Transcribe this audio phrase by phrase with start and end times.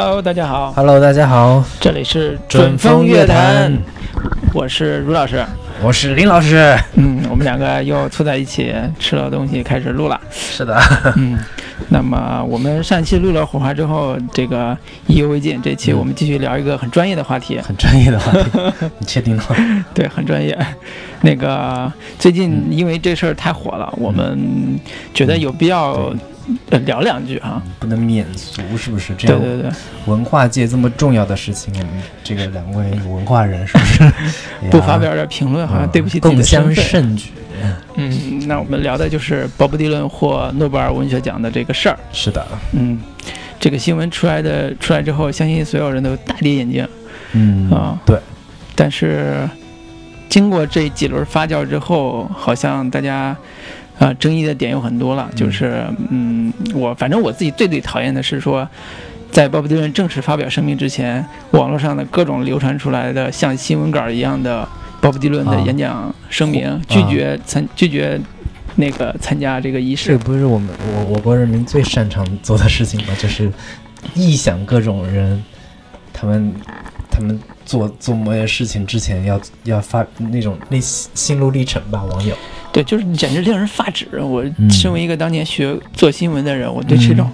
[0.00, 3.76] Hello，大家好，Hello，大家好，这里是准风乐坛，
[4.54, 5.44] 我是卢老师。
[5.82, 6.72] 我是林老师。
[6.94, 10.20] 嗯，我们两个又凑在一起吃了东西，开始录了。
[10.30, 10.80] 是的，
[11.16, 11.36] 嗯，
[11.88, 14.76] 那么我们上期录了火花之后，这个
[15.08, 17.58] 意犹未尽，这期我们继续聊一个很专业的话题。
[17.58, 18.50] 很专业的话题，
[19.00, 19.84] 你确定吗？
[19.92, 20.56] 对，很专业。
[21.22, 24.78] 那个最近因为这事儿太火了，我们
[25.12, 26.16] 觉得有必要呃
[26.86, 27.62] 聊两句哈。
[27.78, 29.14] 不能免俗，是不是？
[29.16, 29.70] 这样对对对，
[30.06, 31.88] 文化界这么重要的事情，我们
[32.22, 34.12] 这个两位文化人是不是
[34.70, 37.02] 不发表点评论，好像对不起自己共襄的身份。
[37.02, 37.30] 盛举。
[37.96, 41.98] 嗯，那我们聊的就是鲍勃迪伦获诺贝尔文学奖的这个事儿。
[42.12, 43.00] 是的，嗯，
[43.58, 46.86] 这个新闻出来的出来之后，相信所有人都大跌眼镜。
[47.32, 48.16] 嗯啊对，
[48.76, 49.48] 但是
[50.28, 53.36] 经过这几轮发酵之后，好像大家
[53.98, 55.30] 啊、争议的点有很多了。
[55.34, 58.68] 就是嗯，我反正我自己最最讨厌的是说。
[59.30, 64.66] 在鲍勃迪伦正式发表声明之前，网络上的各种流传出来的像新闻稿一样的
[65.02, 68.18] 鲍勃迪伦的啊演讲声明，拒绝参拒绝
[68.76, 70.18] 那个参加这个仪式这。
[70.24, 73.14] 不是我们我我国人民最擅长做的事情吗？
[73.18, 73.52] 就是
[74.16, 75.44] 臆想各种人，
[76.10, 76.52] 他们
[77.10, 82.34] 他们做做某些事情之前要要发那种那心心路历程吧，网友。
[82.70, 84.06] 对，就是简直令人发指。
[84.20, 87.30] 我嗯身为一个当年学做新闻的人，我对这种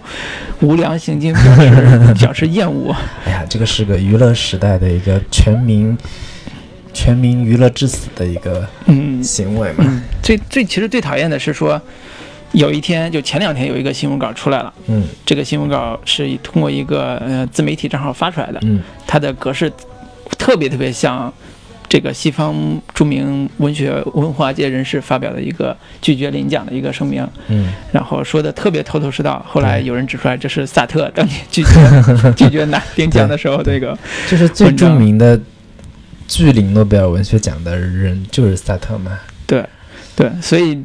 [0.61, 2.95] 无良行径表示 表示厌恶。
[3.27, 5.97] 哎呀，这个是个娱乐时代的一个全民
[6.93, 9.85] 全民娱乐至死的一个嗯行为嘛。
[9.87, 11.81] 嗯，最最其实最讨厌的是说，
[12.53, 19.71] 有一天就前两天有一个新闻稿出来了，嗯这个新闻稿是通过一个呃自媒体账号发出来的，嗯它的格式
[20.39, 21.33] 特别特别像。
[21.95, 22.53] 这个西方
[22.93, 29.41] 著名文学文化界人士发表的一个拒绝领奖的一个声明，嗯，然后说的特别头头是道。
[29.49, 31.71] 后来有人指出来，这是萨特当年拒绝
[32.35, 33.97] 拒绝拿领奖的时候这个。
[34.29, 35.41] 就是最著名的
[36.27, 39.17] 拒领诺贝尔文学奖的人就是萨特嘛。
[39.47, 39.65] 对，
[40.17, 40.83] 对，所以，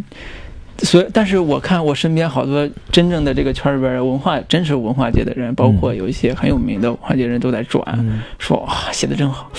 [0.84, 9.52] 所以，但是我看我身边好多真正的这个圈里边的文化，真是文化界的人，包括有一些很有名的文化界人都在转，嗯，说哇写的真好。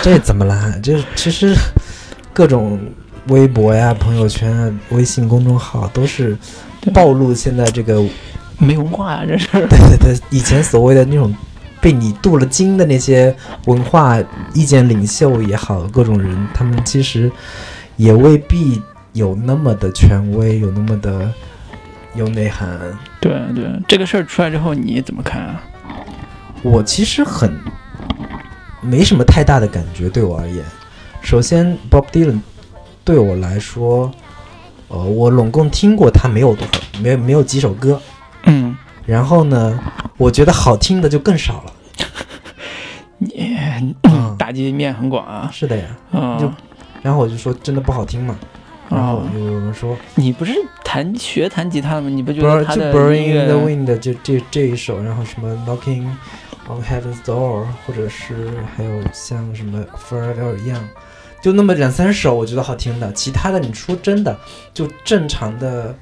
[0.00, 0.74] 这怎么啦？
[0.82, 1.54] 这其实
[2.32, 2.78] 各种
[3.28, 6.36] 微博呀、朋友圈啊、微信公众号都是
[6.94, 8.02] 暴露现在这个
[8.58, 9.46] 没文化啊，这是。
[9.52, 11.34] 对对对，以前所谓的那种
[11.80, 13.34] 被你镀了金的那些
[13.66, 14.18] 文化
[14.54, 17.30] 意见领袖也好，各种人，他们其实
[17.96, 18.80] 也未必
[19.12, 21.30] 有那么的权威，有那么的
[22.14, 22.78] 有内涵。
[23.20, 25.62] 对对，这个事儿出来之后你怎么看啊？
[26.62, 27.52] 我其实很
[28.82, 30.62] 没什么太大的感觉，对我而言。
[31.22, 32.40] 首先，Bob Dylan
[33.04, 34.10] 对我来说，
[34.88, 38.00] 呃，我拢共听过他没有多少，没有没有几首歌。
[38.44, 38.76] 嗯，
[39.06, 39.78] 然后呢，
[40.16, 41.72] 我觉得好听的就更少了。
[43.18, 43.56] 你
[44.02, 45.48] 嗯 打击面很广啊。
[45.52, 45.84] 是的呀。
[46.10, 46.50] 嗯、就
[47.02, 48.36] 然后我就说真的不好听嘛，
[48.88, 50.52] 然后哦有人说你不是
[50.84, 52.08] 弹学弹吉他的吗？
[52.08, 56.04] 你不觉 Burn 得他就的 in the Wind 这这这一首，然后什么 Knocking
[56.72, 60.84] on Heaven's Door，或者是还有像什么 Forever Young，
[61.42, 64.36] 就那么两三首我觉得好听的，其他的你说真的
[64.72, 65.94] 就正常的。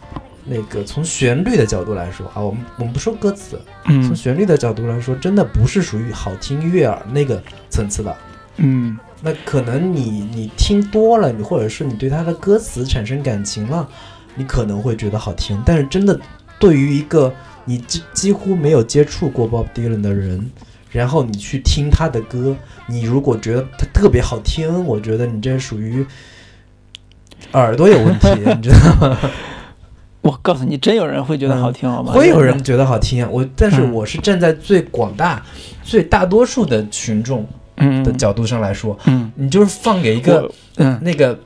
[0.42, 8.16] 那个从旋律的角度来说啊，我们我们不说歌词，从嗯旋律的角度来说，真的不是属于好听悦耳那个层次的。
[8.56, 13.86] 嗯那可能你你听多了，你或者是你对他的歌词产生感情了，
[14.34, 15.62] 你可能会觉得好听。
[15.64, 16.18] 但是真的
[16.58, 17.32] 对于一个
[17.64, 20.50] 你几几乎没有接触过 Bob Dylan 的人，
[20.90, 22.56] 然后你去听他的歌，
[22.86, 26.04] 你如果觉得他特别好听，我觉得你这属于
[27.52, 29.18] 耳朵有问题， 你知道吗？
[30.22, 32.12] 我告诉你，真有人会觉得好听，好吗？
[32.12, 35.42] 会有人觉得好听啊，我但是嗯我是站在最广大、
[35.82, 37.46] 最大多数的群众
[37.76, 40.50] 嗯的角度上来说，嗯你就是放给一个。
[40.76, 41.38] 嗯那个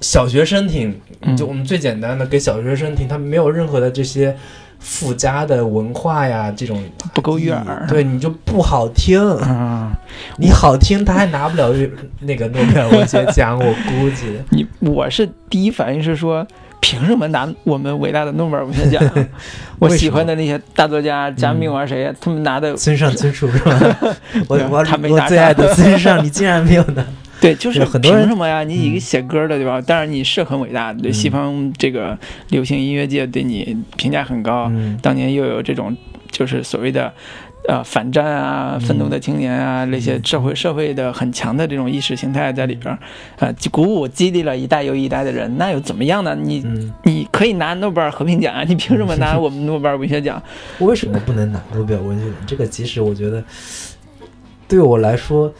[0.00, 4.34] 小学生听，嗯就我们最简单的给小学生听，他没有任何的这些
[4.78, 6.82] 附加的文化呀，这种
[7.12, 7.86] 不够悦耳。
[7.88, 9.20] 对你就不好听。
[9.42, 9.90] 嗯，
[10.36, 11.74] 你好听，他还拿不了
[12.20, 14.38] 那个诺贝尔文学奖，我估计。
[14.50, 16.46] 你我是第一反应是说，
[16.80, 19.02] 凭什么拿我们伟大的诺贝尔文学奖？
[19.78, 22.12] 我喜欢的那些大作家，加密玩谁呀？
[22.20, 23.96] 他们拿的村上春树是吧？
[24.48, 27.04] 我我他没拿我最爱的村上，你竟然没有拿。
[27.40, 28.62] 对，就是很多人凭什么呀？
[28.64, 29.80] 你一个嗯写歌的对吧？
[29.80, 32.18] 当然你是很伟大，对嗯西方这个
[32.50, 34.68] 流行音乐界对你评价很高。
[34.72, 35.96] 嗯当年又有这种
[36.30, 37.12] 就是所谓的。
[37.68, 42.98] 呃，反战啊，愤怒的青年啊，那些社会社会的很强的这种意识形态在里边儿，
[43.40, 46.34] 呃，鼓舞激励了一代又一代的人，那又怎么样呢？
[46.34, 46.64] 你
[47.02, 50.42] 你可以拿诺贝尔和平奖啊，你凭什么拿 我们诺贝尔文学奖？
[50.78, 52.34] 我为什么不能拿诺贝尔文学奖？
[52.46, 53.44] 这个其实我觉得，
[54.66, 55.52] 对我来说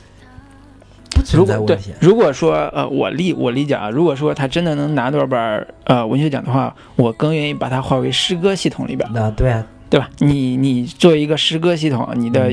[1.18, 1.92] 不存在问题。
[2.00, 9.08] 如果说呃，我理我理解啊，如果说他真的能拿诺贝尔呃文学奖的话，我更愿意把它划为诗歌系统里边。
[9.12, 9.66] 那对啊。
[9.90, 10.10] 对吧？
[10.18, 12.52] 你你作为一个诗歌系统，你的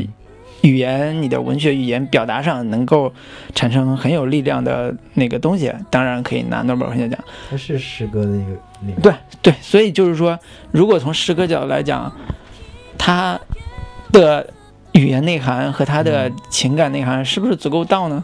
[0.62, 3.12] 语言、你的文学语言表达上能够
[3.54, 7.20] 产生很有力量的那个东西，当然可以拿诺贝尔文学奖。
[7.50, 10.40] 它是诗歌的一个对对，所以就是说，
[10.72, 12.10] 如果从诗歌角度来讲，
[12.98, 13.38] 它
[14.14, 14.48] 的
[14.94, 18.24] 语言内涵和他的情感内涵是不是足够到呢？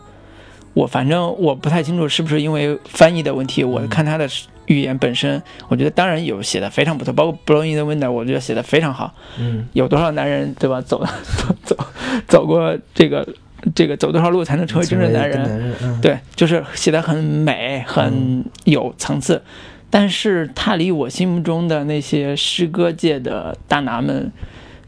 [0.73, 3.63] 我反正我不太清楚，是不是因为翻译的问题？
[3.63, 4.27] 我看他的。
[4.68, 9.13] 语言本身，我觉得当然有写的非常不错，包括《Blowing the Wind》，我觉得写的非常好。
[9.38, 10.79] 嗯，有多少男人对吧？
[10.79, 11.03] 走
[11.35, 11.77] 走走
[12.25, 13.27] 走过这个
[13.75, 15.75] 这个走多少路才能成为真正男人？
[16.00, 19.41] 对，就是写的很美，很有层次。
[19.89, 24.31] 但是他离我心目中的那些诗歌界的大拿们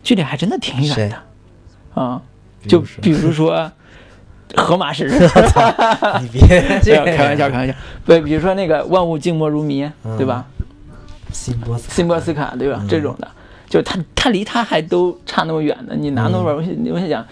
[0.01, 1.18] 距离还真的挺远的
[2.01, 2.21] 啊！
[2.68, 3.69] 就比如说。
[4.55, 5.19] 河马是人，
[6.21, 7.73] 你别这样开玩笑，开玩笑。
[8.05, 10.45] 对，比如说那个万物静默如谜，对吧？
[11.31, 12.83] 辛波斯，辛波斯卡，对吧？
[12.88, 13.27] 这种的，
[13.67, 15.95] 就他他离他还都差那么远呢。
[15.97, 17.25] 你拿诺贝尔文学文学奖，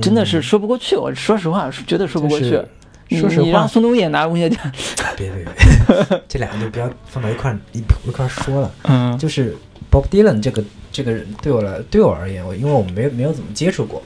[0.00, 0.94] 真的是说不过去。
[0.94, 2.50] 我说实话，绝对说不过去。
[3.10, 4.58] 说实话，你让宋冬野拿文学奖，
[5.16, 8.70] 别别别， 这两个就不要放到一块一一块说了。
[8.84, 9.56] 嗯，就是
[9.90, 10.62] Bob Dylan 这个
[10.92, 14.00] 这个人，对我来对我而言，我因为我没没有怎么接触过。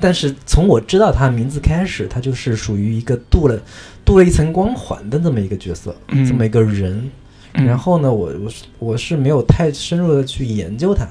[0.00, 3.58] 但是从我知道他名字开始，他就是属于一个镀了
[4.04, 7.10] 镀了一层光环的这么一个角色，这么一个人。
[7.52, 11.08] 然后呢，我我是我是没有太深入的去研究他，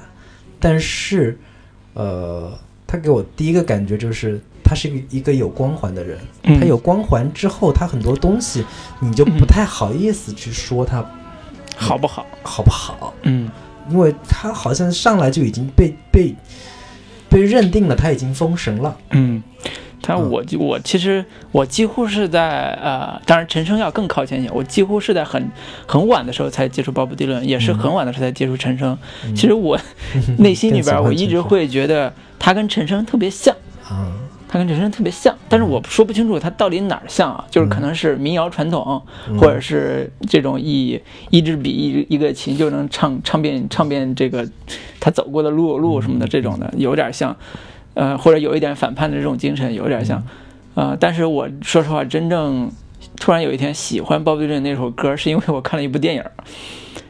[0.60, 1.38] 但是，
[1.94, 2.52] 呃，
[2.86, 6.18] 他给我第一个感觉就是他是一个一个有光环的人。
[6.60, 8.62] 他有光环之后，他很多东西
[9.00, 11.02] 你就不太好意思去说他
[11.74, 13.14] 好不好，好不好？
[13.22, 13.50] 嗯，
[13.90, 16.34] 因为他好像上来就已经被被。
[17.34, 18.96] 被认定了，他已经封神了。
[19.10, 19.42] 嗯，
[20.00, 24.50] 他我我其实我几乎是在呃，当然陈升要更靠前一些。
[24.52, 25.50] 我几乎是在很
[25.84, 28.96] 很晚的时候才接触鲍勃迪伦，也是很晚的时候才接触陈升。
[29.34, 29.76] 其实我
[30.38, 33.52] 内心里边我一直会觉得他跟陈升特别像。
[34.54, 37.44] 他跟陈升特别像，但是我说不清楚他到底哪儿像啊？
[37.50, 39.02] 就是可能是民谣传统，
[39.36, 44.48] 或者是这种以一支笔一一个琴就能唱唱遍唱遍这个
[45.00, 47.36] 他走过的路路什么的这种的，有点像，
[47.94, 50.22] 呃，或者有一点反叛的这种精神，有点像，
[50.74, 52.70] 呃，但是我说实话，真正
[53.16, 56.22] 突然有一天喜欢鲍勃迪伦那首歌，是因为我看了一部电影，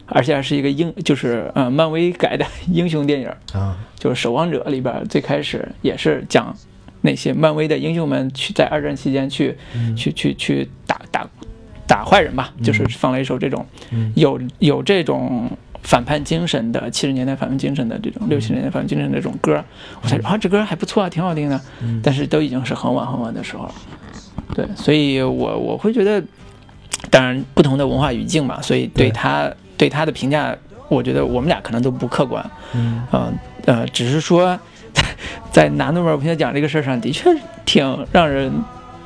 [0.06, 6.56] 而且还是一个英，就是呃漫威改的 英雄电影啊，就是《守望者》里边最开始也是讲。
[7.04, 9.54] 那些漫威的英雄们去在二战期间去
[9.94, 11.28] 去去去打打
[11.86, 13.64] 打坏人吧，就是放了一首这种
[14.14, 15.50] 有有这种
[15.82, 19.62] 反叛精神的七十年代反叛精神的这种六七十年代反叛精神的这种歌，
[20.00, 21.60] 我才啊这歌还不错啊，挺好听的。
[22.02, 23.74] 但是都已经是很晚很晚的时候了，
[24.54, 26.24] 对，所以我我会觉得，
[27.10, 30.56] 当然不同的文化语境嘛，所以对他对他的评价，
[30.88, 33.02] 我觉得我们俩可能都不客观，嗯。
[33.66, 34.58] 呃，只是说。
[35.52, 37.30] 在拿诺贝尔文学奖这个事儿上的确
[37.64, 38.52] 挺让人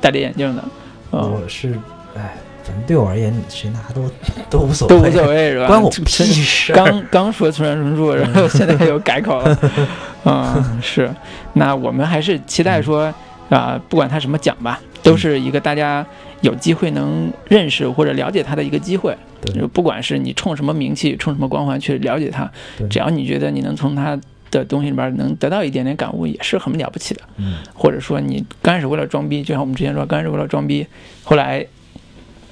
[0.01, 0.63] 戴着眼镜的。
[1.11, 1.73] 我是，
[2.15, 4.09] 哎，反正对我而言，谁拿都
[4.49, 5.67] 都无所谓，都无所谓是吧？
[5.67, 6.73] 关我屁事。
[6.73, 9.57] 刚刚说村上春树，然后现在又改口了。
[10.25, 11.09] 嗯，是。
[11.53, 13.13] 那我们还是期待说
[13.49, 16.05] 啊，不管他什么奖吧，都是一个大家
[16.41, 19.15] 有机会能认识或者了解他的一个机会。
[19.53, 19.67] 就。
[19.69, 22.49] 不管是你冲什么名气，冲什么光环去了解他，
[22.89, 24.19] 只要你觉得你能从他。
[24.51, 27.21] 的东西里边能得到一点点感悟，也是很了不起的。
[27.37, 30.85] 嗯，或者说你刚开始为了装逼，就像我们之前说，刚开始为了装逼，
[31.23, 31.65] 后来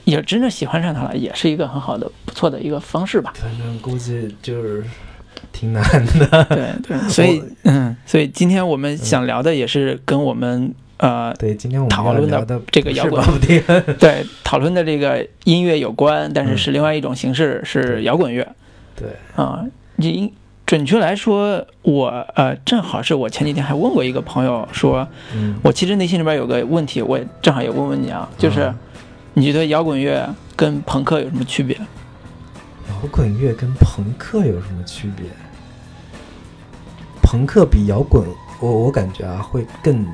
[0.05, 3.33] 也真正喜欢上他了，也是一个很好的、不错的一个方式吧。
[3.35, 4.83] 反正估计就是
[5.51, 6.43] 挺难的。
[6.45, 13.23] 对 对， 所以嗯，所以今天我们想聊的也是跟我们呃，对今天我们讨论的这个摇滚，
[13.99, 18.47] 对讨论的这个音乐有关，但是是另外一种形式，是摇滚乐。
[18.95, 20.33] 对啊，你。
[20.67, 25.07] 准确来说，我呃，正好是我前几天还问过一个朋友，说，
[25.63, 28.73] 我其实内心里边有个问题，我也正好也问问你啊，就是，
[29.33, 31.77] 你觉得摇滚乐跟朋克有什么区别？
[32.89, 35.25] 摇滚乐跟朋克有什么区别？
[37.23, 38.27] 朋克比摇滚，
[38.59, 40.05] 我我感觉啊，会更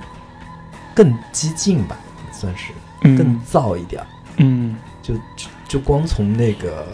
[0.93, 1.97] 更激进吧，
[2.31, 2.71] 算是
[3.17, 4.03] 更燥一点。
[4.37, 5.15] 嗯，就
[5.67, 6.85] 就光从那个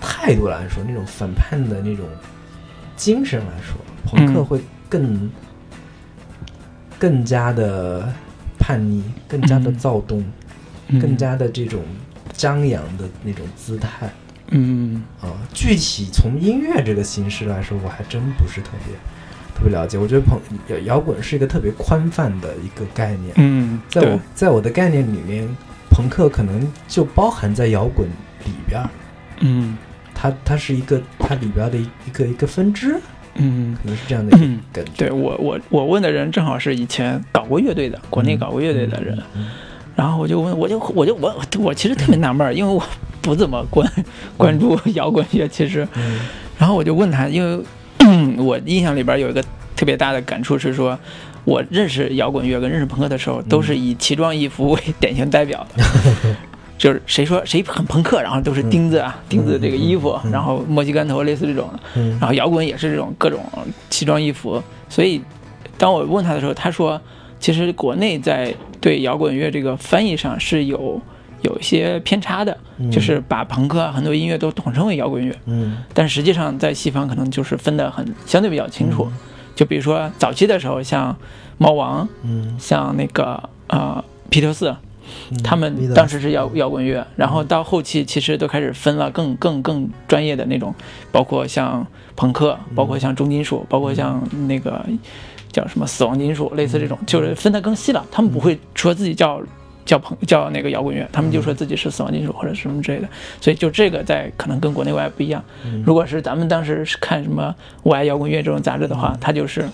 [0.00, 2.04] 态度来说，那种反叛的那种。
[2.98, 5.30] 精神来说，朋克嗯会更、
[6.98, 8.12] 更加的
[8.58, 10.22] 叛逆，更加的嗯躁动，
[10.88, 11.82] 嗯更加的这种
[12.32, 14.10] 张扬的那种姿态
[14.48, 15.30] 嗯啊。
[15.54, 18.94] 具体从音乐这个形式来说，我还真不是特别
[19.54, 19.96] 特别了解。
[19.96, 25.48] 我觉得朋摇摇滚是一个特别宽泛的一个概念，嗯，在我在我的概念里面，
[25.88, 28.08] 朋克可能就包含在摇滚
[28.44, 28.90] 里边儿。
[29.40, 29.78] 嗯
[30.20, 33.00] 它它是一个它里边的一一个一个分支，
[33.36, 33.76] 嗯。
[33.80, 34.90] 可能是这样的一个嗯，感觉。
[34.96, 39.46] 对我我我问的人正好是以前搞过乐队的，国内搞过乐队的人，嗯，
[39.94, 42.82] 然后我就问，我就我就我我其实特别纳闷儿，因为我
[43.20, 43.88] 不怎么关
[44.36, 46.18] 关注摇滚乐，其实，嗯。
[46.58, 47.64] 然后我就问他，因为
[48.42, 49.40] 我印象里边有一个
[49.76, 50.98] 特别大的感触是说，
[51.44, 55.84] 我认识摇滚乐跟认识朋克的时候，都是以奇装异服为 典型代表的。
[56.78, 63.44] 就是谁说谁很朋克，然后都是钉子啊，钉子这个衣服，嗯然后墨西干头类似这种的，嗯然后摇滚也是这种各种
[63.90, 65.20] 奇装异服，所以
[65.76, 66.98] 当我问他的时候，他说，
[67.40, 71.00] 其实国内在对摇滚乐这个翻译上是有
[71.42, 79.10] 有一些偏差的，嗯就是把朋克啊很多音乐都统称为摇滚乐，嗯但实际上在西方可能就是分得很相对比较清楚。
[79.56, 81.16] 就比如说早期的时候，像
[81.56, 84.76] 猫王，嗯，像那个呃披头士，嗯
[85.42, 90.74] 他们当时是摇摇滚乐，然后到后期其实都开始分了更更更专业的那种，
[91.10, 91.86] 包括像
[92.16, 94.84] 朋克，包括像重金属，包括像那个
[95.52, 98.04] 叫什么死亡金属，类似这种，就是分得更细了。
[98.10, 99.40] 他们不会说自己叫
[99.84, 103.08] 叫朋叫那个摇滚乐，他们就说自己是死亡金属或者什么之类的。
[103.40, 105.42] 所以就这个在可能跟国内外不一样。
[105.64, 109.66] 嗯如果是咱们当时是看什么《我爱摇滚乐》这种杂志的话，它就是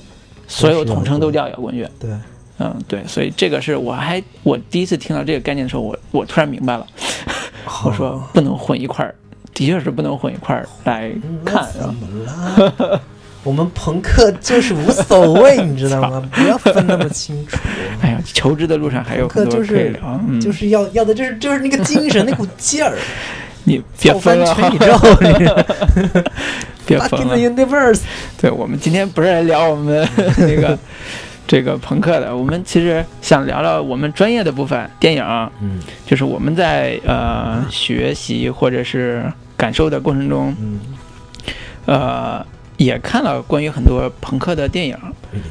[0.46, 1.90] 所有统称都叫摇滚乐。
[1.98, 2.10] 对，
[2.58, 6.86] 嗯，对，所以这个是我还我第一次听到这个概念的时候，我我突然明白了，
[7.84, 9.14] 我说不能混一块儿，
[9.52, 11.10] 的确是不能混一块儿来
[11.44, 11.92] 看，怎？
[11.94, 13.00] 么了？
[13.42, 16.22] 我们朋克就是无所谓，你知道吗？
[16.32, 17.58] 不要分那么清楚。
[18.00, 22.96] 哎呀，求知的路上还有很多可以聊，嗯，就是要要的就是就是那个精神，那股劲儿，
[23.64, 24.98] 你别造分了，翻全宇宙
[26.86, 27.50] 别分了 the。
[27.50, 28.00] universe。
[28.40, 30.08] 对，我们今天不是来聊我们
[30.38, 30.78] 那个
[31.46, 35.22] 这个朋克的，我们其实想聊聊我们专业的部分，电影，
[35.60, 35.78] 嗯。
[36.06, 39.24] 就是我们在呃学习或者是
[39.56, 40.80] 感受的过程中，嗯，
[41.86, 42.46] 呃，
[42.78, 44.96] 也看了关于很多朋克的电影，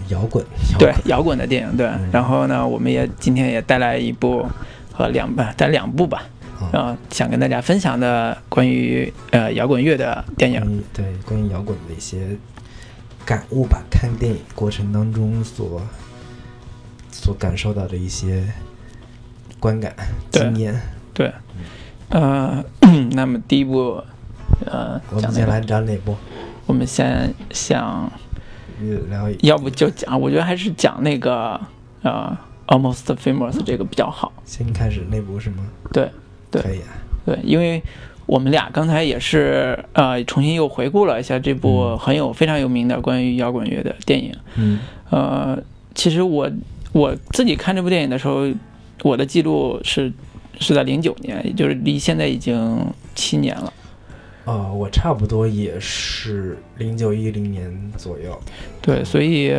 [0.09, 1.85] 摇滚，摇对，摇滚的电影，对。
[1.85, 2.09] 嗯。
[2.11, 4.45] 然后呢，我们也今天也带来一部
[4.91, 6.23] 和两部，带两部吧，
[6.59, 6.69] 啊。
[6.71, 10.83] 呃，想跟大家分享的关于呃摇滚乐的电影。
[10.91, 12.35] 对关于摇滚的一些
[13.25, 15.81] 感悟吧，看电影过程当中所
[17.11, 18.45] 所感受到的一些
[19.59, 19.95] 观感、
[20.31, 20.79] 经验。
[21.13, 21.31] 对，
[22.09, 22.63] 呃，
[23.11, 24.03] 那么第一部，
[24.65, 26.15] 呃，我们先来聊哪部？
[26.65, 28.11] 我们先想，
[29.09, 31.59] 聊一要不就讲，我觉得还是讲那个
[32.01, 32.37] 呃
[32.67, 34.33] ，Almost Famous 这个比较好。
[34.45, 35.63] 先开始那部是吗？
[35.91, 36.11] 对
[36.51, 36.87] 对可以啊。
[37.25, 37.81] 对，因为
[38.25, 44.33] 我们俩刚才也是呃重新又回顾了一下这部嗯很有非常有名的关于摇滚乐的电影。
[44.55, 45.57] 嗯呃，
[45.93, 46.49] 其实我
[46.91, 48.47] 我自己看这部电影的时候，
[49.03, 50.11] 我的记录是
[50.59, 52.79] 是在零九年，也就是离现在已经
[53.13, 53.73] 七年了。
[54.45, 58.37] 呃，我差不多也是零九一零年左右，
[58.81, 59.53] 对，所以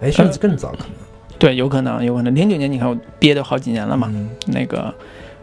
[0.00, 0.90] 哎，甚至更早可能。
[1.38, 4.94] 对，有可能，有可能零九年你看我憋都好几年了嘛，嗯那个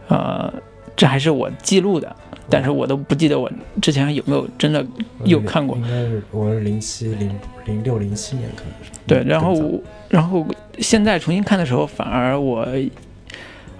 [0.08, 0.52] 呃，
[0.96, 2.16] 这还是我记录的，
[2.48, 3.50] 但是我都不记得我
[3.82, 4.84] 之前有没有真的
[5.24, 8.90] 有看过应该是我是零七零零六零七年可能是。
[9.06, 10.44] 对，嗯然后然后
[10.78, 12.66] 现在重新看的时候，反而我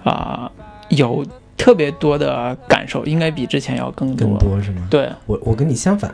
[0.03, 0.49] 啊、
[0.89, 1.25] 有
[1.57, 4.27] 特别多的感受，应该比之前要更多。
[4.29, 4.87] 更多是吗？
[4.89, 6.13] 对，我我跟你相反，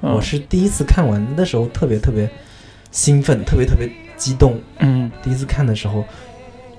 [0.00, 2.30] 嗯我是第一次看完的时候特别特别
[2.90, 4.58] 兴奋，特别特别激动。
[4.78, 6.04] 嗯第一次看的时候，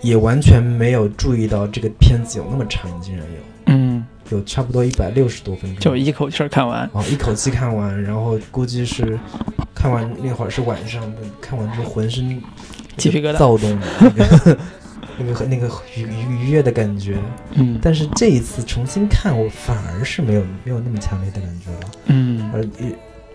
[0.02, 3.40] 也完全没有注意到这个片子有那么长，竟然有。
[3.68, 6.88] 嗯，有差不多一百六十多分钟，就一口气儿看完。
[6.94, 9.18] 哦一口气看完，然后估计是
[9.74, 11.02] 看完那会儿是晚上，
[11.42, 12.42] 看完之后浑身
[12.98, 14.58] 鸡皮疙瘩躁动的 那个
[15.18, 17.18] 那个那个愉愉愉悦的感觉。
[17.54, 17.80] 嗯。
[17.82, 22.52] 但是这一次重新看，我反而是没有没有那么强烈的感觉了，嗯。
[22.54, 22.64] 而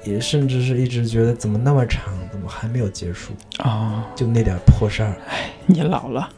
[0.05, 5.15] 也也甚至是一直觉得怎么那么长，怎么还没有结束，啊，就那点破事儿。
[5.29, 6.29] 哎你老了。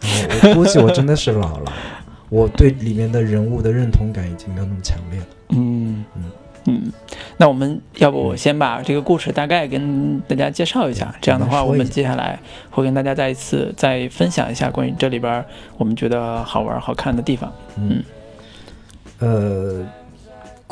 [0.42, 1.72] 我估计我真的是老了，
[2.28, 5.26] 我对里面的人物的认同感已经没有那么强烈了。
[5.50, 6.04] 嗯。
[6.16, 6.22] 嗯。
[6.64, 6.92] 嗯，
[7.38, 12.38] 那我们要不我先把这个故事大概跟大家介绍一下，这样的话，我们接下来
[12.70, 15.44] 会跟大家再一次再分享一下关于这里边儿
[15.76, 17.52] 我们觉得好玩好看的地方。
[17.76, 18.04] 嗯，
[19.18, 19.84] 呃，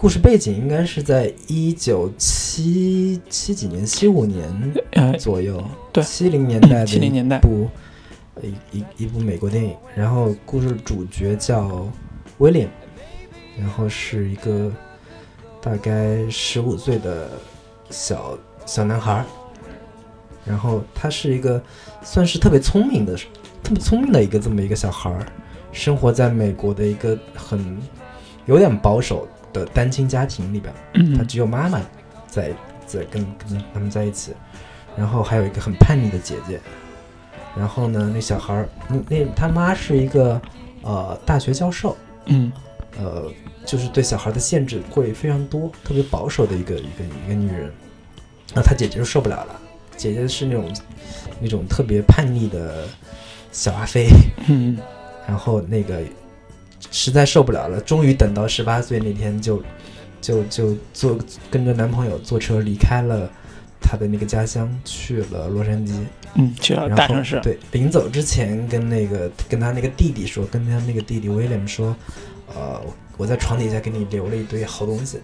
[0.01, 7.69] 故事背景应该是在一九七七几年，七五年呃，左右，对七零年代的七零年代一，部
[8.37, 8.43] 呃
[8.73, 9.77] 一一一部美国电影。
[9.95, 11.87] 然后故事主角叫
[12.39, 12.67] 威廉，
[13.59, 14.73] 然后是一个
[15.61, 17.33] 大概十五岁的
[17.91, 19.27] 小小男孩儿，
[20.47, 21.63] 然后他是一个
[22.03, 23.15] 算是特别聪明的、
[23.63, 25.27] 特别聪明的一个这么一个小孩儿，
[25.73, 27.77] 生活在美国的一个很
[28.47, 30.73] 有点保守的单亲家庭里边。
[31.17, 31.81] 他嗯只有妈妈
[32.27, 32.53] 在
[32.87, 34.33] 在跟跟他们在一起，
[34.97, 36.61] 然后还有一个很叛逆的姐姐。
[37.57, 40.41] 然后呢，那小孩儿，那那他妈是一个
[40.83, 42.53] 呃大学教授，嗯
[42.97, 43.25] 呃，
[43.67, 47.73] 就是对小孩的限制会非常多，特别保守的一个一个一个女人。
[48.55, 49.61] 那他姐姐就受不了了，
[49.97, 50.73] 姐姐是那种
[51.41, 52.85] 那种特别叛逆的
[53.51, 54.09] 小阿飞，
[54.49, 54.79] 嗯
[55.27, 56.01] 然后那个
[56.91, 59.63] 实在受不了了，终于等到十八岁那天就
[60.21, 61.19] 就就坐
[61.51, 63.31] 跟着男朋友坐车离开了
[63.81, 65.93] 他的那个家乡，去了洛杉矶。
[66.35, 71.97] 嗯，去了大城市，对，临走之前跟那个跟他那个弟弟说，跟他那个弟弟威廉说，
[72.55, 72.81] 呃，
[73.17, 75.19] 我在床底下给你留了一堆好东西，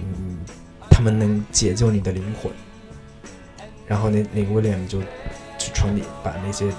[0.00, 0.38] 嗯，
[0.90, 2.50] 他们能解救你的灵魂。
[3.86, 4.98] 然后那那个威廉就
[5.58, 6.72] 去床底把那些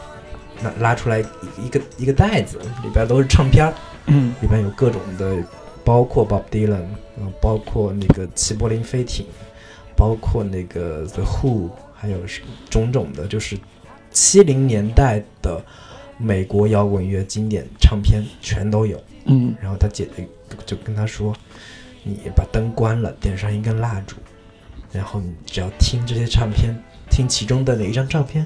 [0.63, 3.73] 拉拉出来一一个一个袋子，里边都是唱片儿，
[4.13, 5.43] 嗯里边有各种的，
[5.83, 6.83] 包括 Bob Dylan，
[7.17, 9.25] 嗯，包括那个齐柏林飞艇，
[9.95, 13.57] 包括那个 The Who，还有是种种的，就是
[14.11, 15.63] 七零年代的
[16.17, 19.01] 美国摇滚乐经典唱片全都有。
[19.25, 20.27] 嗯然后他姐姐
[20.65, 21.33] 就跟他说
[22.03, 24.15] ：“你把灯关了，点上一根蜡烛，
[24.91, 26.75] 然后你只要听这些唱片，
[27.09, 28.45] 听其中的哪一张唱片，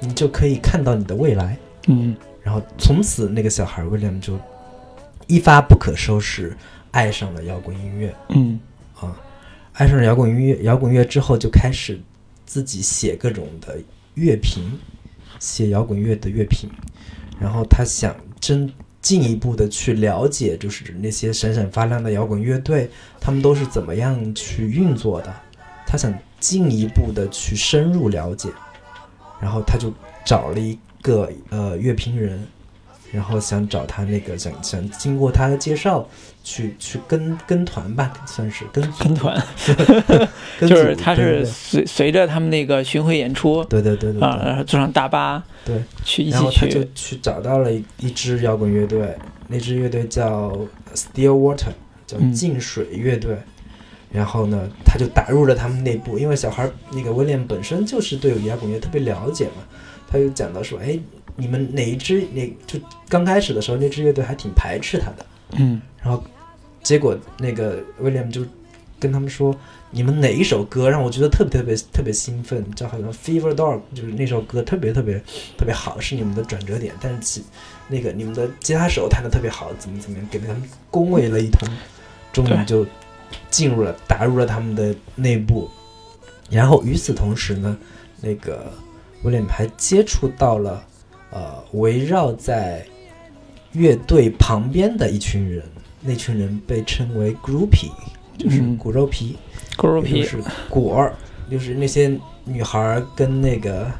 [0.00, 1.56] 你就可以看到你的未来。”
[1.88, 4.38] 嗯然后从此那个小孩威廉就
[5.26, 6.56] 一发不可收拾，
[6.90, 8.58] 爱上了摇滚音乐嗯
[9.00, 9.16] 啊！
[9.72, 12.00] 爱上了摇滚音乐，摇滚乐之后就开始
[12.44, 13.76] 自己写各种的
[14.14, 14.78] 乐评，
[15.38, 16.70] 写摇滚乐的乐评。
[17.38, 22.88] 然后他想真进一步的去了解，就是那些闪闪发亮的摇滚乐队，
[23.20, 25.34] 他们都是怎么样去运作的。
[25.86, 28.48] 他想进一步的去深入了解，
[29.40, 29.92] 然后他就
[30.24, 32.44] 找了一个呃乐评人，
[33.12, 36.06] 然后想找他那个想想经过他的介绍
[36.44, 39.40] 去去跟跟团吧，算是跟跟团，
[40.58, 44.28] 跟就是他是随随着他们那个巡回演出对对对对对。
[44.28, 49.16] 啊，然后坐上大巴对，去一然后他就去，找到了一一支摇滚乐队，
[49.48, 50.56] 那支乐队叫
[50.94, 51.72] Stillwater，
[52.06, 52.32] 叫嗯。
[52.32, 53.36] 净水乐队。
[54.12, 59.64] 然后呢，他就打入了他们内部，因为小孩儿那个威廉本身就是对摇滚乐特别了解嘛，
[60.08, 60.98] 他就讲到说，哎，
[61.36, 65.26] 你们哪一支哪就刚开始的时候那支乐队还挺排斥他的，
[65.58, 66.22] 嗯然后
[66.82, 68.44] 结果那个威廉就
[68.98, 69.54] 跟他们说，
[69.90, 75.22] 你们哪一首歌让我觉得特别特别特别兴奋，叫好像 Fever Dog，就是那首歌特别特别
[75.58, 76.94] 特别好，是你们的转折点。
[77.00, 77.44] 但是其
[77.88, 81.68] 那个你们的吉他手弹的特别好，怎么怎么样，给他们恭维了一通，
[82.32, 82.86] 终于就
[83.50, 85.70] 进入了打入了他们的内部。
[86.48, 87.76] 然后与此同时呢，
[88.22, 88.72] 那个
[89.24, 90.82] 威廉还接触到了
[91.30, 92.84] 呃围绕在
[93.72, 95.62] 乐队旁边的一群人，
[96.00, 97.90] 那群人被称为 groupie，
[98.38, 99.36] 就是嗯骨肉皮，
[99.76, 101.14] 骨肉皮，也就是果儿，
[101.50, 103.90] 就是那些女孩儿跟那个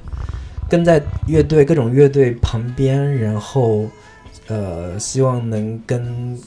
[0.68, 3.86] 跟在乐队各种乐队旁边，然后
[4.46, 6.38] 呃，希望能跟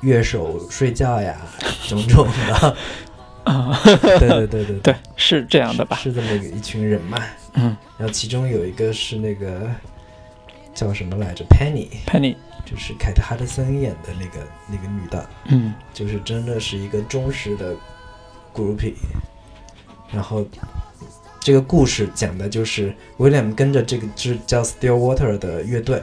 [0.00, 1.36] 乐手睡觉呀，
[1.88, 2.76] 种种的。
[3.44, 5.96] 啊，对对对对对， 对，是这样的吧？
[5.96, 7.18] 是这么一群人嘛。
[7.54, 9.62] 嗯然后其中有一个是那个
[10.78, 15.28] 叫什么来着，Penny，，Penny，就是凯特哈德森演的那个那个女的。
[15.46, 17.74] 嗯就是真的是一个忠实的
[18.54, 18.94] groupie。
[20.12, 20.46] 然后
[21.40, 26.00] 这个故事讲的就是威廉跟着这个支叫 Stillwater 的乐队，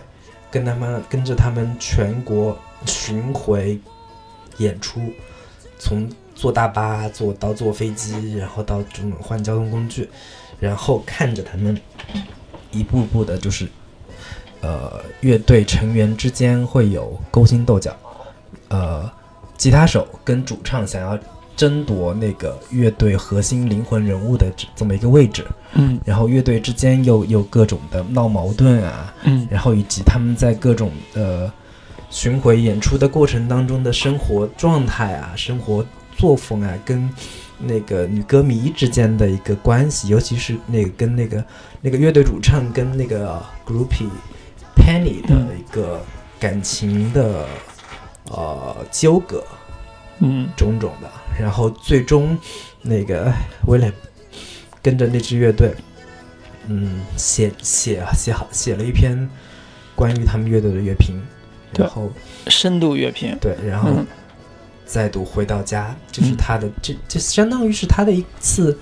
[0.52, 3.80] 跟他们跟着他们全国巡回
[4.58, 5.00] 演出，
[5.80, 10.10] 从坐大巴坐到坐飞机，然后到这种换交通工具，
[10.60, 11.80] 然后看着他们
[12.72, 13.66] 一步步的，就是
[14.66, 17.96] 呃乐队成员之间会有勾心斗角，
[18.70, 19.10] 呃。
[19.58, 21.18] 吉他手跟主唱想要
[21.56, 25.98] 争夺那个乐队核心灵魂人物的这这么一个位置，嗯。
[26.04, 29.48] 然后乐队之间又有各种的闹矛盾啊，嗯。
[29.50, 31.50] 然后以及他们在各种呃
[32.10, 35.84] 巡回演出的过程当中的生活状态啊、生活
[36.18, 37.10] 作风啊，跟
[37.58, 41.42] 那个女歌迷之间的一个关系，尤其是那个跟那个
[41.80, 44.10] 那个乐队主唱跟那个 groupie
[44.86, 46.00] Penny 的一个
[46.40, 47.48] 感情的
[48.30, 49.44] 呃纠葛，
[50.20, 50.48] 嗯。
[50.56, 51.10] 种种的，
[51.42, 52.38] 然后最终
[52.84, 53.34] 那个
[53.66, 53.92] 威廉
[54.84, 55.74] 跟着那支乐队，
[56.68, 59.28] 嗯，写写写好写了一篇
[59.96, 61.20] 关于他们乐队的乐评，
[61.76, 62.12] 然后
[62.46, 64.06] 深度乐评，对，然后嗯。
[64.86, 66.38] 再度回到家，就是嗯。
[66.38, 68.78] 他的这这相当于是他的一次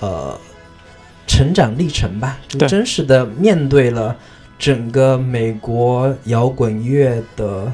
[0.00, 0.34] 呃
[1.26, 4.16] 成长历程吧，就真实的面对了
[4.62, 7.72] 整个美国摇滚乐的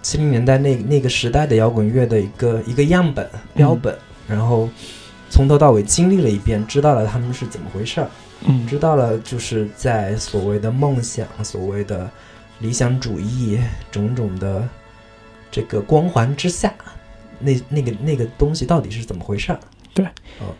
[0.00, 3.94] 七零年代那那个时代的摇滚乐的一个一个样本标本，
[4.26, 4.66] 然后
[5.28, 8.08] 从头到尾经历了一遍，知道了他们是怎么回事儿，
[8.46, 8.66] 嗯。
[8.66, 12.10] 知道了就是在所谓的梦想、所谓的
[12.60, 14.66] 理想主义种种的
[15.50, 16.72] 这个光环之下，
[17.40, 19.60] 那那个那个东西到底是怎么回事儿？
[19.92, 20.02] 对，
[20.40, 20.56] 哦，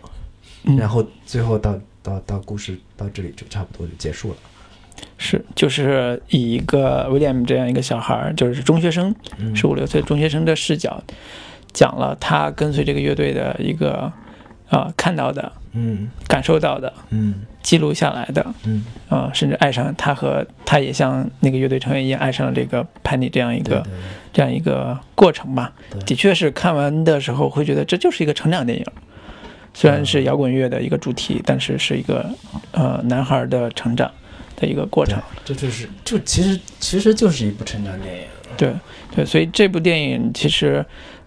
[0.65, 0.77] 嗯。
[0.77, 4.37] 然后最后到到到故事到这里就差不多就结束了。
[5.19, 11.03] 是就是以一个 William 这样一个小孩儿，就是中学生，嗯，十五六岁中学生的视角，
[11.73, 14.13] 讲了他跟随这个乐队的一个
[14.69, 16.09] 啊、看到的、嗯。
[16.27, 17.43] 感受到的、嗯。
[17.63, 23.87] 记录下来的嗯，啊、甚至爱上他和他也像那个乐队成员一样爱上了这个潘妮这样一个
[24.33, 25.73] 这样一个过程吧。
[26.05, 28.85] 的确是看完的时候会觉得这就是一个成长电影，
[29.73, 32.29] 虽然是摇滚乐的一个主题，但是是一个
[32.73, 34.11] 呃男孩的成长
[34.57, 35.21] 的一个过程。
[35.45, 38.23] 这就是就其实其实就是一部成长电影。
[38.57, 38.73] 对
[39.15, 40.85] 对，所以这部电影其实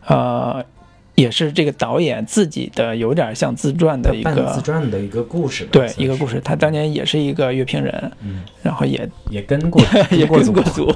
[0.08, 0.64] 呃
[1.16, 4.62] 也是这个导演自己的有点像自传的一个自。
[4.62, 10.94] 传的一个故事吧，对一个故事，他当年也是一个乐评人，嗯，然后也也跟过 也跟过组，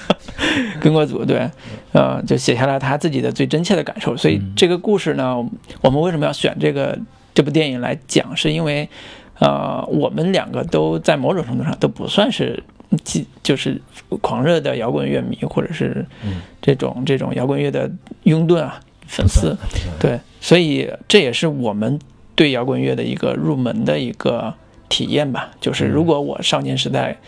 [0.80, 1.50] 跟过组，对，
[1.92, 4.16] 呃，就写下了他自己的最真切的感受。
[4.16, 5.36] 所以嗯这个故事呢，
[5.80, 6.96] 我们为什么要选这个
[7.34, 8.36] 这部电影来讲？
[8.36, 8.88] 是因为，
[9.38, 12.62] 呃，我们两个都在某种程度上都不算是
[13.04, 13.80] 既就是
[14.20, 16.40] 狂热的摇滚乐迷，或者是嗯。
[16.62, 17.88] 这种这种摇滚乐的
[18.24, 19.56] 拥趸啊粉丝，
[20.00, 21.96] 对，所以这也是我们
[22.34, 24.52] 对摇滚乐的一个入门的一个
[24.88, 25.52] 体验吧。
[25.60, 25.90] 就是嗯。
[25.90, 27.18] 如果我少年时代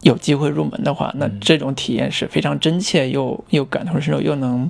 [0.00, 1.38] 有机会入门的话，那嗯。
[1.40, 4.68] 这种体验是非常真切又又感同身受，又能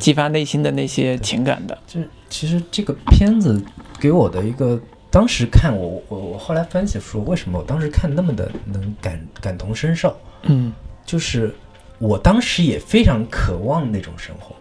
[0.00, 1.78] 激发内心的那些情感的。
[1.86, 3.62] 就其实这个片子
[4.00, 10.72] 给我的一个，当时看我我我后来分析说，为什么我当时看那么的能感感同身受，嗯。
[11.06, 11.52] 就是
[11.98, 14.54] 我当时也非常渴望那种生活，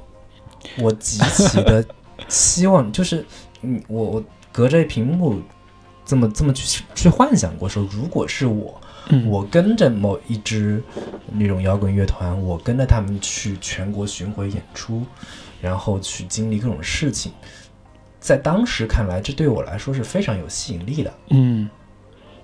[0.81, 1.85] 我极其的
[2.27, 3.23] 希望， 就是
[3.61, 5.39] 嗯，我我隔着屏幕
[6.03, 10.81] 这么这么去去幻想过说，如果是我，嗯，我跟着某一支
[11.31, 15.03] 那种摇滚乐团，我跟着他们去全国巡回演出，
[15.61, 17.31] 然后去经历各种事情，
[18.19, 21.13] 在当时看来，这对我来说是非常有吸引力的。
[21.29, 21.69] 嗯。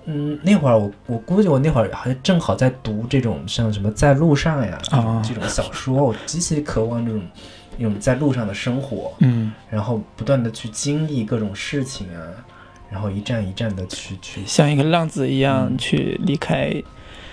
[0.08, 5.20] 嗯，那会儿我我估计我那会儿好像正好在读这种像什么在路上呀、啊。
[5.26, 7.20] 这种小说，我极其渴望这种
[7.76, 12.22] 那种在路上的生活，嗯，然后不断的去经历各种事情啊，
[12.88, 15.76] 然后一站一站的去去像一个浪子一样嗯。
[15.76, 16.70] 去离开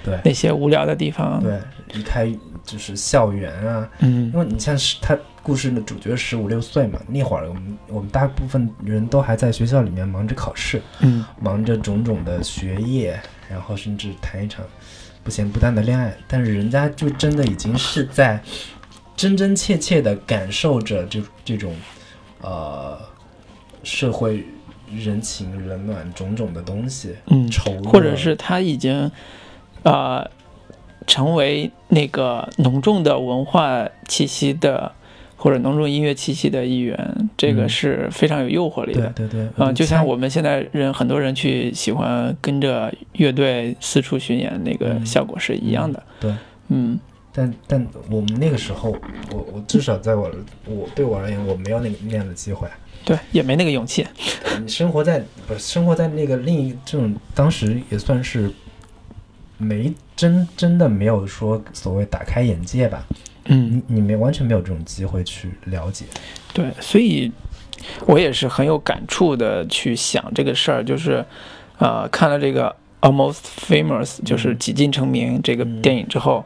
[0.03, 0.19] 对。
[0.25, 1.39] 那些无聊的地方。
[1.43, 1.59] 对
[1.93, 2.27] 离开
[2.65, 4.31] 就是校园啊，嗯。
[4.33, 11.23] 因为你像是他故事的主角十五六岁嘛，那会儿我们我们大部分人都还在学校里面忙着考试，嗯。
[11.39, 14.65] 忙着种种的学业，然后甚至谈一场
[15.21, 18.41] 不咸不淡的恋爱，但是人家就真的已经是在
[19.15, 21.75] 真真切切的感受着这这种
[22.41, 22.97] 呃
[23.83, 24.45] 社会
[24.89, 29.11] 人情冷暖种种的东西，嗯，愁或者是他已经
[29.83, 30.25] 呃
[31.05, 34.89] 成为那个浓重的文化气息的
[35.43, 39.09] 或者浓重音乐气息的一员，这个嗯是非常有诱惑力的。
[39.09, 46.01] 对对对，嗯、就像我们现在人很多人去喜欢跟着乐队四处巡演，那个嗯效果是一样的。
[46.21, 46.33] 对。
[46.69, 46.97] 嗯
[47.33, 48.95] 但但我们那个时候，
[49.31, 50.31] 我我至少在我
[50.65, 52.65] 我对我而言，我没有那个那样的机会。
[53.03, 54.07] 对，也没那个勇气。
[54.63, 58.49] 你生活在不是生活在那个另一这种，当时也算是
[59.57, 63.05] 没真真的没有说所谓打开眼界吧。
[63.45, 66.05] 嗯，你你没完全没有这种机会去了解。
[66.53, 67.31] 对，所以
[68.05, 71.23] 我也是很有感触的去想这个事儿，就是
[71.77, 72.75] 呃，看了这个
[73.09, 76.45] 《Almost Famous》，就是几近成名这个嗯电影之后。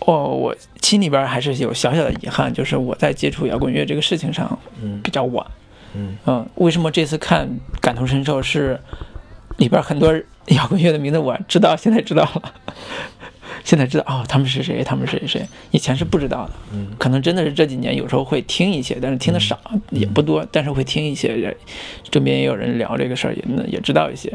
[0.00, 5.44] 哦，我心里边还是有小小的遗憾，就是我在接触摇滚乐这个事情上嗯比较晚。
[5.94, 7.48] 嗯嗯，为什么这次看
[7.80, 8.78] 感同身受是
[9.56, 10.14] 里边很多
[10.54, 12.54] 摇滚乐的名字我知道，现在知道了，
[13.64, 16.88] 现在知道哦，他们是谁，他们是谁谁，以前是不知道的，嗯。
[16.98, 19.58] 可能真的是这几年有时候会听一些，但是听的少，
[19.90, 21.54] 也不多，但是会听一些人，
[22.10, 24.32] 周边也有人聊这个事儿，也也知道一些，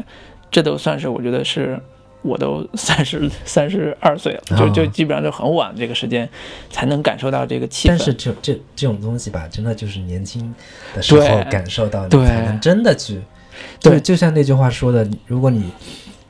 [0.50, 1.80] 这都算是我觉得是
[2.22, 6.28] 我都三十 三十二岁了，就就基本上就很晚这个时间
[6.70, 7.92] 才能感受到这个气氛。
[7.92, 10.54] 但是这这这种东西吧，真的就是年轻
[10.94, 13.20] 的时候感受到，你才能真的去。
[13.80, 15.72] 对，就像那句话说的，如果你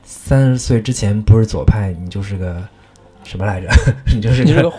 [0.04, 2.62] 三十岁之前不是左派，你就是个
[3.24, 3.68] 什么来着？
[4.14, 4.72] 你就是你是个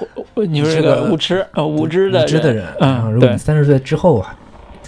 [0.46, 2.66] 你是个无知啊无知的无知的人。
[2.80, 4.36] 嗯，如果你三十岁之后啊。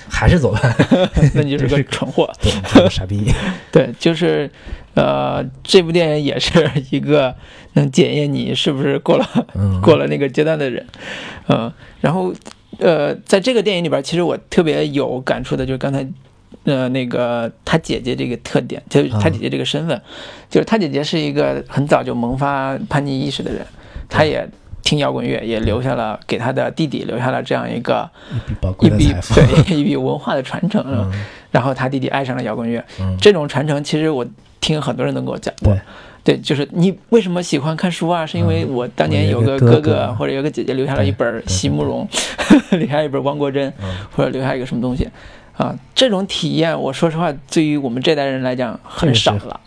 [0.07, 0.73] 还是左派，
[1.33, 3.25] 那你就是个蠢货，对，傻逼。
[3.71, 4.49] 对，就是，
[4.93, 7.33] 呃，这部电影也是 一个
[7.73, 9.27] 能检验你是不是过了
[9.81, 10.85] 过了那个阶段的人，
[11.49, 11.73] 嗯。
[12.01, 12.31] 然后，
[12.77, 16.07] 呃，在这个电影里边，其实我特别有感触的，就是刚才，
[16.63, 20.01] 呃，那个他姐姐这个特点，就是他姐姐这个身份，
[20.49, 23.65] 就是他姐姐是一个很早就萌发叛逆意识的人，
[24.09, 24.47] 他也。
[24.87, 28.07] 听摇滚乐也留下了，给他的弟弟留下了这样一个
[28.81, 31.11] 一笔对 一笔文化的传承。
[31.49, 32.85] 然后他弟弟爱上了摇滚乐，
[33.19, 34.23] 这种传承其实我
[34.61, 35.75] 听很多人都跟我讲过。
[36.23, 38.27] 对，就是你为什么喜欢看书啊？
[38.27, 42.07] 是因为我当年有个哥哥或者有个姐姐留下了一本席慕容，
[42.69, 43.73] 留下一本汪国真，
[44.15, 45.09] 或者留下一个什么东西
[45.57, 45.75] 啊？
[45.93, 49.59] 这种体验，我说实话，对于我们这代人来讲很少了。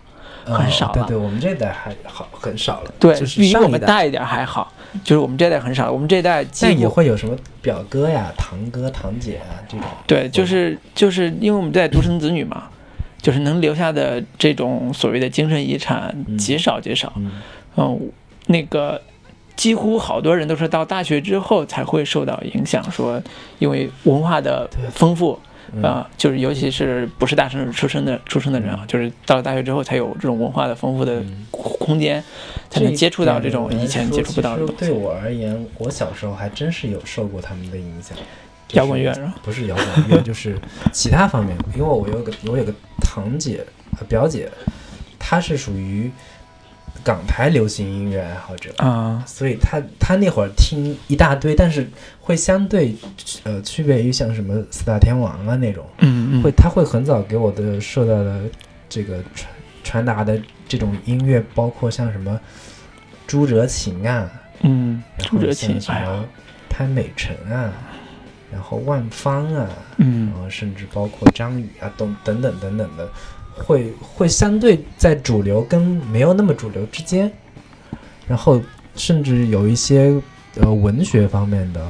[0.44, 2.94] 很少了，对对，我们这代还好，很少了。
[2.98, 4.72] 对，比我们大一点还好，
[5.04, 9.86] 就是我们这代很少，我们这代但也会有什么表哥呀、堂哥、堂姐啊这种。
[10.06, 12.62] 对，就是就是因为我们在独生子女嘛，
[13.20, 17.12] 就是能留下的这种所谓的精神遗产极少极少。
[17.76, 18.10] 嗯，
[18.46, 18.98] 那个
[19.54, 23.22] 几乎好多人都是到大学之后才会受到影响，说
[23.58, 25.38] 因为文化的丰富。
[25.82, 32.22] 啊，就是尤其是不是大城市出生的出生的人啊，就是到了大学之后才有这种文化的丰富的空间，
[32.70, 34.74] 才能接触到这种以前接触不到的东西。
[34.78, 38.16] 对我而言，我小时候还真是有受过他们的影响。
[38.72, 39.28] 摇滚乐是？
[39.42, 40.58] 不是摇滚乐，就是
[40.92, 41.56] 其他方面。
[41.74, 43.64] 因为我有个我有个堂姐
[44.08, 44.50] 表姐，
[45.18, 46.10] 她是属于。
[47.04, 48.72] 港台流行音乐爱好者。
[48.78, 51.88] 啊，所以他他那会儿听一大堆，但是
[52.20, 52.94] 会相对
[53.44, 58.42] 呃区别于像什么四大天王啊那种，嗯嗯，会他会很早给我的受到的
[58.88, 59.50] 这个传
[59.84, 62.38] 传达的这种音乐，包括像什么
[63.26, 64.30] 朱哲琴啊，
[64.62, 66.24] 嗯，朱哲琴什么
[66.68, 67.72] 潘美辰啊，
[68.52, 73.08] 然后万芳啊，嗯，然后甚至包括张宇啊，等等等等等的。
[73.58, 77.30] 会会相对在主流跟没有那么主流之间，
[78.26, 78.60] 然后
[78.96, 80.14] 甚至有一些
[80.60, 81.86] 呃文学方面的，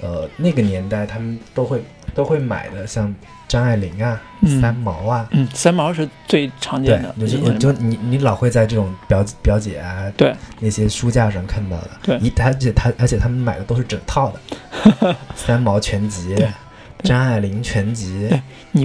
[0.00, 1.82] 呃那个年代他们都会
[2.14, 3.14] 都会买的，像
[3.46, 4.20] 张爱玲啊、
[4.60, 7.14] 三毛啊，嗯，三毛是最常见的。
[7.18, 16.34] 对，就就你你老会在这种表表姐啊，对那些书架上看到的，对，一而且他而且他们买的都是整套的， 三毛全集、
[17.02, 18.28] 张爱玲全集，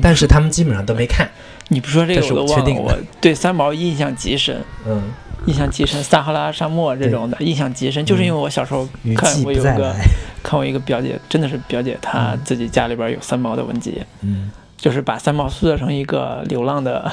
[0.02, 1.30] 但是他们基本上都没看。
[1.69, 5.02] 你不说这个我都忘了，我对三毛印象极深，嗯，
[5.45, 9.95] 印象极深，撒哈拉沙漠这种的印象极深，就是因为我小时候看我有个
[10.43, 17.12] 看我一个表姐，真的是表姐，她自己家里边有三毛的文集，嗯，就是把三毛塑造成一个流浪的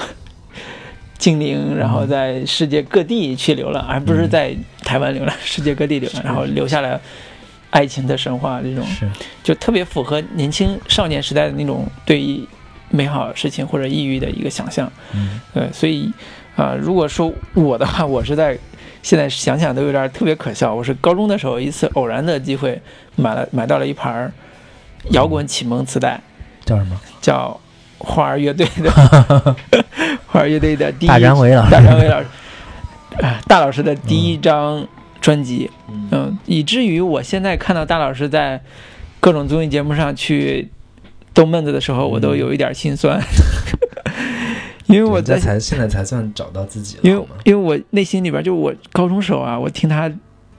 [1.17, 7.01] 精灵，然后在世界各地去流浪，而不是在台湾流浪， 世界各地流浪，然后留下了
[7.71, 8.85] 爱情的神话，这种
[9.43, 12.47] 就特别符合年轻少年时代的那种对于。
[12.91, 16.13] 美好事情或者抑郁的一个想象，嗯，对，所以，
[16.57, 18.59] 啊，如果说我的话，我是在
[19.01, 20.75] 现在想想都有点特别可笑。
[20.75, 22.81] 我是高中的时候一次偶然的机会
[23.15, 24.31] 买了买到了一盘
[25.11, 26.21] 摇滚启蒙磁带，
[26.65, 27.01] 叫什么？
[27.21, 27.59] 叫
[27.99, 28.91] 花儿乐队的
[30.27, 32.27] 花儿乐队的第一大张伟老师，大张伟老师，
[33.47, 34.85] 大老师的第一张
[35.21, 35.71] 专辑，
[36.11, 38.61] 嗯，以至于我现在看到大老师在
[39.21, 40.69] 各种综艺节目上去。
[41.33, 43.21] 逗闷子的时候，我都有一点心酸，
[44.87, 47.03] 因为我在才现在才算找到自己了。
[47.05, 50.11] 因为因为我内心里边，就我高中时候啊，我听他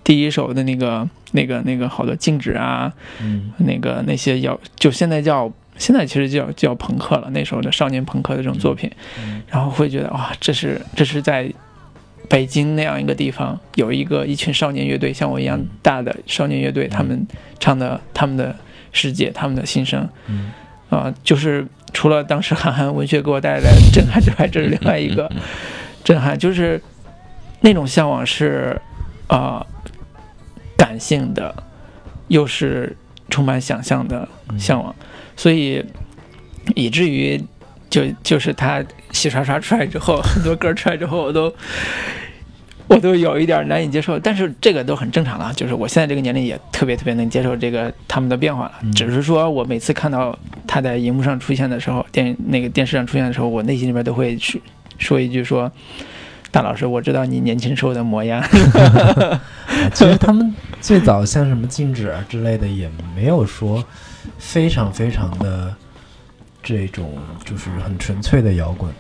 [0.03, 8.89] 第一首的那个那个那个好多静止啊，嗯，那个那些要就现在叫现在其实叫叫朋克了，那时候的少年朋克的这种作品，
[9.47, 11.51] 然后会觉得哇，这是这是在
[12.29, 17.27] 北京那样一个地方，有一个一群少年乐队，像我一样大的少年乐队，他们
[17.59, 18.55] 唱的他们的
[18.91, 20.51] 世界，他们的心声，嗯。
[20.89, 25.31] 啊，就是除了当时韩寒文学给我带来的震撼之外，这是另外一个
[26.03, 26.81] 震撼，就是
[27.61, 28.77] 那种向往是
[29.27, 29.65] 啊
[30.75, 31.55] 感性的，
[32.27, 32.93] 又是
[33.29, 34.27] 充满想象的
[34.59, 34.93] 向往，
[35.37, 35.81] 所以
[36.75, 37.41] 以至于
[37.89, 41.55] 就就是他洗刷刷出来之后，很多歌出来之后，我都。
[42.91, 45.51] 我都有一点难以接受，但是这个都很正常了。
[45.55, 48.73] 就是我现在这个年龄也特别特别能接受这个他们的变化了。
[48.93, 54.59] 只是说我每次看到他在荧幕上出现的时候，电那个电视上出现的时候，我内心里边都会说
[54.97, 55.71] 说一句说，
[56.51, 58.41] 大老师，我知道你年轻时候的模样。
[58.41, 59.41] 啊
[59.95, 63.81] 其实他们最早像什么禁止啊之类的，也没有说
[64.37, 65.73] 非常非常的
[66.61, 68.91] 这种就是很纯粹的摇滚。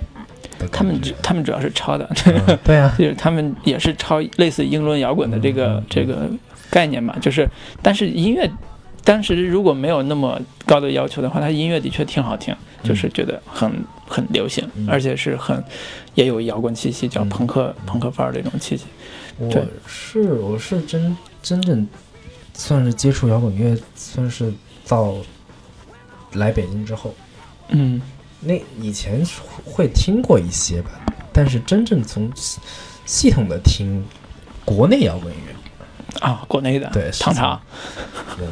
[0.69, 6.29] 他们只他们主要是抄的，嗯对啊， 就是他们也是抄类似英伦摇滚的这个、这个
[6.69, 7.49] 概念嘛，就是
[7.81, 8.49] 但是音乐
[9.03, 13.71] 当时如果没有那么高的要求的话，它音乐的确挺好听，就是觉得很
[14.07, 14.87] 很流行，嗯。
[14.89, 15.63] 而且是很
[16.15, 17.29] 也有摇滚气息，叫嗯。
[17.29, 18.85] 朋克、朋克范儿这种气息。
[19.37, 19.49] 我
[19.87, 21.87] 是我是真真正
[22.53, 24.53] 算是接触摇滚乐，算是
[24.87, 25.15] 到
[26.33, 27.15] 来北京之后，
[27.69, 27.99] 嗯
[28.41, 29.23] 那以前
[29.63, 30.89] 会听过一些吧，
[31.31, 32.59] 但是真正从系
[33.05, 34.03] 系统的听
[34.65, 37.61] 国内摇滚乐，啊，国内的对是唐朝，
[38.39, 38.47] 呃，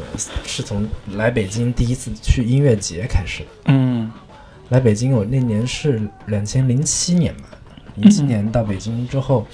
[0.46, 3.50] 是从来北京第一次去音乐节开始的。
[3.66, 4.12] 嗯
[4.70, 7.50] 来北京，我那年是两千零七年吧，
[7.96, 9.48] 零七年到北京之后，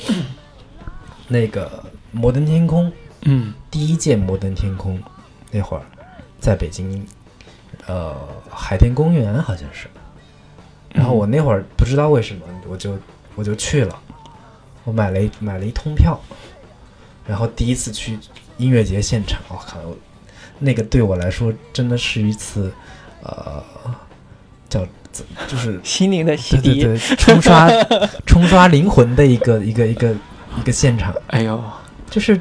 [1.29, 5.01] 那个摩登天空嗯第一届摩登天空
[5.51, 5.83] 那会儿，
[6.41, 7.07] 在北京，
[7.87, 8.13] 呃，
[8.49, 9.87] 海淀公园好像是。
[10.95, 12.97] 然后我那会儿不知道为什么，我就
[13.35, 13.99] 我就去了，
[14.85, 16.17] 我买了一买了一通票，
[17.27, 18.17] 然后第一次去
[18.57, 19.77] 音乐节现场，我靠，
[20.57, 22.71] 那个对我来说真的是一次，
[23.21, 23.61] 呃，
[24.69, 24.87] 叫
[25.47, 26.61] 就是 心灵的洗涤。
[26.61, 27.69] 对对对，冲刷
[28.25, 30.15] 冲刷灵魂的一个一个一个
[30.57, 31.61] 一个现场，哎呦，
[32.09, 32.39] 就是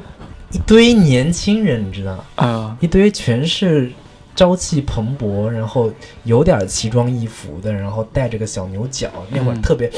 [0.51, 3.91] 一堆年轻人，你知道，啊一堆全是
[4.35, 5.91] 朝气蓬勃，然后
[6.23, 9.91] 有点奇装异服的，然后带着个小牛角，那会儿嗯特别。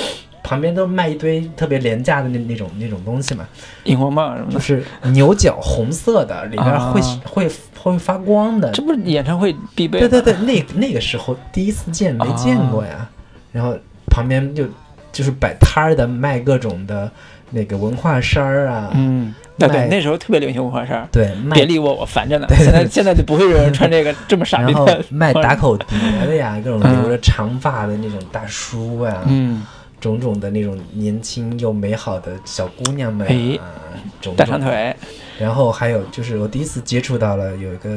[0.43, 3.45] 旁边都卖一堆特别廉价的那那种那种东西嘛，
[3.83, 8.71] 荧光棒什么的，就是牛角红色的，里边会、啊会会发光的。
[8.71, 10.07] 这不是演唱会必备吗？
[10.07, 13.09] 对对对，那那个时候第一次见没见过呀。
[13.51, 13.75] 然后
[14.09, 14.65] 旁边就
[15.11, 17.11] 就是摆摊儿的卖各种的
[17.49, 21.07] 那个文化衫儿啊，嗯，对对，那时候特别流行文化衫儿。
[21.11, 22.47] 对，别理我，我烦着呢。
[22.57, 25.03] 现在现在就不会有人穿这个这么傻逼然后 的。
[25.09, 25.87] 卖打口碟
[26.25, 29.63] 的呀，各种嗯留着长发的那种大叔呀，嗯，
[29.99, 33.65] 种种的那种年轻又美好的小姑娘们哎啊，
[34.21, 34.35] 种。
[34.35, 34.95] 大长腿，
[35.39, 37.89] 然后还有就是我第一次接触到了有一个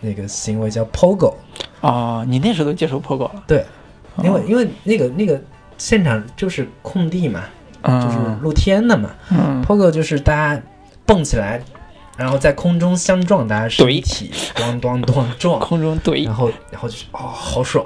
[0.00, 1.32] 那个行为叫 POGO，
[1.80, 3.42] 哦，你那时候都接触 POGO 了？
[3.46, 3.64] 对，
[4.16, 5.40] 哦，因为因为那个那个
[5.78, 7.44] 现场就是空地嘛，
[7.82, 8.00] 嗯。
[8.02, 9.10] 就是露天的嘛。
[9.30, 10.62] 嗯，POGO 就是大家
[11.08, 11.58] 蹦起来，
[12.18, 17.84] 然后在空中相撞，大家身怼体咣咣咣撞，空中怼然后然后就是哦好爽，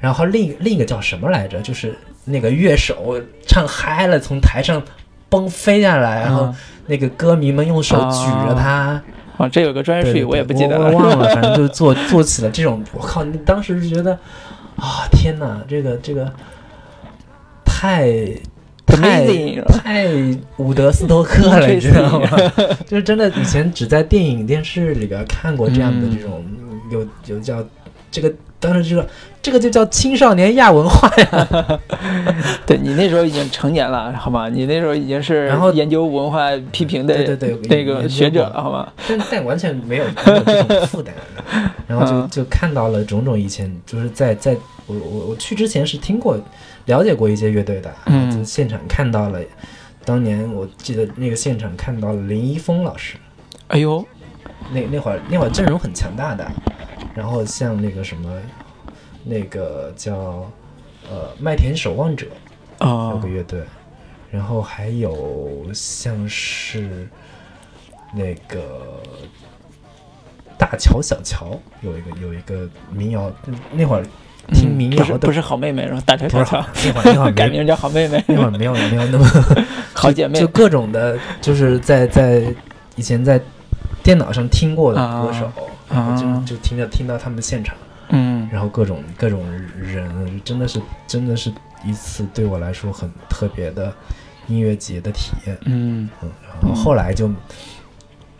[0.00, 1.60] 然后另另一个叫什么来着？
[1.60, 4.82] 就是那个乐手唱嗨了，从台上
[5.28, 6.54] 崩飞下来，然后嗯
[6.86, 9.00] 那个歌迷们用手举着他，
[9.38, 10.90] 啊，这有个专业对对术语我也不记得了。
[10.90, 13.22] 我忘了，反正就做做起了这种，我靠！
[13.22, 14.18] 你当时就觉得
[14.76, 16.32] 啊，天哪，这个这个
[17.64, 18.12] 太。
[18.86, 19.26] 太
[19.82, 20.06] 太
[20.58, 22.28] 伍德斯托克了，你知道吗？
[22.86, 27.64] 就是真的，以前只在电影、电视里边看过这样的这种，嗯有有叫
[28.10, 29.06] 这个，当时就说
[29.42, 31.80] 这个就叫青少年亚文化呀。
[32.66, 34.48] 对你那时候已经成年了，好吗？
[34.48, 38.92] 你那时候已经是然后研究文化批评的对对对那个学者了，好吗？
[39.08, 41.14] 但但完全没有没有这种负担，
[41.86, 46.38] 然后就嗯 就看到了种种以前就是在在我我我去之前是听过
[46.86, 49.38] 了解过一些乐队的，嗯就现场看到了，
[50.04, 53.16] 当年我记得那个现场看到了林一峰老师，
[53.68, 54.04] 哎呦，
[54.72, 56.44] 那那会儿那会儿阵容很强大的，
[57.14, 58.30] 然后像那个什么
[59.24, 60.50] 那个叫
[61.10, 62.26] 呃麦田守望者
[62.78, 62.86] 啊。
[62.86, 63.60] 有哦个，乐队，
[64.30, 67.08] 然后还有像是
[68.14, 69.00] 那个
[70.58, 73.30] 大乔小乔有一个有一个民谣，
[73.72, 74.02] 那会儿
[74.52, 76.02] 听嗯民谣的不是不是好妹妹是吧？
[76.06, 79.26] 大乔不是乔那会儿那会儿 改名叫好妹妹，那会儿没有没有那么
[79.94, 80.38] 好姐妹。
[80.38, 82.42] 就各种的，就是在在
[82.94, 83.40] 以前在
[84.02, 85.50] 电脑上听过的歌手，
[85.96, 87.76] 然后啊就就听着听到他们现场，
[88.10, 88.48] 嗯。
[88.52, 89.44] 然后各种各种
[89.76, 91.52] 人，真的是真的是
[91.84, 93.92] 一次对我来说很特别的
[94.46, 95.56] 音乐节的体验。
[95.64, 96.08] 嗯。
[96.22, 96.30] 嗯，
[96.62, 97.28] 然后后来就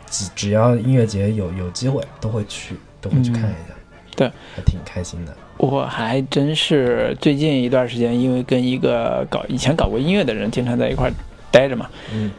[0.08, 3.76] 只只要音乐节有有机会都会去，都会去看一下，嗯。
[4.16, 5.36] 对，还挺开心的。
[5.58, 11.12] 我还真是最近一段时间，因为跟一个搞以前搞过音乐的人经常在一块儿
[11.50, 12.30] 待着嘛，嗯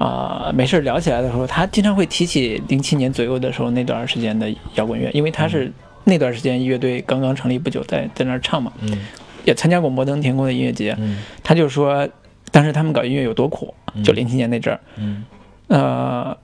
[0.00, 5.70] 啊、没事儿聊起来的时候，他经常会提起零七年左右的时候那段时间的摇滚乐，因为他是
[6.04, 8.98] 那段时间乐队刚刚成立不久，在在那儿唱嘛，嗯。
[9.44, 11.18] 也参加过摩登天空的音乐节，嗯。
[11.42, 12.08] 他就说
[12.50, 14.02] 当时他们搞音乐有多苦，嗯。
[14.02, 15.22] 就零七年那阵儿，嗯。
[15.68, 16.34] 呃，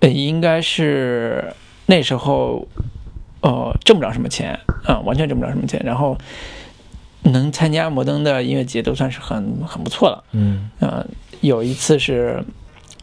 [0.00, 1.52] 呃应该是
[1.86, 2.66] 那时候，
[3.40, 6.18] 呃，挣不着什么钱，啊、完全挣不着什么钱，然后
[7.22, 10.68] 能参加摩登的音乐节都算是很很不错了，嗯。
[10.80, 11.06] 呃，
[11.40, 12.42] 有一次是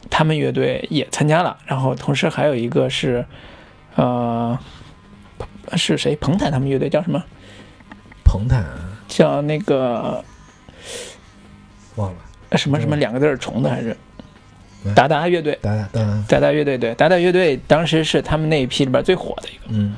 [0.09, 3.25] 他们乐队也参加了，然后同时还有一个是
[3.95, 4.57] 呃
[5.75, 6.15] 是谁？
[6.15, 7.23] 彭坦他们乐队叫什么？
[8.23, 8.65] 彭坦
[9.07, 10.23] 叫那个
[11.95, 13.95] 忘了，什么什么两个字儿重的还是？
[14.85, 14.93] 嗯。
[14.93, 15.57] 达达乐队？
[15.61, 16.39] 达达达，达。
[16.39, 19.95] 达乐队对，达达乐队当时是他们那一批里边最火的一个，嗯。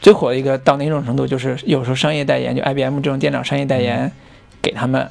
[0.00, 4.10] 最火的一个到那种程度，就是有时候商业代言，就 IBM 这种电脑商业代言，
[4.60, 5.08] 给他们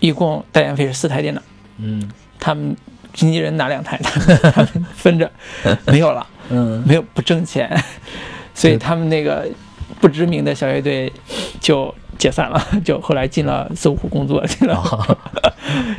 [0.00, 1.42] 一共代言费是四台电脑，
[1.78, 2.10] 嗯
[2.44, 2.76] 他们
[3.14, 5.30] 经纪人拿两台，他 们他们分着
[5.88, 6.82] 没有了，嗯。
[6.86, 7.74] 没有不挣钱，
[8.52, 9.48] 所以他们那个
[9.98, 11.10] 不知名的小乐队
[11.58, 14.76] 就解散了，就后来进了搜狐工作去了，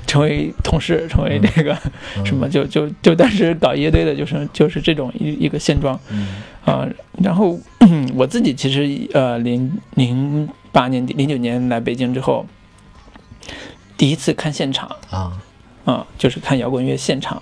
[0.06, 1.76] 成为同事，成为这个
[2.24, 6.00] 什么，就就就当时搞乐队的，就是就是这种一一个现状。
[6.12, 6.43] 嗯。
[6.64, 6.88] 啊、
[7.24, 7.60] 然后
[8.14, 12.46] 我自己其实呃零零八年底零九年来北京之后，
[13.98, 14.88] 第一次看现场。
[15.10, 15.34] 啊
[15.86, 17.41] 啊、就是看摇滚乐现场，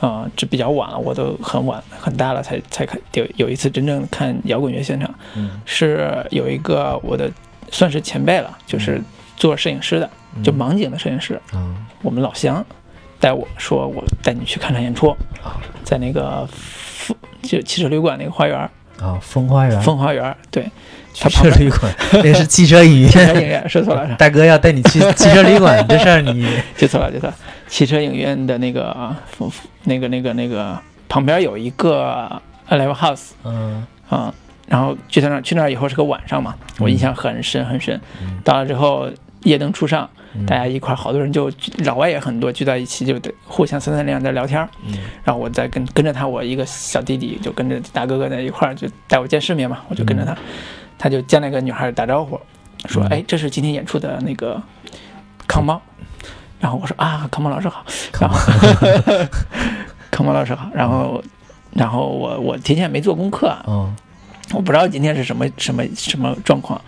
[0.00, 7.30] 啊、这比较晚了，我都很晚很大了才才看有有一次真正看摇滚乐现场，嗯是有一个我的
[7.70, 9.00] 算是前辈了，就是
[9.36, 10.10] 做摄影师的，
[10.42, 12.64] 就盲井的摄影师，啊我们老乡
[13.18, 15.08] 带我说，我带你去看场演出，
[15.42, 18.58] 啊在那个风就汽车旅馆那个花园，
[19.00, 20.70] 啊风花园，风花园，对，
[21.14, 23.42] 汽车旅馆， 那是汽车影院 汽车院。
[23.42, 26.46] 影院说错了，大哥要带你去汽车旅馆这事儿， 你
[26.76, 27.34] 记错了，记错了。
[27.68, 29.16] 汽车影院的那个啊
[29.84, 32.30] 那个那个那个旁边有一个
[32.68, 33.86] live house 嗯。
[34.10, 34.32] 啊、
[34.68, 37.98] 然后去到那儿去那儿以后是个晚上嘛，我印象很深很深。
[38.44, 39.08] 到了之后
[39.42, 40.08] 夜灯初上，
[40.46, 41.50] 大家一块儿好多人就
[41.84, 44.60] 老外也很多聚在一起，就得互相三三两两在聊天
[45.24, 50.36] 然后我再跟跟着他，我一个小弟弟就跟着大哥哥在一块儿，就带我见世面嘛，我就跟着他，
[50.98, 52.40] 他就见那个女孩打招呼，
[52.86, 54.60] 说：“嗯哎，这是今天演出的那个
[55.46, 55.80] 康猫。”
[56.60, 57.84] 然后我说：“啊，康猫老师好。”
[58.20, 58.38] 然后
[60.10, 60.68] 康猫老师好。
[60.74, 61.22] 然后，
[61.72, 63.94] 然后我我提前没做功课，嗯
[64.52, 66.80] 我不知道今天是什么什么什么状况，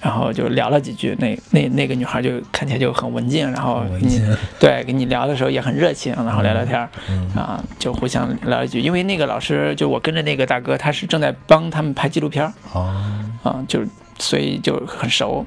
[0.00, 1.16] 然后就聊了几句。
[1.18, 4.20] 那那那个女孩就看起来就很文静，然后你
[4.60, 6.88] 对跟你聊的时候也很热情，然后聊聊天儿。
[7.10, 12.94] 嗯啊，就互相聊一句，因为那个老师就我跟着那个大哥，他是正在帮他们拍纪录片儿哦
[13.42, 13.80] 啊，就
[14.18, 15.44] 所以就很熟。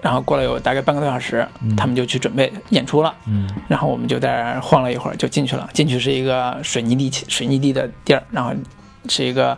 [0.00, 5.68] 然后过了有大概半个多小时，他们就去准备演出了，嗯然后我们就在那儿晃了一会儿就进去了。
[5.72, 8.52] 进去是一个水泥地水泥地的地儿，然后
[9.08, 9.56] 是一个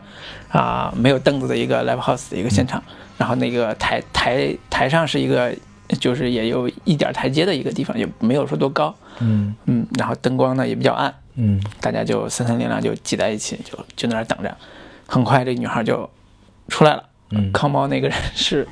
[0.49, 2.83] 啊、没有凳子的一个 live house 的一个现场，
[3.21, 5.55] 然后那个台台台上是一个
[6.01, 9.55] 就是也有一点台阶的一个地方，也没有说多高，嗯。
[9.67, 11.63] 嗯，然后灯光呢也比较暗，嗯。
[11.83, 14.57] 大家就三三两两就挤在一起，就就在那儿等着。
[15.07, 16.09] 很快，这女孩就
[16.69, 17.05] 出来了。
[17.33, 17.53] 嗯。
[17.53, 18.67] 康猫那个人是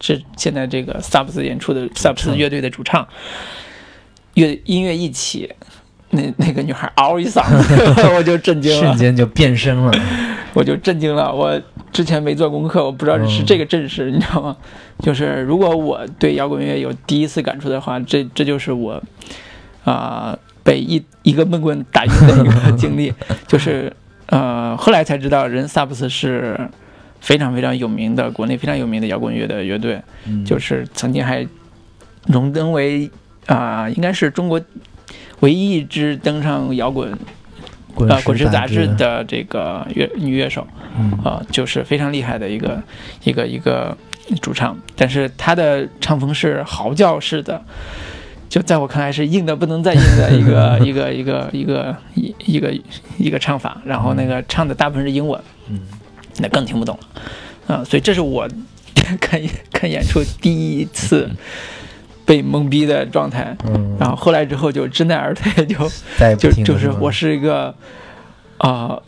[0.00, 3.06] 是现在这个萨布斯演出的萨布斯乐队的主唱，
[4.34, 5.54] 乐音乐一起，
[6.14, 7.74] 那那个女孩嗷一嗓子，
[8.16, 9.92] 我就震惊了，瞬间就变身了。
[10.54, 11.32] 我就震惊了。
[11.32, 11.60] 我
[11.92, 14.56] 之前没做功课，我不知道是这个阵势，你知道吗？
[15.00, 19.02] 就是如果我对摇滚乐有第一次感触的话，这这就是我
[19.84, 23.12] 啊、被一一个闷棍打晕的一个 经历，
[23.48, 23.92] 就是
[24.26, 26.58] 呃后来才知道，人萨布斯是
[27.20, 31.46] 非常非常有名的，国内非常有名的摇滚乐的乐队，嗯就是曾经还
[32.28, 33.10] 荣登为
[33.46, 34.58] 啊、应该是中国
[35.40, 37.16] 唯一一支登上摇滚
[37.94, 40.66] 滚呃滚石杂志志，的这个乐女乐手
[40.98, 41.12] 嗯。
[41.24, 42.82] 啊、就是非常厉害的一个
[43.24, 43.96] 一个一个
[44.40, 47.62] 主唱，但是她的唱风是嚎叫式的。
[48.48, 52.72] 就在我看来是硬的不能再硬的一个 一个一个一个一一个
[53.18, 55.80] 一个唱法，然后那个唱的大部分是英文，嗯。
[56.38, 57.22] 那更听不懂了
[57.66, 58.48] 啊、所以这是我
[59.20, 59.40] 看
[59.72, 61.30] 看演出第一次
[62.24, 63.56] 被懵逼的状态。
[63.66, 65.76] 嗯，然后后来之后就知难而退，就
[66.36, 67.74] 就就是我是一个
[68.58, 68.98] 啊、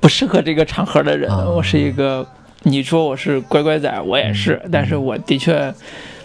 [0.00, 1.48] 不适合这个场合的人，啊。
[1.48, 2.26] 我是一个
[2.62, 5.72] 你说我是乖乖仔，我也是，但是我的确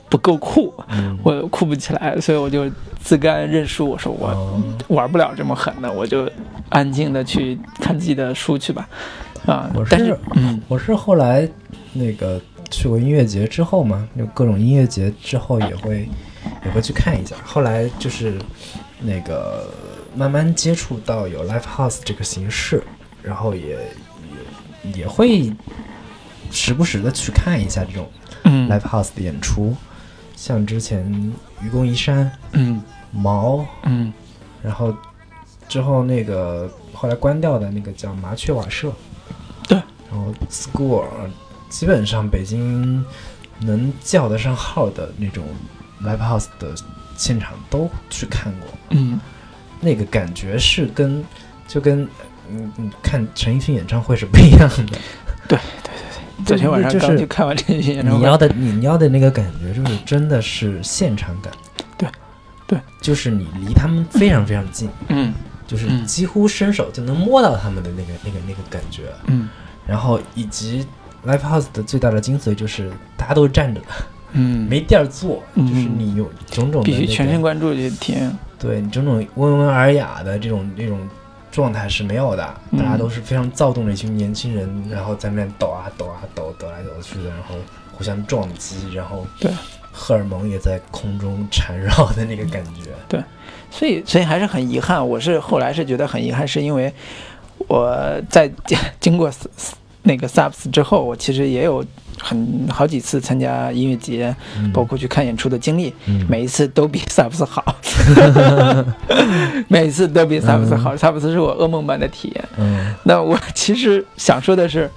[0.09, 1.17] 不够酷，嗯。
[1.23, 2.69] 我酷不起来，所以我就
[2.99, 4.61] 自甘认输，我说我哦。
[4.89, 6.29] 玩不了这么狠的，我就
[6.69, 8.87] 安静的去看自己的书去吧。
[9.45, 10.61] 啊我，但是是嗯。
[10.67, 11.47] 我是后来
[11.93, 16.09] 那个去过音乐节之后嘛，就各种音乐节之后也会
[16.65, 17.35] 也会去看一下。
[17.45, 18.39] 后来就是
[18.99, 19.69] 那个
[20.15, 22.83] 慢慢接触到有 live house 这个形式，
[23.21, 23.77] 然后也
[24.83, 25.51] 也也会
[26.51, 28.09] 时不时的去看一下这种
[28.43, 28.69] 嗯。
[28.69, 29.75] live house 的演出，
[30.35, 32.81] 像之前愚公移山、嗯。
[33.11, 34.11] 毛，嗯。
[34.61, 34.93] 然后
[35.69, 38.91] 之后那个后来关掉的那个叫麻雀瓦舍，
[39.67, 39.77] 对，
[40.11, 41.03] 然后 school
[41.75, 43.03] 基本上北京
[43.59, 45.43] 能叫得上号的那种
[46.01, 46.73] live house 的
[47.17, 49.19] 现场都去看过，嗯。
[49.81, 51.23] 那个感觉是跟
[51.67, 52.07] 就跟
[52.49, 54.97] 嗯嗯看陈奕迅演唱会是不一样的。
[55.49, 55.91] 对 对对
[56.37, 56.45] 对。
[56.45, 61.51] 昨天晚上就是刚去看完陈奕迅演唱会，你要的你要的那个感觉，就是真的是现场感。
[61.97, 62.09] 对
[62.65, 65.33] 对，就是你离他们非常非常近，嗯
[65.67, 69.11] 就是嗯几乎伸手就能摸到他们的那个那个那个感觉。
[69.27, 69.49] 嗯。
[69.85, 70.87] 然后以及
[71.25, 73.87] live house 的最大的精髓就是大家都是站着的，
[74.33, 78.31] 嗯， 没地儿坐，嗯就是你有种种的、那个、必须全神贯注去听。
[78.57, 80.99] 对你种种温文尔雅的这种这种
[81.51, 87.55] 状态是没有的，嗯大家都是非常躁动的一群年轻人，然后在那边抖啊抖啊抖，抖来抖去的，然后
[87.91, 89.51] 互相撞击，然后对
[89.91, 92.91] 荷尔蒙也在空中缠绕的那个感觉。
[93.07, 93.21] 对
[93.71, 95.05] 所以，所以还是很遗憾。
[95.05, 96.91] 我是后来是觉得很遗憾，是因为
[97.67, 98.49] 我在
[98.99, 99.75] 经过 s- s-
[100.07, 101.83] 那个 SUPS 之后，我其实也有
[102.21, 107.75] 很好几次参加音乐节，嗯包括去看演出的经历，嗯每一次都比 SUPS 好，
[109.67, 110.95] 每一次都比 SUPS 好。
[110.97, 112.45] SUPS 是我噩梦般的体验。
[112.57, 114.89] 嗯 那我其实想说的是，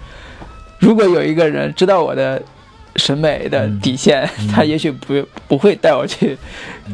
[0.78, 2.40] 如果有一个人知道我的
[2.96, 6.36] 审美的底线，嗯他也许不不会带我去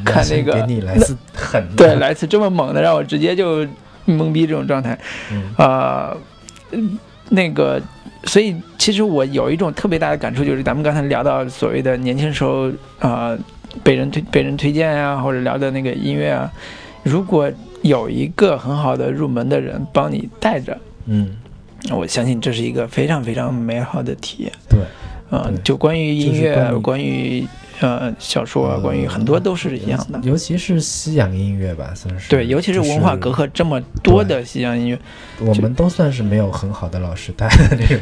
[0.05, 3.67] 看那个给你来次狠的，对，来次这么猛的，让我直接就
[4.07, 4.97] 懵逼这种状态。
[5.33, 6.17] 嗯呃，
[6.71, 6.97] 嗯
[7.31, 7.81] 那个，
[8.27, 12.69] 所以其实我有一种特别大的感触，就是咱们刚才聊到所谓的年轻时候
[12.99, 13.39] 啊、呃
[13.83, 16.49] 被人推被人推荐啊、或者聊的那个音乐啊，
[17.03, 17.51] 如果
[17.83, 21.37] 有一个很好的入门的人帮你带着，嗯，
[21.91, 24.53] 我相信这是一个非常非常美好的体验。
[24.69, 24.79] 对，
[25.31, 27.45] 嗯、对就关于音乐，就是关于
[27.81, 30.21] 呃小说关于很多都是一样的。
[30.23, 34.99] 尤其是西洋音乐吧，算是对，尤其是文化隔阂这么多的西洋音乐，
[35.41, 37.99] 我们都算是没有很好的老师带的那种，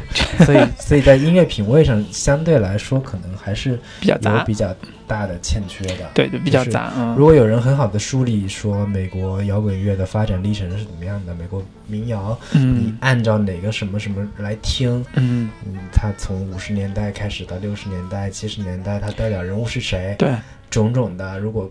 [0.47, 4.75] 所以所以在音乐品味上相对来说，可能还是有比较有，比较
[5.07, 6.11] 大的欠缺的。
[6.15, 20.35] 对对，比较就是杂，嗯，如果有人很好的梳理说美国摇滚乐的发展历程是怎么样的，美国民谣，嗯你嗯按照哪个什么什么来听，嗯，嗯，它从五十年代开始到六十年代、七十年代，它代表人物是谁，对，
[20.71, 21.71] 种种的，如果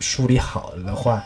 [0.00, 1.22] 梳理好了的话，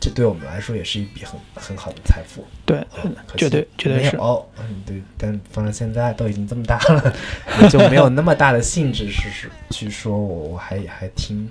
[0.00, 2.44] 这对我们来说也是一笔很很好的财富。
[2.64, 7.12] 对，嗯绝对绝对是，嗯，对，但放到现在都已经这么大了，
[7.62, 11.48] 也就没有那么大的兴致是是去说我我还还听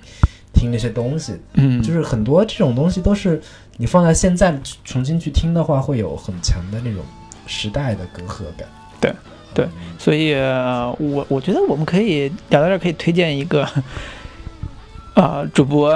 [0.54, 3.40] 听那些东西，嗯，就是很多这种东西都是
[3.76, 7.02] 你放在现在重新去听的话，会有很强的那种
[7.46, 8.66] 时代的隔阂感。
[9.00, 9.12] 对
[9.54, 13.68] 对嗯所以呃我我觉得我们可以聊到这儿，可以推荐一个
[15.14, 15.92] 啊、主播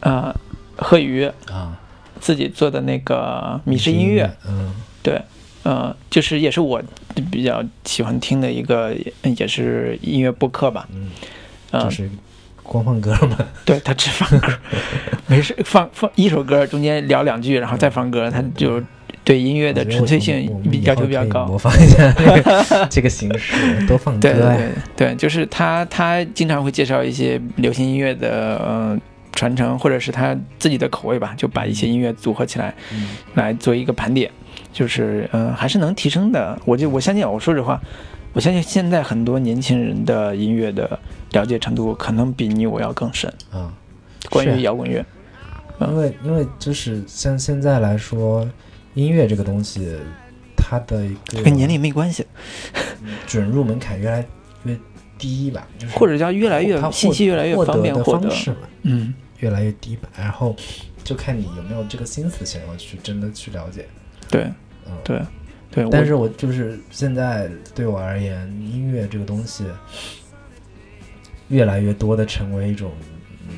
[0.00, 0.34] 啊
[0.76, 1.76] 贺宇啊，
[2.20, 4.72] 自己做的那个米氏音乐，，嗯
[5.02, 5.20] 对，
[5.62, 6.82] 呃，就是也是我
[7.30, 8.94] 比较喜欢听的一个，
[9.36, 11.10] 也是音乐播客吧，嗯，
[11.72, 12.10] 嗯、就是
[12.62, 14.48] 光放歌嘛， 对他只放歌，
[15.26, 18.82] 没事放放一首歌，中间聊两句，然后再放歌，他就
[19.22, 21.56] 对音乐的纯粹性比要求比较高模。
[21.58, 24.20] 仿一下 这个这个形式，多放歌。
[24.20, 28.98] 对对对对，就是他他经常会介绍一些流行音乐的呃
[29.34, 34.30] 传承，或者是他自己的口味吧，就把一些音乐组合起来嗯来做一个盘点，
[34.72, 36.58] 就是嗯、呃还是能提升的。
[36.64, 37.80] 我就我相信，我说实话，
[38.32, 40.98] 我相信现在很多年轻人的音乐的
[41.32, 43.32] 了解程度可能比你我要更深。
[43.50, 43.72] 啊，
[44.30, 45.04] 关于摇滚乐，
[45.80, 48.48] 嗯因为因为就是像现在来说，
[48.94, 49.96] 音乐这个东西，
[50.56, 52.24] 它的一个跟年龄没关系，
[53.26, 54.24] 准入门槛越来
[54.62, 54.78] 越
[55.18, 58.30] 低吧，就是或者叫越来越信息越来越方便得的获得方。
[58.30, 59.14] 式嘛，嗯，
[59.44, 60.08] 越来越低吧。
[60.16, 60.56] 然后
[61.04, 63.86] 就看你有没有这个心思想要去真的去了解。
[64.30, 64.44] 对
[64.86, 65.20] 嗯，对
[65.70, 65.86] 对。
[65.90, 69.64] 但是我就是现在对我而言，音乐这个东西
[71.48, 72.90] 越来越多的成为一种
[73.48, 73.54] 嗯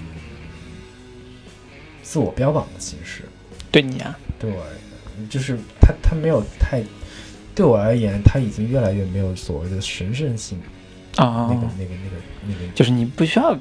[2.02, 3.22] 自我标榜的形式。
[3.70, 4.70] 对你啊，对我而
[5.18, 6.82] 言，就是它它没有太
[7.54, 10.58] 对我而言，它已经越来越没有所谓的神圣性。
[11.16, 12.16] 啊、那个那个那个
[12.46, 13.58] 那个，就是你不需要，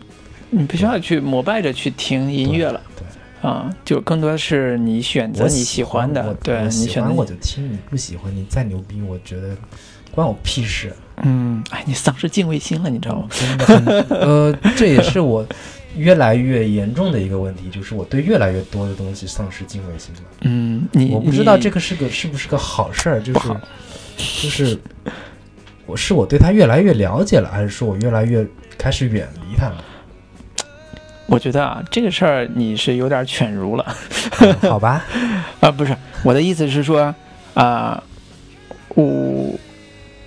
[0.55, 9.55] 你不需要去膜拜着去听音乐了对，啊，就更多的是你选择你喜欢的，我对你喜欢选择我就听，你不喜欢你再牛逼，我觉得
[10.11, 10.93] 关我屁事。
[11.23, 13.27] 嗯，哎，你丧失敬畏心了，你知道吗？
[13.29, 15.45] 真的很呃，这也是我
[15.95, 20.21] 越来越严重的一个问题，就是我对越来越多的东西丧失敬畏心了。
[20.41, 23.49] 嗯，你我不知道这个是个是不是个好事儿，就是
[24.17, 24.79] 就是
[25.85, 28.45] 我是我对他越来越了解了，还是说我越来越
[28.77, 29.83] 开始远离他了？
[31.28, 33.95] 我觉得啊，这个事儿你是有点犬儒了。
[34.61, 35.03] 好吧，
[35.59, 37.13] 啊，不是我的意思是说
[37.53, 38.03] 啊、
[38.89, 39.53] 我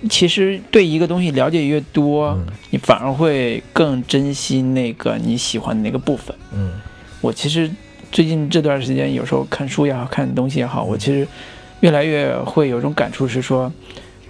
[0.09, 2.47] 其实对一个东西了解越多，嗯。
[2.71, 6.35] 你反而会更珍惜那个你喜欢的那个部分。
[6.53, 6.73] 嗯。
[7.21, 7.69] 我其实
[8.11, 11.27] 最近这段时间，有时候看书也好看东西也好，我其实
[11.81, 13.71] 越来越会有种感触，是说，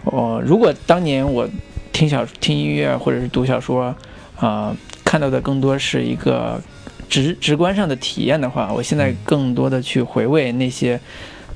[0.06, 1.48] 哦，如果当年我
[1.92, 3.94] 听小听音乐或者是读小说，
[4.38, 4.76] 啊、
[5.10, 6.62] 看到的更多是一个
[7.10, 11.00] 直直观上的体验的话，我现在更多的去回味那些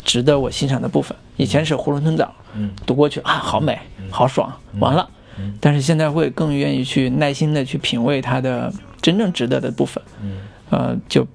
[0.03, 1.15] 值得我欣赏的部分。
[1.37, 3.79] 以前是囫囵吞枣，嗯读过去啊，好美，
[4.09, 5.07] 好爽，完了。
[5.37, 10.03] 嗯但是现在会更愿意去耐心的去品味它的真正值得的部分。
[10.23, 10.37] 嗯
[10.71, 11.27] 呃，就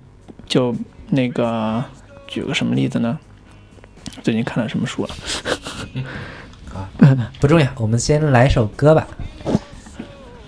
[0.49, 0.75] 就
[1.11, 1.85] 那个
[2.27, 3.17] 举个什么例子呢？
[4.25, 5.15] 最近看了什么书了？
[6.75, 9.07] 啊不重要，我们先来一首歌吧，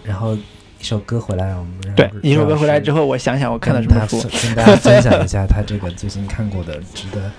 [0.03, 0.37] 然后
[0.81, 4.19] 一首歌回来，我们让对，一首歌回来之后后，我想想我看了什么书。
[4.43, 7.31] 跟大家 分享一下他这个最近看过的值得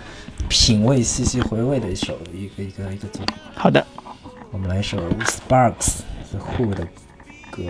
[0.47, 3.35] 品味、细细回味的一首一个一个一个作品。
[3.55, 3.83] 好的，
[4.51, 6.87] 我们来一首 Sparks The Who 的
[7.49, 7.63] 歌。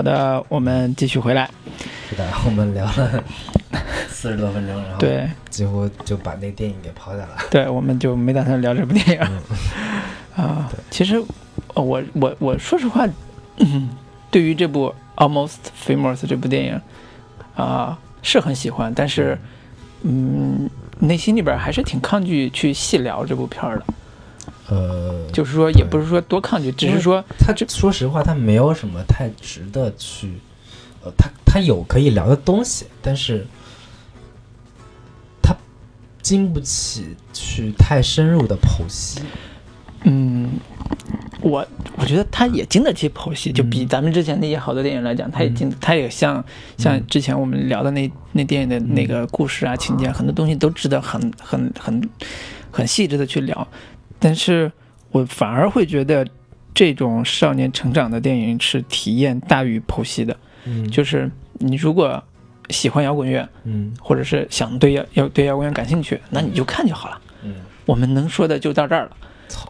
[0.00, 1.46] 好的，我们继续回来。
[2.08, 3.22] 是的，我们聊了
[4.08, 7.36] 四十多分钟，然后对几乎就把那电影给抛下了。
[7.50, 9.20] 对，我们就没打算聊这部电影。
[10.38, 11.22] 嗯 啊，其实
[11.74, 13.06] 呃我我我说实话，
[13.58, 13.90] 嗯，
[14.32, 16.80] 对于这部《Almost Famous》这部电影
[17.54, 19.36] 啊、是很喜欢，但是
[20.00, 20.70] 嗯，
[21.00, 23.84] 内心里边还是挺抗拒去细聊这部片儿的。
[24.70, 30.34] 呃，就是说，也不是说多抗拒，只是说他说实话，他没有什么太值得去，
[31.02, 33.46] 呃，他他有可以聊的东西，但是
[35.42, 35.54] 他
[36.22, 39.20] 经不起去太深入的剖析。
[40.04, 40.48] 嗯，
[41.42, 41.66] 我
[41.96, 46.42] 我觉得他也经得起剖析，就比咱们之前那些好多电影来讲，他也经，他也像
[46.78, 52.08] 像之前我们聊的那那电影的那个故事啊、情节啊，很多东西都值得很很很
[52.70, 53.68] 很细致的去聊。
[54.18, 54.72] 但是
[55.10, 56.26] 我反而会觉得，
[56.74, 60.36] 这种少年成长的电影是体验大于剖析的。
[60.64, 62.22] 嗯就是你如果
[62.68, 67.20] 喜欢摇滚乐，嗯或者是想对摇要对摇滚乐感兴趣，那你就看就好了。
[67.42, 67.54] 嗯，
[67.86, 69.16] 我们能说的就到这儿了，
[69.48, 69.68] 操，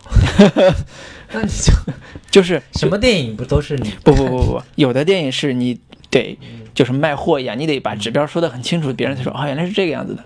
[1.33, 1.73] 那你就
[2.31, 5.79] 就是什么电影不都是你不不不不，有的电影是你
[6.11, 6.37] 得
[6.75, 10.25] 就是卖货一样，你得把指标说得很清楚，别人才说哦原来是这个样子的。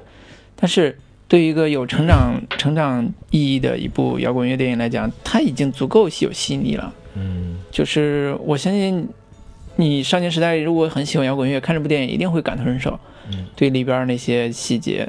[0.56, 6.92] 但是对于一个有成长成长意义的一部摇滚乐电影来讲，它已经足够有吸引力了。
[7.14, 7.56] 嗯。
[7.70, 9.08] 就是我相信
[9.76, 12.98] 你少年时代如果很喜欢摇滚乐，看这部电影一定会感同身受，
[13.32, 13.46] 嗯。
[13.56, 15.08] 对里边那些细节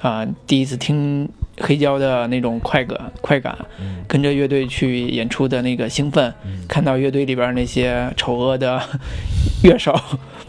[0.00, 1.28] 啊、第一次听
[1.60, 4.04] 黑胶的那种快感快感，嗯。
[4.06, 8.80] 跟着乐队去演出的那个兴奋，嗯，看到乐队里边那些丑恶的
[9.64, 9.94] 乐手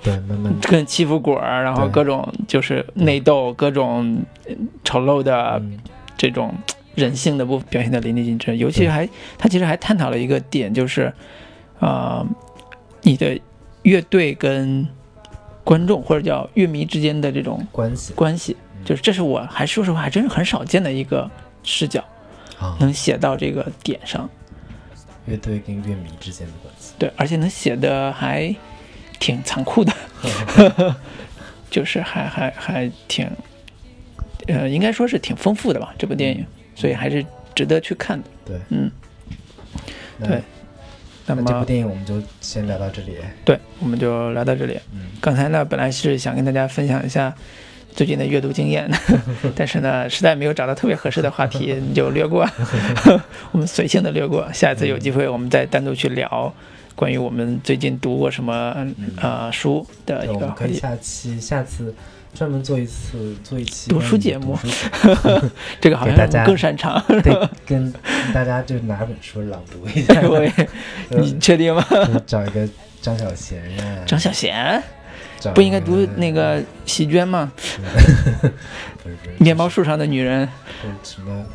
[0.03, 0.53] 对，慢慢。
[0.61, 4.53] 跟欺负果儿，然后各种就是内斗，各种呃
[4.83, 5.79] 丑陋的嗯。
[6.17, 6.53] 这种
[6.95, 8.55] 人性的部分表现的淋漓尽致。
[8.55, 11.11] 尤其还他其实还探讨了一个点，就是
[11.79, 12.27] 啊、呃
[13.01, 13.39] 你的
[13.83, 14.87] 乐队跟
[15.63, 18.13] 观众或者叫乐迷之间的这种关系。
[18.13, 21.29] 关系，嗯就是这是我还说实话还真是很少见的一个
[21.63, 22.01] 视角，
[22.59, 24.29] 啊，能写到这个点上。
[25.25, 26.93] 乐队跟乐迷之间的关系。
[26.99, 28.55] 对，而且能写的还
[29.19, 29.91] 挺残酷的，
[31.71, 33.27] 就是还还还挺，
[34.47, 37.25] 呃，应该说是挺丰富的吧，这部电影，所以还是
[37.55, 38.29] 值得去看的。
[38.45, 38.91] 对，嗯，
[40.23, 40.43] 对
[41.25, 43.17] 那么这部电影我们就先聊到这里。
[43.43, 44.79] 对，我们就聊到这里。
[44.93, 47.33] 嗯刚才呢，本来是想跟大家分享一下
[47.95, 48.89] 最近的阅读经验，
[49.55, 52.45] 但是呢，实在没有找到特别合适的话题， 你就略过，
[53.53, 54.51] 我们随性的略过。
[54.51, 56.53] 下一次有机会，我们再单独去聊
[56.93, 58.75] 关于我们最近读过什么
[59.21, 60.95] 呃书的对，我们可以一个话题。
[60.95, 61.95] 下期下次
[62.33, 64.59] 专门做一次做一期读书节目
[65.79, 67.01] 这个好像我更擅长。
[67.07, 67.33] 对，
[67.65, 67.93] 跟跟
[68.33, 70.51] 大家就拿本书朗读一下，我也
[71.11, 71.81] 你确定吗？
[72.27, 72.67] 找一个
[73.01, 74.81] 张小娴呀，张小娴找
[75.53, 77.51] 不应该读那个席绢吗？
[79.39, 80.47] 面包树上的女人
[81.03, 81.45] 什么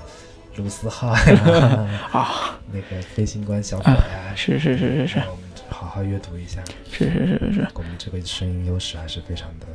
[0.56, 6.60] 卢思浩呀，啊， 那个飞行官小伙呀，是是是是是我们好好阅读一下。
[6.92, 9.66] 是是是是是我们这个声音优势还是非常的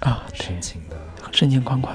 [0.00, 0.96] 啊，深情的。
[1.32, 1.94] 深情款款。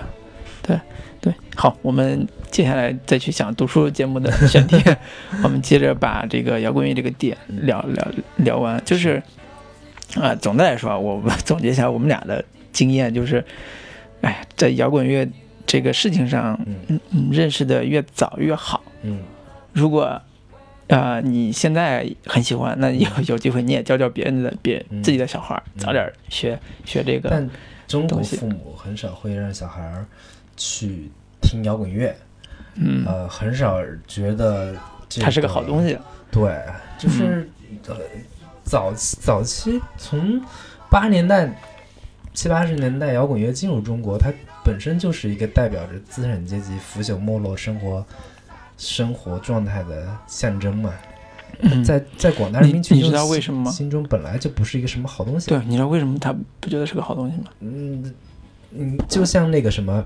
[0.63, 0.79] 对
[1.21, 4.81] 对，好，我们接下来再去想读书节目的选题，
[5.43, 8.07] 我们接着把这个摇滚乐这个点聊聊
[8.37, 8.81] 聊完。
[8.85, 9.21] 就是
[10.15, 13.43] 啊、总的来说啊，我总结一下我们俩的经验，就是，
[14.21, 15.27] 哎，在摇滚乐
[15.65, 18.83] 这个事情上，嗯嗯嗯，认识的越早越好。
[19.03, 19.19] 嗯
[19.73, 20.19] 如果
[20.87, 27.29] 呃你现在很喜欢，那有有机会你也教教别人的别嗯自己的小孩儿，嗯早点学学这个。
[27.29, 27.49] 但
[27.87, 30.05] 中国父母很少会让小孩儿
[30.55, 32.15] 去听摇滚乐，
[32.75, 33.77] 嗯，呃，很少
[34.07, 34.75] 觉得
[35.07, 35.85] 这它是个好东。
[35.87, 35.97] 西。
[36.31, 36.59] 对，
[36.97, 37.49] 就是、
[37.87, 37.95] 呃，
[38.67, 40.41] 早期早期从
[40.89, 41.49] 八十年代、
[42.33, 44.31] 七八十年代摇滚乐进入中国，它
[44.63, 48.05] 本身就是一个代表着资产阶级腐朽没落生活
[48.77, 50.93] 生活状态的象征嘛。
[51.61, 55.49] 嗯，在在广大人民群众你你知道为什么吗心中本来就不是一个什么好东西。
[55.49, 57.45] 对，你知道为什么他不觉得是个好东西吗？
[57.61, 58.13] 嗯
[58.71, 60.05] 嗯，就像那个什么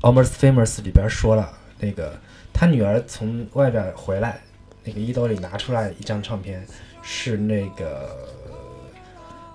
[0.08, 2.16] 《Almost Famous》里边说了，那个
[2.52, 4.40] 他女儿从外边回来，
[4.84, 6.64] 那个衣兜里拿出来一张唱片，
[7.10, 8.14] 是那个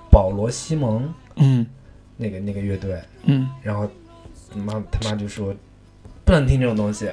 [0.10, 1.64] 保罗·西蒙嗯
[2.18, 3.88] 那个那个乐队，嗯然后
[4.56, 5.54] 妈他妈就说
[6.26, 7.12] 不能听这种东西，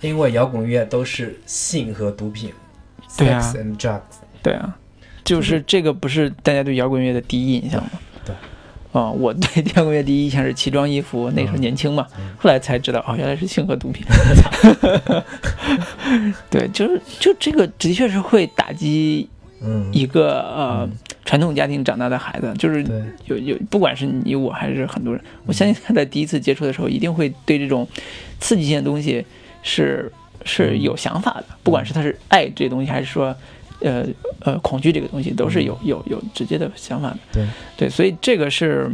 [0.00, 2.50] 因为摇滚乐都是性和毒品
[3.18, 4.00] 对啊，sex and drugs。
[4.42, 4.74] 对啊，
[5.22, 7.90] 就是这个不是大家对摇滚乐的第一印象吗？
[8.24, 8.34] 对。
[8.92, 14.06] 啊、我对摇滚乐第一印象是奇装异服，那时候嗯年轻嘛，嗯后来才知道哦，原来是性和毒品。
[16.48, 19.35] 对，就是就这个的确是会打击嗯，
[19.92, 20.92] 一个呃嗯
[21.24, 22.84] 传统家庭长大的孩子，就是，
[23.26, 27.86] 有有，不管是你我还是很多人，我相信他在第一次接触的时候，一定会对这种
[28.38, 29.24] 刺激性的东西
[29.62, 30.10] 是
[30.44, 33.34] 是有想法的，不管是他是爱这东西，还是说
[33.80, 34.04] 呃
[34.40, 37.18] 呃恐惧这个东西，都是有有有直接的想法的。
[37.32, 37.46] 对。
[37.76, 38.90] 对，所以这个是。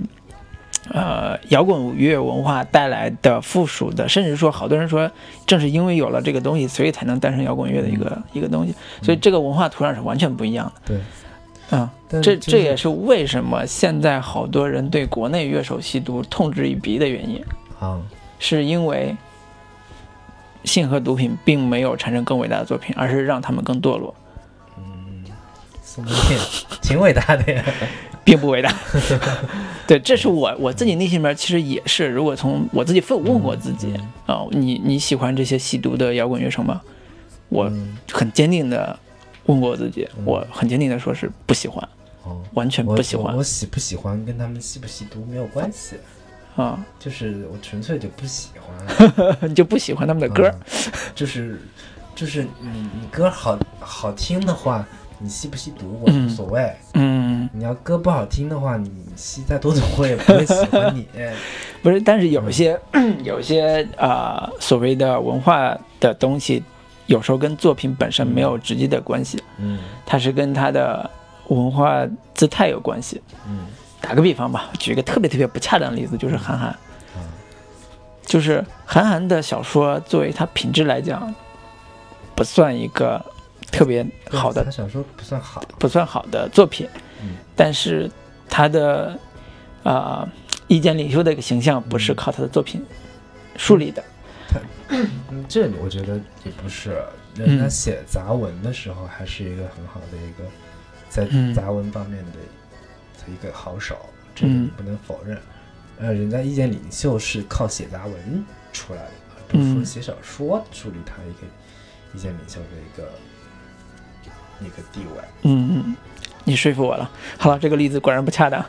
[0.91, 5.09] 呃，摇滚乐文化带来的附属的，甚至说，好多人说，
[5.47, 8.75] 正是因为有了这个东西，所以才能诞生摇滚乐的一个、一个东西。
[9.01, 10.83] 所以这个文化土壤是完全不一样的。
[10.87, 10.99] 对，
[11.71, 17.43] 嗯，这就是这也是为什么现在好多人对国内乐手吸毒痛之以鼻的原因，
[17.79, 18.01] 啊，
[18.41, 19.17] 是因为
[20.65, 24.22] 性和毒品并没有产生更伟大的作品，而是让他们更堕落，嗯，
[26.81, 27.65] 挺伟大的呀。
[28.25, 28.73] 并不伟大。
[29.85, 33.93] 对，这是我我自己内心里面其实也是，如果从我自己问问我自己
[34.27, 36.81] 啊、你你喜欢这些吸毒的摇滚乐手吗？
[37.49, 38.97] 我嗯很坚定的
[39.47, 41.87] 问过我自己，嗯我很坚定的说是不喜欢，
[42.23, 45.97] 哦，完全不喜欢我我喜不喜欢跟他们吸不吸毒没有关系，
[46.55, 50.49] 啊，就是我纯粹就不喜欢你 就不喜欢他们的歌。
[50.49, 51.61] 嗯就是
[52.15, 54.87] 就是你你歌好好听的话，
[55.23, 56.27] 你吸不吸毒我嗯。
[56.27, 56.73] 无所谓。
[56.95, 61.07] 嗯，你要歌不好听的话，你吸再多毒我也不会喜欢你。
[61.83, 62.79] 不是，但是有一些
[63.25, 66.63] 有一些呃所谓的文化的东西，
[67.07, 69.79] 有时候跟作品本身没有直接的关系，嗯。
[70.05, 71.09] 它是跟它的
[71.49, 73.21] 文化姿态有关系。
[73.47, 73.67] 嗯。
[74.01, 76.77] 打个比方吧，举一个特别特别不恰当的例子，就是韩寒，
[77.17, 77.23] 嗯。
[78.25, 81.33] 就是韩寒的小说作为它品质来讲，
[82.35, 83.25] 不算一个
[83.73, 86.87] 特别好的他小说不算好，不算好的作品，
[87.23, 87.37] 嗯。
[87.57, 88.09] 但是
[88.49, 89.19] 他的
[89.83, 90.29] 啊、
[90.69, 92.85] 意见领袖的一个形象不是靠他的作品
[93.57, 94.05] 树立的。
[94.89, 95.11] 嗯，
[95.49, 97.03] 这我觉得也不是，
[97.37, 97.47] 嗯。
[97.47, 100.45] 人家写杂文的时候还是一个很好的一个
[101.09, 101.53] 在嗯。
[101.55, 102.39] 杂文方面的
[103.25, 103.97] 的一个好手，
[104.35, 104.65] 这个嗯。
[104.65, 105.39] 你不能否认。
[105.99, 111.47] 呃，人家意见领袖是靠写杂文出来的，而不是说嗯写小说树立他一个
[112.15, 113.11] 意见领袖的一个
[114.65, 115.23] 一个地位。
[115.43, 115.97] 嗯嗯，
[116.45, 117.09] 你说服我了。
[117.39, 118.65] 好了，这个例子果然不恰当。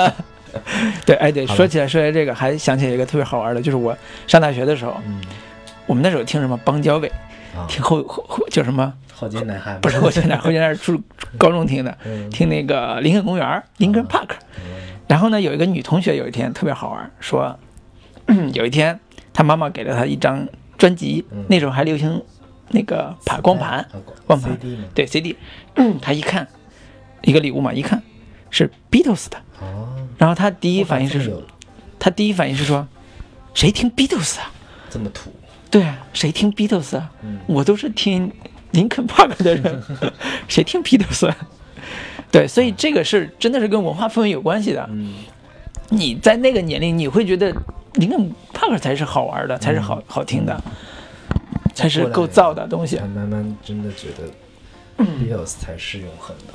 [1.06, 3.96] 对，哎，对，说起来说起来这个，还想起来一个特别好玩的，就是我
[4.26, 5.20] 上大学的时候，嗯
[5.86, 7.08] 我们那时候听什么邦交委，
[7.56, 8.92] 啊，听后后后叫什么？
[9.14, 11.00] 后街男孩不是后街男孩后现在是初
[11.38, 14.30] 高中听的，嗯听那个林肯公园林肯 Park。
[14.56, 14.62] 嗯
[15.08, 17.58] 然后呢，有一个女同学有一天特别好玩，说
[18.54, 18.98] 有一天
[19.32, 20.46] 她妈妈给了她一张
[20.78, 22.22] 专辑，嗯那时候还流行
[22.72, 23.88] 那个盘光盘，啊
[24.26, 24.58] 光盘，
[24.94, 25.36] 对 CD，
[26.00, 26.46] 他一看
[27.22, 28.02] 一个礼物嘛，一看
[28.50, 31.42] 是 Beatles 的，哦，然后他第一反应是这么有
[31.98, 32.86] 她第一反应是说，
[33.54, 34.50] 谁听 Beatles 啊？
[34.90, 35.32] 这么土，
[35.70, 37.10] 对啊，谁听 Beatles 啊？
[37.22, 38.30] 嗯我都是听
[38.72, 39.82] 林肯 Park 的人，
[40.48, 41.36] 谁听 Beatles 啊？
[42.30, 44.84] 对，所以这个是真的是跟文化氛围有关系的。
[44.90, 45.14] 嗯
[45.90, 47.54] 你在那个年龄，你会觉得
[47.94, 50.58] 林肯 Park 才是好玩的，才是好好听的，
[51.74, 53.06] 才是构造的东西才。
[53.06, 54.28] 慢慢真的觉得
[54.98, 56.54] 嗯 Beatles 才是永恒的。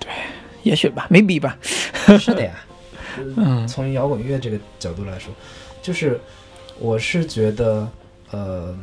[0.00, 0.08] 对
[0.62, 1.56] 也许吧，maybe 吧。
[2.18, 2.54] 是的呀，
[3.36, 5.32] 嗯从摇滚乐这个角度来说，
[5.82, 6.20] 就是
[6.78, 7.88] 我是觉得，
[8.30, 8.76] 呃，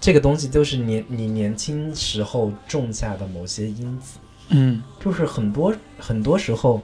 [0.00, 4.18] 这个东西就是年你年轻时候种下的某些因子，
[4.48, 6.82] 嗯就是很多很多时候，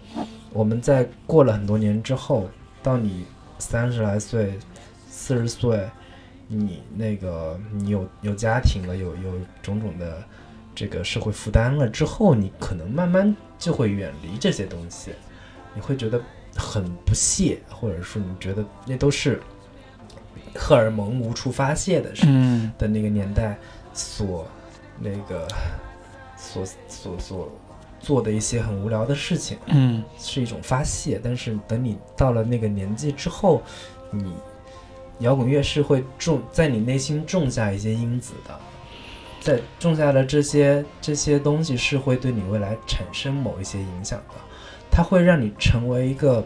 [0.53, 2.49] 我们在过了很多年之后，
[2.83, 3.25] 到你
[3.59, 4.59] 三十来岁、
[5.11, 5.89] 四十岁，
[6.49, 9.33] 你那个你有有家庭了，有有
[9.63, 10.23] 种种的
[10.75, 15.13] 这个社会负担了之后，你可能慢慢就会远离这些东西，
[15.75, 16.21] 你会觉得
[16.57, 19.41] 很不屑，或者说你觉得那都是
[20.55, 23.59] 荷尔蒙无处发泄的时嗯的那个年代
[23.93, 24.47] 所
[25.01, 25.49] 那个
[26.37, 27.53] 所所所
[27.99, 31.21] 做的一些很无聊的事情，嗯是一种发泄。
[31.23, 33.63] 但是等你到了那个年纪之后，
[34.11, 34.33] 你
[35.21, 38.61] 摇滚乐是会种在你内心种下一些因子的，
[39.41, 44.35] 在种下的这些这些东西是会对你未来产生某一些影响的，
[44.91, 46.45] 它会让你成为一个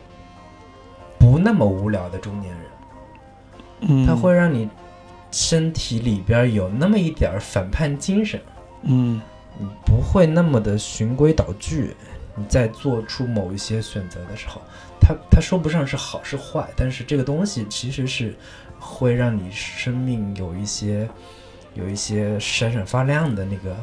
[1.19, 2.63] 不那么无聊的中年人。
[3.81, 4.69] 嗯，它会让你
[5.31, 8.41] 身体里边有那么一点反叛精神，
[8.83, 9.21] 嗯
[9.59, 11.97] 你不会那么的循规蹈矩。
[12.37, 14.63] 你在做出某一些选择的时候，
[15.11, 18.35] 它它说不上是好是坏，但是这个东西其实是
[18.79, 21.09] 会让你生命有一些
[21.75, 23.77] 有一些闪闪发亮的那个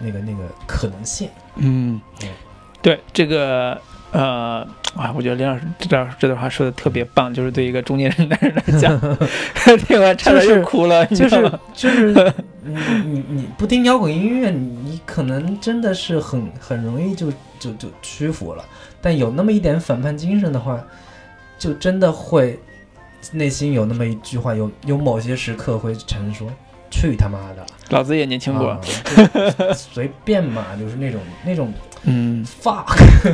[0.00, 1.28] 那个那个可能性。
[1.56, 2.28] 嗯嗯，
[2.80, 3.80] 对这个
[4.10, 4.66] 呃
[4.96, 8.98] 啊，我觉得林老师这段这段话说的特别棒，就是对一个中年人男人来讲，
[9.86, 12.32] 听完差点又哭了，你就是就是
[12.62, 12.74] 你
[13.04, 18.64] 你你不听摇滚音乐，你你可能真的是很很容易就就就屈服了。
[19.02, 20.82] 但有那么一点反叛精神的话，
[21.58, 22.58] 就真的会
[23.32, 26.48] 内心有那么一句话，有有某些时刻会产生说
[26.90, 28.80] ：“去他妈的！”老子也年轻过
[29.74, 31.70] 随便嘛，就是那种那种
[32.04, 32.86] 嗯，fuck，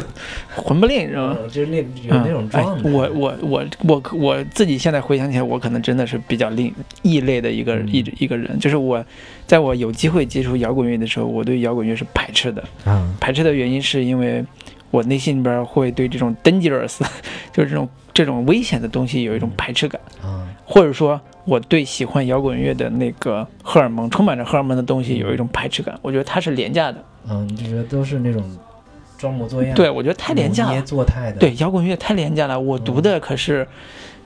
[0.55, 1.37] 混不吝是吧？
[1.41, 2.89] 嗯就是那有那种状态。
[2.89, 8.59] 哎、我我我我我自己现在回想起来，我可能真的是比较另异类的一个、嗯一一个人。
[8.59, 9.03] 就是我，
[9.47, 12.63] 在我有机会接触摇滚乐的时候，我对摇滚乐是排斥的。
[12.85, 14.45] 嗯，排斥的原因是因为
[14.91, 16.99] 我内心里边会对这种 dangerous，
[17.53, 25.99] 就是这种这种危险的东西有一种排斥感，啊，或者说我对喜欢摇滚乐的那个荷尔蒙充满着荷尔蒙的东西有一种排斥感。
[26.03, 28.43] 我觉得它是廉价的，嗯，你就觉得都是那种
[29.17, 30.83] 装模作样，对我觉得太廉价了。
[30.83, 32.59] 做态的，对，摇滚乐太廉价了。
[32.59, 33.67] 我读的可是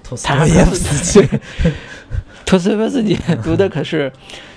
[0.02, 1.28] 托斯塔托耶夫斯基。
[2.52, 4.12] 托斯托耶夫斯基读的可是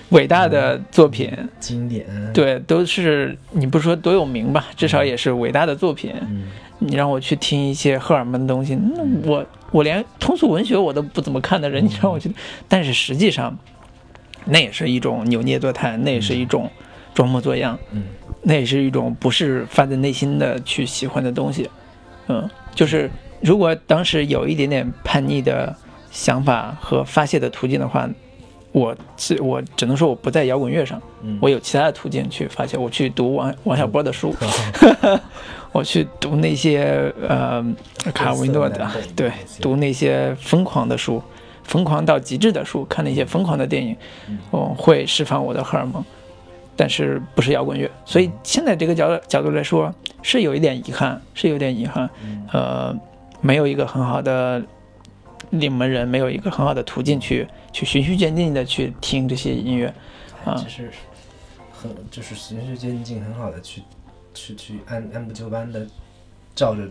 [0.10, 1.32] 伟大的作品，
[1.62, 6.14] 经典，，对，都是你不说多有名吧，至少也是伟大的作品。
[6.20, 6.44] 嗯。
[6.78, 12.30] 你让我去听一些荷尔蒙的东西，那我我连通俗文学我都不怎么看的人，你让我去，
[12.68, 13.58] 但是实际上，
[14.44, 16.70] 那也是一种扭捏作态，那也是一种
[17.14, 18.04] 装模作样，嗯。
[18.42, 21.70] 那也是一种不是发自内心的去喜欢的东西。
[22.28, 25.74] 嗯，就是如果当时有一点点叛逆的
[26.16, 28.10] 想法和发泄的途径的话，
[28.72, 32.78] 我只我只能说我不在摇滚乐上，嗯我有其他的途径去发泄。
[32.78, 34.34] 我去读王王小波的书，
[35.74, 37.64] 我去读那些呃
[38.14, 39.30] 卡维诺的对
[39.62, 41.22] 读那些疯狂的书，
[41.66, 43.94] 疯狂到极致的书，看那些疯狂的电影，
[44.30, 46.02] 嗯我会释放我的荷尔蒙。
[46.78, 52.10] 但是不是摇滚乐，所以现在这个角角度来说，是有一点遗憾，是有点遗憾。
[52.22, 52.96] 嗯呃，
[53.40, 54.62] 没有一个很好的
[55.52, 59.94] 领门人，没有一个很好的途径去去循序渐进的去听这些音乐。
[60.44, 60.92] 啊其实
[61.72, 63.82] 很就是循序渐进，很好的去
[64.34, 65.86] 去去按按部就班的
[66.56, 66.82] 照着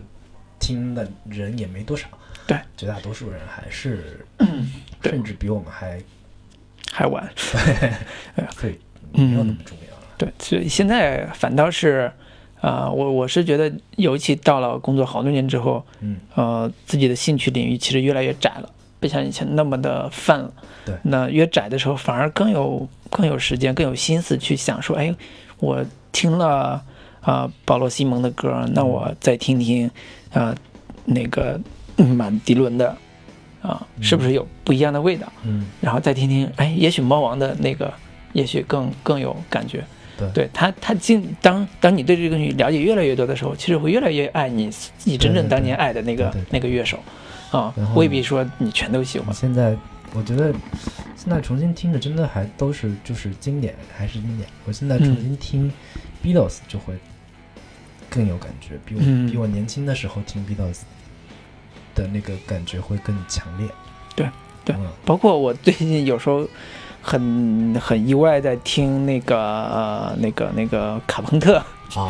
[0.59, 2.07] 听的人也没多少。
[2.47, 4.25] 对，绝大多数人还是，
[5.01, 5.99] 对甚至比我们还
[6.91, 7.27] 还晚，
[8.61, 8.79] 对
[9.11, 10.01] 没有那嗯么，重要了。
[10.17, 12.11] 对，所以现在反倒是，
[12.61, 20.51] 啊、我我是觉得，尤其到了工作好多年之后，嗯呃，自己的兴趣领域其实越来越窄了，不像以前那么的泛了。
[20.83, 25.13] 对那越窄的时候，反而更有更有时间、更有心思去想说，哎，
[25.59, 26.81] 我听了
[27.21, 29.89] 啊、保罗·西蒙的歌，那我再听听
[30.33, 30.55] 啊、
[31.05, 31.59] 那个
[31.97, 32.95] 嗯马迪伦的
[33.61, 35.31] 啊、是不是有不一样的味道？
[35.43, 37.93] 嗯，然后再听听，哎，也许猫王的那个，
[38.33, 39.83] 也许更更有感觉。
[40.33, 46.99] 对他，他进当当你对这个东西了解越来越多的时候，其实会越来越爱你自己真正当年爱的那个那个乐手，
[47.51, 49.33] 啊未必说你全都喜欢。
[49.33, 49.75] 现在
[50.13, 50.53] 我觉得
[51.15, 54.47] 现在重新听着真的还都是就是经典，还是经典。
[54.65, 55.71] 我现在重新听
[56.23, 56.93] Beatles 就会
[58.09, 60.81] 更有感觉，比我、嗯比我年轻的时候听 Beatles
[61.93, 63.67] 的那个感觉会更强烈。
[64.15, 64.29] 对
[64.63, 66.47] 对嗯包括我最近有时候
[67.07, 71.57] 很很意外在听那个呃那个那个卡朋特，
[71.93, 72.09] 啊，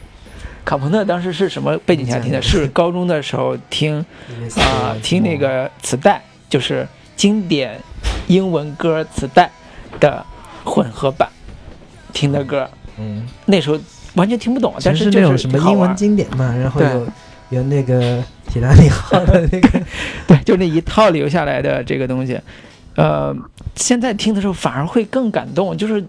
[0.64, 2.40] 卡朋特当时是什么背景下听的？
[2.40, 3.98] 是高中的时候听
[4.56, 7.78] 啊、听那个磁带，就是经典
[8.26, 9.50] 英文歌磁带
[10.00, 10.24] 的
[10.64, 11.28] 混合版
[12.14, 12.66] 听的歌。
[12.98, 13.78] 嗯，那时候
[14.14, 17.06] 完全听不懂，但是那种就是什么英文经典嘛，然后有
[17.50, 19.80] 有那个铁达尼号的那个，
[20.26, 22.40] 对，就那一套留下来的这个东西，
[22.96, 23.34] 呃，
[23.74, 26.04] 现在听的时候反而会更感动，就是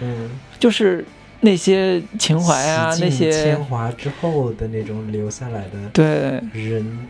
[0.00, 1.04] 嗯，就是
[1.40, 6.06] 那些情怀啊，那些尽铅华之后的那种留下来的对。
[6.52, 7.08] 人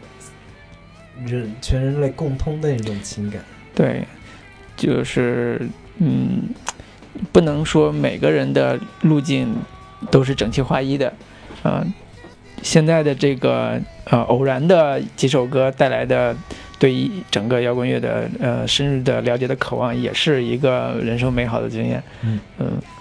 [1.27, 3.43] 人全人类共通的那种情感。
[3.75, 4.05] 对，
[4.77, 5.61] 就是
[5.99, 6.43] 嗯，
[7.33, 9.55] 不能说每个人的路径
[10.11, 11.13] 都是整齐划一的，
[11.63, 11.85] 呃，
[12.63, 16.35] 现在的这个呃偶然的几首歌带来的
[16.81, 22.03] 对于整个摇滚乐的呃深入的了解的渴望，也是一个人生美好的经验。
[22.23, 22.41] 嗯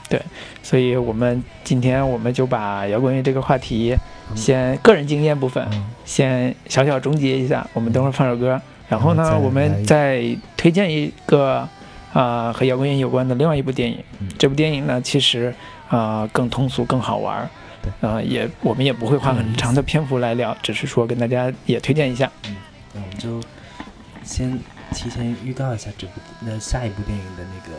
[0.09, 0.21] 对，
[0.61, 3.95] 所以我们今天我们就把摇滚乐这个话题
[4.31, 8.59] 嗯先个人经验部分嗯先小小终结一下，我们等会儿放首歌，
[8.89, 10.23] 然后呢，后我们再
[10.57, 11.67] 推荐一个
[12.11, 13.97] 啊、和摇滚乐有关的另外一部电影。
[14.19, 15.53] 嗯这部电影呢，其实
[15.87, 17.49] 啊、更通俗、更好玩儿。
[17.81, 22.29] 对啊、也我们也不会花很长的篇幅来聊，只是说跟大家也推荐一下。
[22.47, 22.55] 嗯
[22.93, 23.39] 那我们就
[24.29, 24.59] 先
[24.93, 27.75] 提前预告一下这部那下一部电影的那个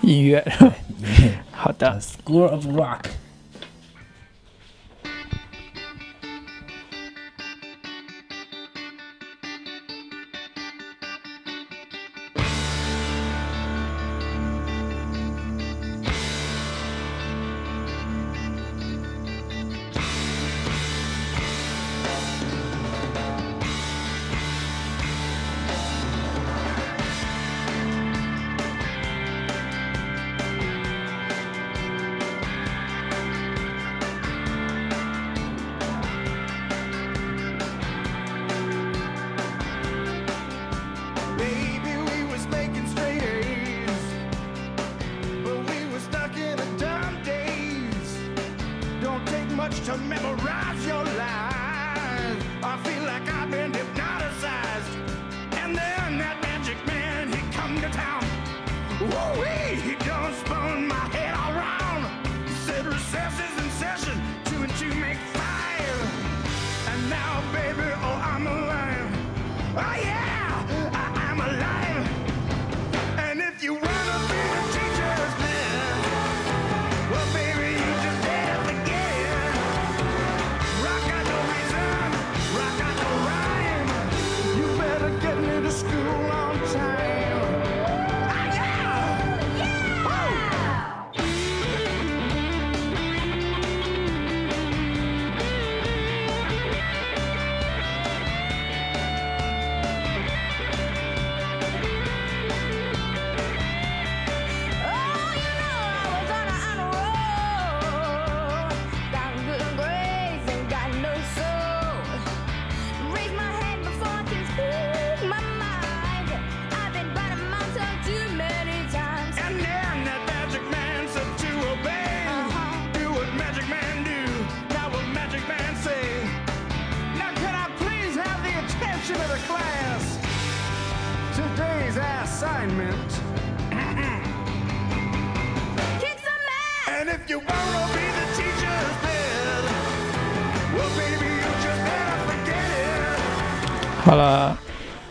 [0.00, 0.44] 音乐，
[0.96, 3.00] 音乐 好的，《School of Rock》。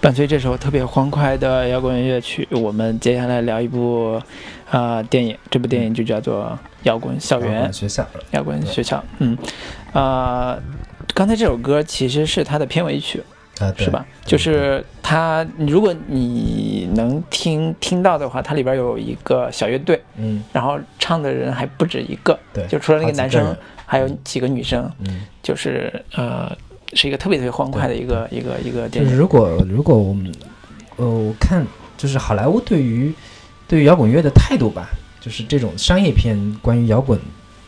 [0.07, 4.17] 伴随这首特别欢快的摇滚乐曲，我们接下来聊一部
[4.71, 6.45] 呃电影，这部电影就叫做
[6.83, 7.69] 《摇滚校园》。
[7.73, 9.37] 学校摇滚学校，嗯，
[9.91, 10.57] 呃，
[11.13, 13.21] 刚才这首歌其实是它的片尾曲，
[13.59, 14.05] 啊，是吧？
[14.25, 23.53] 就是它，如果你能听听到的话，它里边有一个小乐队，嗯然后唱的人还不止一个，对，就除了那个男生，
[23.85, 26.49] 还有几个女生，嗯，就是呃，
[26.97, 29.21] 是一个特别特别欢快的一个一个一个电影就是。
[29.21, 30.33] 如果如果我们
[30.95, 33.13] 呃，我看就是好莱坞对于
[33.67, 34.89] 对于摇滚乐的态度吧，
[35.21, 37.19] 就是这种商业片关于摇滚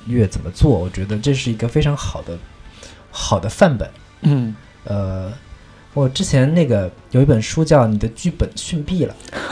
[0.08, 2.38] 乐怎么做，我觉得这是一个非常好的
[3.12, 3.88] 好的范本。
[4.22, 4.56] 嗯
[4.86, 5.32] 呃，
[5.94, 9.16] 我之前那个有一本书叫《你的剧本逊毙了》，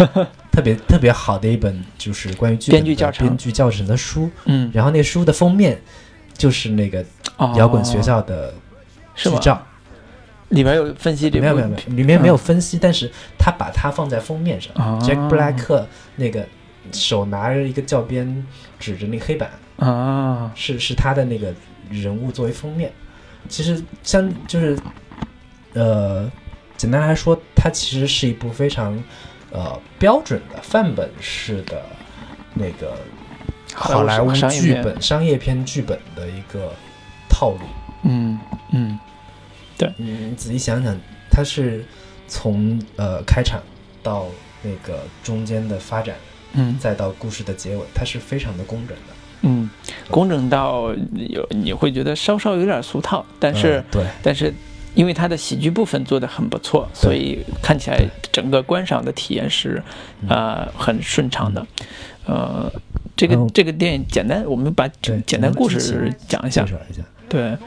[0.52, 4.30] 特别特别好的一本，就是关于剧本编剧教程编剧教程的书。
[4.46, 5.80] 嗯，然后那书的封面
[6.36, 7.06] 就是那个
[7.38, 8.52] 哦摇滚学校的？
[9.20, 9.60] 剧照，
[10.50, 14.72] 里面有分析没有没有没有，里面没有分析，但是他把它放在封面上。
[14.76, 15.86] 哦 Jack Black
[16.16, 16.48] 那个
[16.92, 18.46] 手拿着一个教鞭
[18.80, 21.54] 指着那个黑板，啊，是是他的那个
[21.90, 22.92] 人物作为封面。
[23.50, 24.78] 其实像就是
[25.74, 26.30] 呃，
[26.76, 28.98] 简单来说，它其实是一部非常
[29.52, 31.82] 呃标准的范本式的
[32.54, 32.98] 那个
[33.74, 36.74] 好莱坞剧本、商业片剧本的一个
[37.30, 37.60] 套路。
[38.04, 38.40] 嗯
[38.72, 39.00] 嗯嗯，
[39.98, 40.98] 你仔细想想，
[41.30, 41.84] 它是
[42.28, 43.62] 从呃开场
[44.02, 44.26] 到
[44.64, 46.16] 那个中间的发展，
[46.54, 46.78] 嗯。
[46.80, 49.14] 再到故事的结尾，它是非常的工整的。
[49.42, 49.70] 嗯，
[50.10, 50.94] 工整到
[51.30, 54.04] 有你会觉得稍稍有点俗套，但是、嗯对。
[54.24, 54.54] 但是
[54.96, 59.82] 因为它的喜剧部分做得很不错，所以看起来整个观赏的体验是
[60.22, 60.30] 嗯。
[60.30, 61.66] 呃很顺畅的。
[62.26, 62.70] 呃，
[63.16, 66.64] 这个嗯这个电影简单，我们把对简单故事讲一下。
[66.64, 66.72] 介。
[66.72, 67.02] 绍一下。
[67.30, 67.58] 对，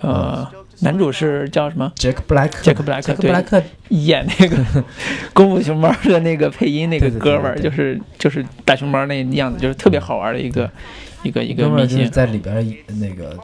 [0.00, 0.48] 呃，
[0.80, 4.56] 男主是叫什么？，Jack 杰克布莱克杰克布莱克，演那个
[5.32, 10.70] 功夫熊猫的那个配音那个对对对哥们儿，就是就是大熊猫那样子，就是特别好玩的一个
[11.22, 12.10] 一个一个明星。
[12.10, 12.64] 在里边儿
[13.00, 13.38] 那个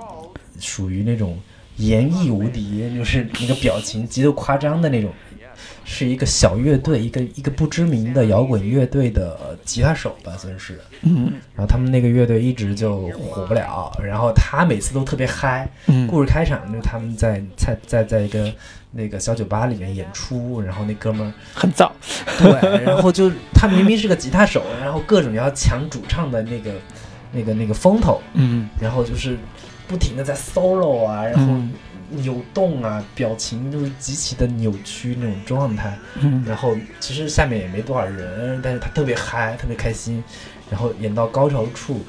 [0.61, 1.39] 属于那种
[1.79, 5.11] 演绎无敌，就是那个表情极度夸张的那种，
[5.85, 10.81] 是一个小乐队，一个一个不知名的摇滚乐队的吉他手吧，算是。
[11.05, 15.69] 嗯然后他们那个乐队一直就火不了，然后他每次都特别嗨。
[15.87, 18.53] 嗯故事开场就是他们在在在在一个
[18.93, 21.91] 那个小酒吧里面演出，然后那哥们儿很燥。
[22.39, 26.73] 对，然后就他明明是个吉他手，然后各种要抢主唱的那个
[27.33, 29.37] 那个那个风头，嗯然后就是
[29.89, 31.73] 不停的在 solo 啊，然后嗯
[32.17, 35.99] 扭动啊，表情就是极其的扭曲那种状态。
[36.21, 40.23] 嗯然后其实下面也没多少人，但是他特别嗨，特别开心。
[40.71, 42.05] 然后演到高潮处，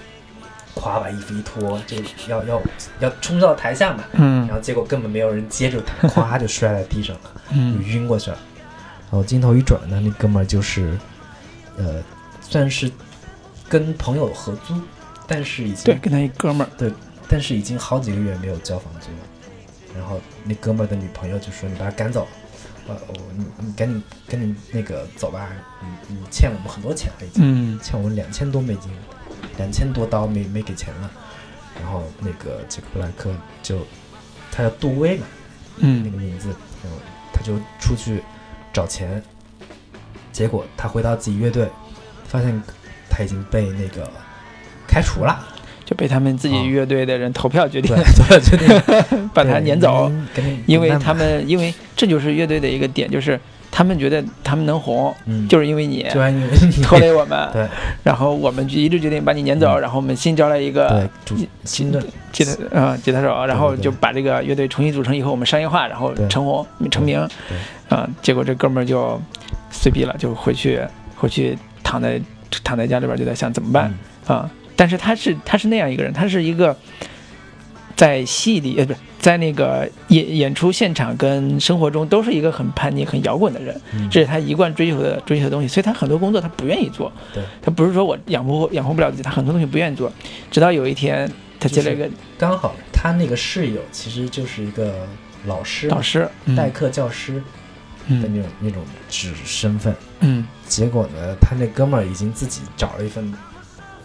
[0.76, 1.97] 咵把衣服一脱，就
[2.28, 2.62] 要要
[2.99, 8.38] 要冲到台下嘛，嗯然后结果根本没有人接住他，咵就摔在地上了，就嗯晕过去了。
[9.11, 10.98] 然后镜头一转呢，那哥们儿就是，
[11.78, 12.02] 呃，
[12.41, 12.90] 算是
[13.68, 14.73] 跟朋友合租，
[15.28, 16.91] 但是已对，经跟他一哥们儿对。
[17.30, 19.23] 但是已经好几个月没有交房租了。
[19.95, 22.28] 然后那哥们儿的女朋友就说：“你把他赶走，
[22.88, 25.49] 呃，我你你赶紧赶紧那个走吧，
[25.82, 27.80] 你你欠我们很多钱了，已经、嗯。
[27.80, 28.91] 欠我们两千多美金，
[29.57, 31.11] 两千多刀没没给钱了。”
[31.82, 33.80] 然后那个杰克布莱克就
[34.52, 35.26] 他叫杜威嘛，
[35.78, 36.03] 嗯。
[36.03, 36.49] 那嗯个名字，
[36.84, 36.99] 然后
[37.34, 38.24] 他就出去
[38.72, 39.22] 找钱，
[40.32, 41.70] 结果他回到自己乐队，
[42.28, 42.61] 发现
[43.10, 44.10] 他已经被那个
[44.88, 45.48] 开除了，
[45.85, 46.64] 就被他们自己啊。
[46.64, 47.95] 乐队的人投票决定
[48.41, 48.68] 决定
[49.34, 50.11] 把他撵走，，
[50.65, 53.39] 因为他们因为这就是乐队的一个点，就是
[53.72, 56.05] 他们觉得他们能红，嗯，就是因为你
[56.84, 57.68] 拖累我们， 对。
[58.03, 59.81] 然后我们就一致决定把你撵走，嗯。
[59.81, 62.03] 然后我们新招来一个主新的。
[62.34, 69.22] 吉他啊吉他手，然后就把这个乐队重新组成以后，我们商业化，然后成红成名，对啊、结果这哥们儿就
[69.69, 70.80] 碎逼了，就回去
[71.15, 72.19] 回去躺在
[72.64, 73.93] 躺在家里边就在想怎么办
[74.27, 74.35] 嗯。
[74.35, 76.76] 啊、但是他是他是那样一个人，他是一个
[77.95, 84.10] 在戏里呃不是在那个演演出现场跟生活中都是一个很叛逆、很摇滚的人，嗯。
[84.10, 87.12] 这是他一贯追求的追求的东西，所以他很多工作他不愿意做。
[87.34, 90.12] 对，他不是说我养活养活不了自己，他很多东西不愿意做。
[90.52, 95.08] 直到有一天，他接了一个刚好他那个室友其实就是一个
[95.45, 96.56] 老师嘛，导师，嗯。
[96.56, 97.41] 代课教师的
[98.08, 100.45] 嗯那种那种职身份，嗯。
[100.68, 103.32] 结果呢，他那哥们儿已经自己找了一份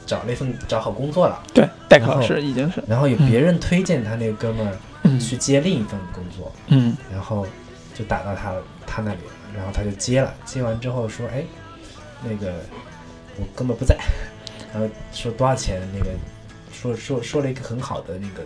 [0.08, 5.20] 找了一份找好工作了，对，代课然后老师已经是然后有别人推荐他那个哥们儿嗯。
[5.20, 6.96] 去接另一份工作，嗯。
[7.12, 7.46] 然后
[7.94, 8.54] 就打到他
[8.86, 11.44] 他那里了，然后他就接了，接完之后说，哎，
[12.22, 12.54] 那个
[13.36, 13.96] 我根本不在，
[14.72, 16.10] 然后说多少钱，那个
[16.72, 18.42] 说说说了一个很好的那个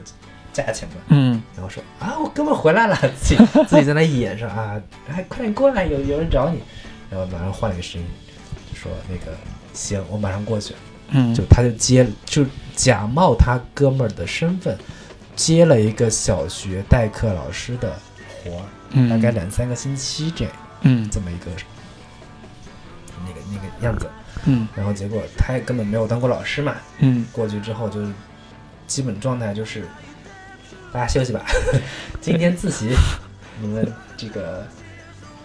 [0.53, 1.41] 价钱嘛，嗯。
[1.55, 6.61] 然后说啊，我哥们儿回来了， 自己自己在那演说啊，哎，快点过来，有有人找你，
[7.09, 8.07] 然后马上换了个声音，
[8.73, 9.37] 就说那个
[9.73, 10.75] 行，我马上过去，
[11.13, 12.45] 嗯，就他就接，就
[12.75, 14.77] 假冒他哥们儿的身份，
[15.37, 17.97] 接了一个小学代课老师的
[18.43, 19.09] 活儿，嗯。
[19.09, 20.53] 大概两三个星期这样
[20.83, 21.09] 嗯。
[21.11, 21.51] 这么一个
[23.27, 24.09] 那个那个样子，
[24.47, 24.67] 嗯。
[24.75, 27.25] 然后结果他也根本没有当过老师嘛，嗯。
[27.31, 28.11] 过去之后就是
[28.87, 29.87] 基本状态就是
[30.93, 31.45] 大家休息吧，
[32.21, 32.95] 今天自习，
[33.61, 34.67] 你们这个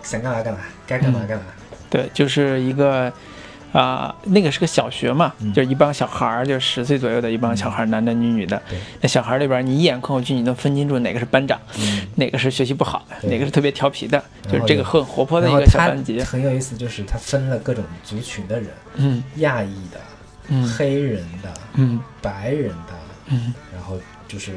[0.02, 1.44] 想干嘛干嘛，该干嘛干嘛。
[1.89, 3.11] 对，就是一个
[3.73, 5.53] 啊、那个是个小学嘛，嗯。
[5.53, 8.61] 就是一帮小孩儿，就十岁左右的一帮小孩儿，男男女女的。
[8.69, 8.80] 对。
[9.02, 16.22] 那小孩儿里边，你一眼看过去，你能分清楚哪个是班长，嗯，哪个是学习不好的，哪个是特别调皮的，就是这个很活泼的一个小班级。
[16.22, 19.23] 很有意思，就是他分了各种族群的人，嗯。
[19.35, 19.99] 亚裔的、
[20.48, 20.68] 嗯。
[20.68, 21.99] 黑人的、嗯。
[22.22, 22.94] 白人的，
[23.27, 24.53] 嗯，然后就是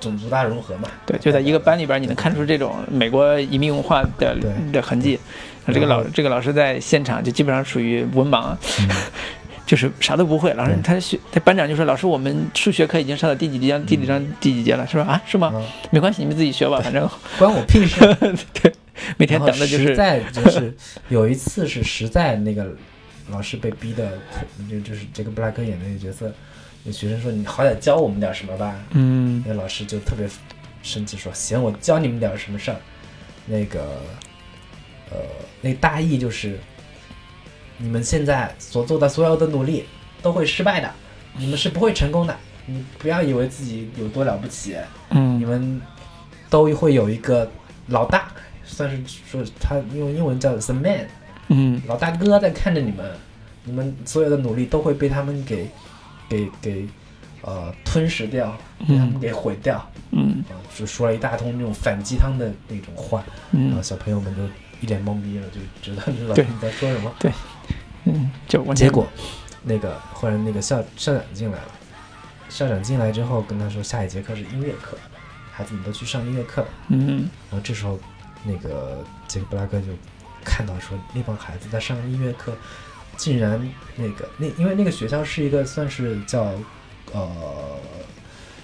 [0.00, 0.88] 种族大融合嘛。
[1.06, 4.36] 对，就在一个班里边，你能看出这种美国移民文化的
[4.72, 5.18] 的痕迹。
[5.72, 8.88] 这个老这个老师在现场就基本上属于文盲，嗯
[9.66, 10.50] 就是啥都不会。
[10.54, 15.04] 老师他学他班长就说：“老师，我们数学课已经上到第几节第几章第几节了，是吧？
[15.04, 15.48] 啊，是吗？
[15.48, 15.60] 啊，
[15.90, 17.06] 没关系，你们自己学吧，反正
[17.38, 18.00] 关我屁事。
[18.62, 18.72] 对，
[19.18, 20.74] 每天等的就是实在就是
[21.10, 22.66] 有一次是实在那个
[23.30, 24.12] 老师被逼的，
[24.70, 26.32] 就就是这个布拉克演的那个角色，
[26.88, 30.26] 有学生说你好歹教我们点什么吧，嗯那老师就特别
[30.82, 32.78] 生气说行，我教你们点什么事儿。
[33.44, 34.00] 那个
[35.10, 35.18] 呃，
[35.60, 36.58] 那大意就是
[37.76, 39.84] 你们现在所做的所有的努力
[40.22, 40.90] 都会失败的，
[41.36, 42.34] 你们是不会成功的。
[42.64, 44.74] 你不要以为自己有多了不起，
[45.10, 45.82] 嗯你嗯们
[46.48, 47.50] 都会有一个
[47.88, 48.30] 老大，
[48.64, 51.06] 算是说他用英文叫 the man，
[51.48, 53.12] 嗯老大哥在看着你们，
[53.64, 55.68] 你们所有的努力都会被他们给
[56.28, 56.88] 给给
[57.42, 58.56] 呃吞噬掉，
[58.86, 59.90] 被他们给毁掉。
[60.10, 63.22] 嗯啊，就说了一大通那种反鸡汤的那种话，
[63.52, 64.42] 嗯然后嗯小朋友们就
[64.80, 67.12] 一脸懵逼了，就知道这老师你在说什么。
[67.18, 67.30] 对
[68.04, 69.06] 嗯，就结果，
[69.62, 71.68] 那个忽然那个校校长进来了，
[72.48, 74.96] 校长进来之后跟他说，下一节课是音乐课，
[75.52, 76.68] 孩子们都去上音乐课了。
[76.88, 77.98] 嗯然后这时候，
[78.44, 79.88] 那个杰克布拉克就
[80.42, 82.56] 看到说，那帮孩子在上音乐课，
[83.18, 83.60] 竟然
[83.96, 86.52] 那个那因为那个学校是一个算是叫
[87.12, 87.76] 呃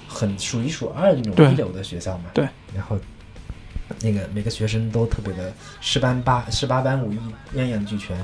[0.08, 2.30] 很数一数二的那种一流的学校嘛。
[2.32, 2.48] 对。
[2.74, 2.98] 然后
[4.00, 7.18] 那个每个学生都特别的十班八十八般武艺
[7.54, 8.16] 样样俱全，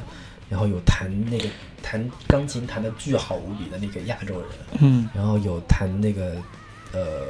[0.48, 1.47] 然后有弹那个
[1.82, 4.48] 弹钢琴弹的巨好无比的那个亚洲人，
[4.78, 5.11] 嗯。
[5.12, 6.36] 然后有弹那个
[6.93, 7.27] 呃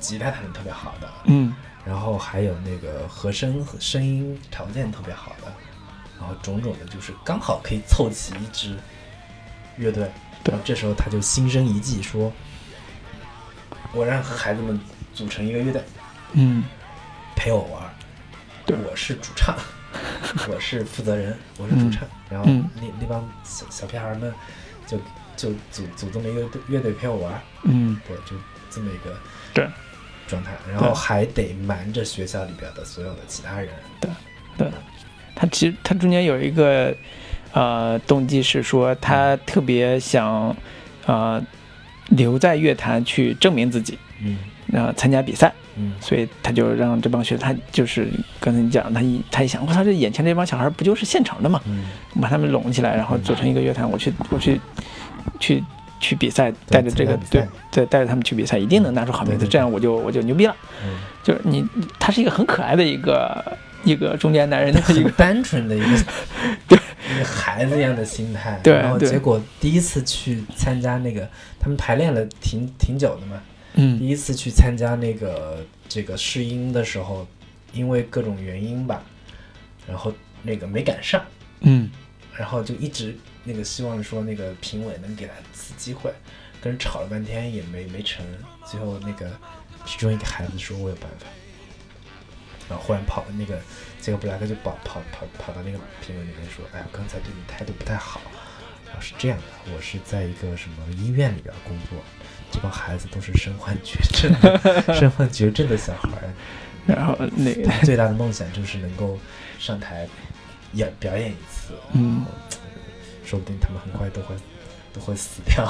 [0.00, 1.52] 吉他弹的特别好的，嗯。
[1.84, 5.52] 然后还有那个和声和声音条件特别好的，
[6.24, 8.74] 然后种种的，就是刚好可以凑齐一支
[9.76, 10.10] 乐队。
[10.42, 12.32] 对然后这时候他就心生一计，说
[13.92, 14.80] ：“我让孩子们
[15.12, 15.82] 组成一个乐队，
[16.32, 16.64] 嗯
[17.36, 17.90] 陪我玩儿。
[18.64, 19.54] 对我是主唱，
[20.48, 22.08] 我是负责人，我是主唱。
[22.30, 24.32] 然后嗯那那帮小小屁孩儿们
[24.86, 24.98] 就
[25.36, 27.40] 就组组这么一个队乐队陪我玩儿。
[27.64, 28.36] 嗯对，就
[28.70, 29.14] 这么一个
[29.52, 29.68] 对
[30.26, 33.70] 状态，然后还得瞒着学校里边的所有的其他人。
[34.00, 34.70] 对，
[35.34, 36.94] 他其实他中间有一个
[37.52, 40.54] 呃动机是说他特别想
[41.06, 41.42] 呃
[42.10, 44.38] 留在乐坛去证明自己，嗯。
[44.66, 45.92] 然后参加比赛，嗯。
[46.00, 48.08] 所以他就让这帮学他就是
[48.40, 51.60] 刚才你讲，他一他一想，我操，这眼前这帮小孩不就是现成的吗？
[51.66, 51.84] 嗯，
[52.20, 54.60] 把他们拢起来，然后组成一个乐团，我去我去
[55.38, 55.62] 去
[56.00, 59.50] 去比赛，带着这个对对带着他们去比赛，一定能拿出好名字，对对对。
[59.50, 60.56] 这样我就我就牛逼了。
[60.82, 60.98] 嗯。
[61.22, 61.64] 就是你，
[61.98, 66.04] 他是一个很可爱的一个一个中年男人的一个，单纯的一个
[66.68, 66.78] 对
[67.14, 68.58] 一个孩子一样的心态。
[68.62, 71.28] 对然后结果第一次去参加那个，
[71.58, 73.40] 他们排练了挺挺久的嘛。
[73.76, 77.26] 嗯第嗯一次去参加那个这个试音的时候，
[77.72, 79.02] 因为各种原因吧，
[79.88, 80.12] 然后
[80.42, 81.20] 那个没赶上，
[81.62, 81.90] 嗯
[82.36, 86.12] 然后就一直那个希望说那个评委能给他一次机会，
[86.60, 88.24] 跟人吵了半天也没没成，
[88.64, 89.28] 最后那个
[89.84, 91.26] 其中一个孩子说我有办法，
[92.68, 93.60] 然后忽然跑那个
[94.00, 98.20] 杰克布莱克就跑跑跑跑到那个评委那边说，哎呀，刚才对你态度不太好，
[98.86, 101.98] 然后是这样的，我是在一个什么医院里边工作，
[102.50, 104.32] 这帮孩子都是身患绝症
[104.94, 106.10] 身患绝症的小孩，
[106.86, 109.18] 然后那个最大的梦想就是能够
[109.58, 110.08] 上台
[110.72, 112.24] 演表演一次，嗯
[113.24, 114.34] 说不定他们很快都会
[114.92, 115.64] 都会死掉。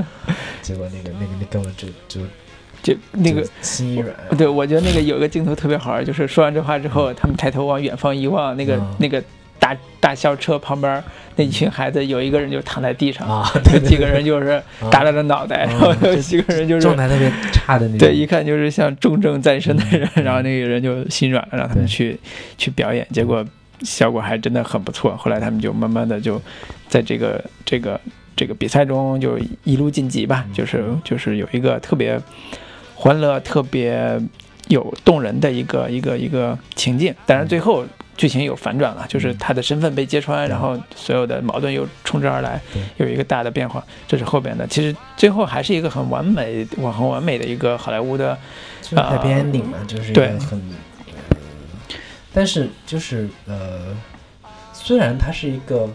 [0.62, 2.26] 结果那个那个那哥们儿就就
[2.82, 8.94] 就那个心软，对，我觉得那个有一个镜头特别好玩，就是说完这话之后，他们抬头往远方一望，那个、嗯。
[8.98, 9.22] 那个
[9.60, 11.02] 大大校车旁边
[11.34, 17.98] 那一群孩子，有一个人就躺在地上，啊，有对对几个人就是耷拉着脑袋，啊然后有几个人就是状态特别差的那种。
[17.98, 22.16] 对，一看就是像重症在身的人，嗯然后那个人就心软了，让他们去
[22.56, 23.44] 去表演，结果
[23.82, 25.16] 效果还真的很不错。
[25.16, 26.40] 后来他们就慢慢的就
[26.86, 28.00] 在这个这个
[28.36, 30.54] 这个比赛中就一路晋级吧，嗯。
[30.54, 32.18] 就是就是有一个特别
[33.00, 34.20] 欢乐、特别
[34.66, 37.14] 有动人的一个一个一个情境。
[37.24, 37.84] 当然最后
[38.16, 42.60] 剧情有反转了，就是他的身份被揭穿，嗯然后所有的矛盾又冲之而来，
[42.96, 43.82] 有一个大的变化。
[44.08, 48.36] 这是后边的，其实最后还是一个很完美、我很完美的一个好莱坞的。
[48.82, 50.58] 就是 happy ending 嘛，就是一对个很，
[51.30, 51.36] 呃，
[52.32, 53.94] 但是就是呃，
[54.72, 55.88] 虽然它是一个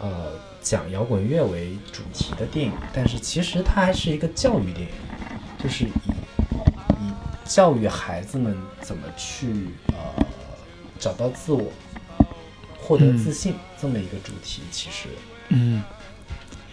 [0.00, 4.88] 呃讲摇滚乐为主题的电影，但是其实它还是一个教育电影，
[5.62, 6.12] 就是以以
[7.48, 10.26] 教育孩子们怎么去呃
[10.98, 11.72] 找到自我、
[12.78, 15.08] 获得自信这么一个主题，其实。
[15.48, 15.82] 嗯。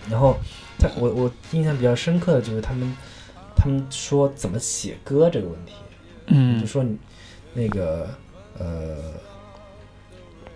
[0.09, 0.37] 然后
[0.77, 2.93] 他我我印象比较深刻的就是他们
[3.55, 5.73] 他们说怎么写歌这个问题，
[6.27, 6.59] 嗯。
[6.59, 6.97] 就说你
[7.53, 8.09] 那个
[8.59, 8.97] 呃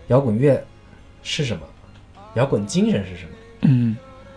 [0.08, 0.62] 摇滚乐
[1.24, 1.66] 是什么，
[2.36, 3.32] 摇滚精神是什么？
[3.62, 3.96] 嗯。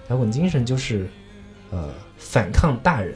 [0.08, 1.08] 摇滚精神就是
[1.70, 3.14] 呃反抗大人，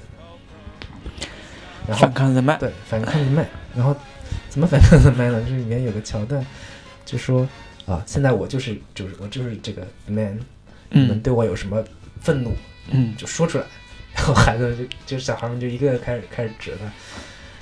[1.89, 2.57] 然后反抗人脉。
[2.59, 3.95] 对反抗的麦，然后
[4.49, 5.43] 怎么反抗的麦呢？
[5.47, 6.45] 这里面有个桥段，
[7.05, 7.49] 就说
[7.87, 10.39] 啊，现在我就是就是我就是这个 man，
[10.91, 11.83] 你们嗯对我有什么
[12.21, 12.57] 愤怒？
[12.91, 13.65] 嗯就说出来，
[14.15, 16.91] 然后孩子就就小孩们就一个个开始开始指他，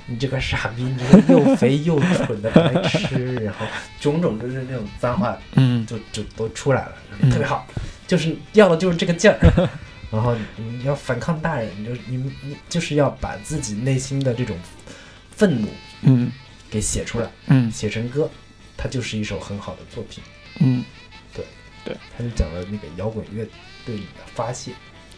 [0.05, 3.65] 你这个傻逼，你这个又肥又蠢的白痴，然后
[3.99, 7.67] 种种就是那种脏话嗯就就都出来了，嗯特别好，
[8.07, 9.69] 就是要的就是这个劲儿。
[10.15, 14.57] 然后你要反抗大人，你就你你就是要把自己内心的这种
[15.31, 15.67] 愤怒
[16.03, 16.31] 嗯
[16.69, 18.29] 给写出来，嗯写成歌，
[18.77, 20.23] 它就是一首很好的作品。
[20.61, 20.83] 嗯，
[21.33, 21.45] 对
[21.83, 23.45] 对他就讲了那个摇滚乐
[23.85, 24.71] 对你的发泄。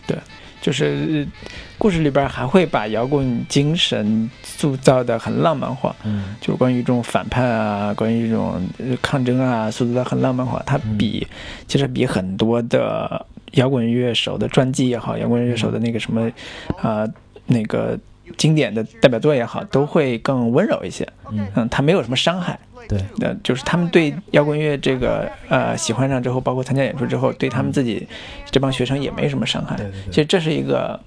[0.08, 0.18] 对
[0.62, 1.44] 就是呃
[1.78, 10.64] 故事里边还会把摇滚精神塑造的很浪漫化，嗯就是关于这种反叛啊，关于这种呃抗争啊，塑造的很浪漫化。
[10.66, 11.28] 它比、
[11.68, 16.30] 其实比很多的摇滚乐手的传记也好，摇滚乐手的那个什么
[16.78, 17.14] 啊、呃
[17.46, 17.98] 那个
[18.36, 21.08] 经典的代表作也好，都会更温柔一些。
[21.32, 22.60] 嗯，嗯，它没有什么伤害。
[22.90, 28.06] 对，那，就是他们对摇滚乐这个呃喜欢上之后，包括参加演出之后，对他们自己
[28.52, 29.78] 这帮学生也没什么伤害。
[29.78, 31.00] 对对对其实这是一个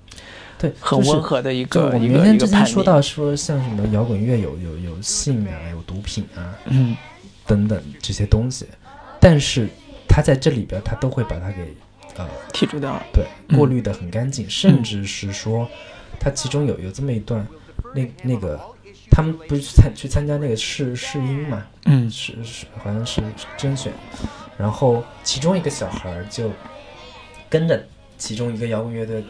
[0.59, 2.65] 对，很温和的一个一个一个叛逆。
[2.65, 6.97] 前说到说像什么摇滚乐有有有性啊，有毒品啊嗯
[7.47, 8.67] 等等这些东西，
[9.21, 9.69] 但是
[10.09, 11.75] 他在这里边他都会把它给
[12.17, 13.03] 呃剔除掉了。
[13.13, 15.69] 对嗯过滤的很干净，甚至是说
[16.19, 17.47] 他其中有有这么一段，
[17.95, 18.61] 那那个
[19.11, 23.21] 他们不是去参去参加那个试试音嘛，嗯是是好像是
[23.57, 23.93] 甄选，
[24.57, 26.51] 然后其中一个小孩就
[27.49, 27.85] 跟着
[28.17, 29.25] 其中一个摇滚乐队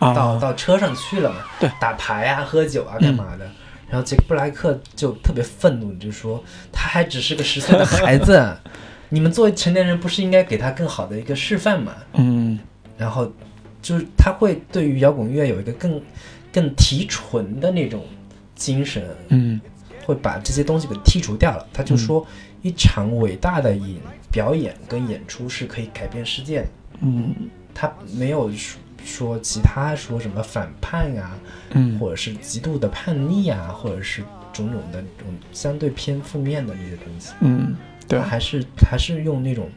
[0.00, 3.48] 到、啊，到车上去了嘛，对，打牌啊、喝酒啊、嗯干嘛的。
[3.86, 6.42] 然后杰克布莱克就特别愤怒，就说
[6.72, 8.58] 他还只是个十岁的孩子，啊
[9.08, 11.94] 你们作为成年人不是应该给他更好的一个示范吗？
[12.14, 12.58] 嗯
[12.96, 13.30] 然后
[13.82, 16.00] 就是他会对于摇滚乐有一个更
[16.52, 18.04] 更提纯的那种
[18.54, 19.60] 精神，嗯
[20.04, 21.66] 会把这些东西给剔除掉了。
[21.72, 22.26] 他就说，
[22.62, 23.96] 一场伟大的演
[24.30, 26.68] 表演跟演出是可以改变世界的。
[27.00, 27.34] 嗯
[27.74, 31.36] 他没有说说其他说什么反叛啊，
[31.72, 34.22] 嗯或者是极度的叛逆啊，或者是
[34.52, 37.32] 种种的这种相对偏负面的这些东西。
[37.40, 37.74] 嗯，
[38.08, 39.68] 对，还是还是用那种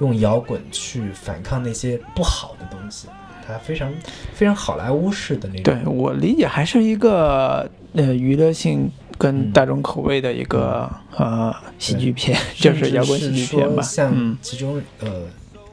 [0.00, 3.08] 用摇滚去反抗那些不好的东西。
[3.44, 3.92] 他非常
[4.32, 5.64] 非常好莱坞式的那种。
[5.64, 9.52] 对我理解还是一个呃娱乐性跟嗯。
[9.52, 13.82] 大众口味的一个呃喜剧片， 就是摇滚喜剧片吧。
[13.82, 15.24] 像嗯，其中呃，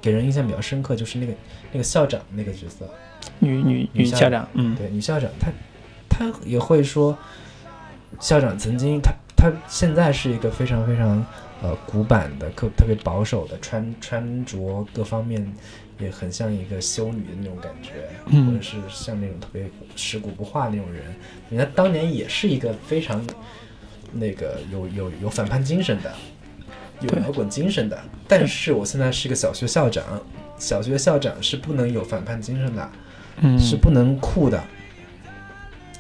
[0.02, 1.34] 给人印象比较深刻就是那个
[1.72, 2.90] 那个校长那个角色，
[3.38, 4.76] 女女女校长，嗯。
[4.76, 5.52] 对女校长，她
[6.10, 7.16] 她也会说，
[8.20, 11.24] 校长曾经她她现在是一个非常非常
[11.62, 15.46] 呃古板的、特特别保守的穿穿着各方面
[16.00, 21.04] 也很像一个修女的那种感觉，嗯或者是像那种特别食古不化那种人。
[21.50, 23.22] 你看当年也是一个非常
[24.14, 26.14] 那个有有有反叛精神的，
[27.02, 28.00] 有摇滚精神的。
[28.28, 30.04] 但是我现在是个小学校长，
[30.58, 32.90] 小学校长是不能有反叛精神的。
[33.42, 34.62] 嗯，是不能酷的。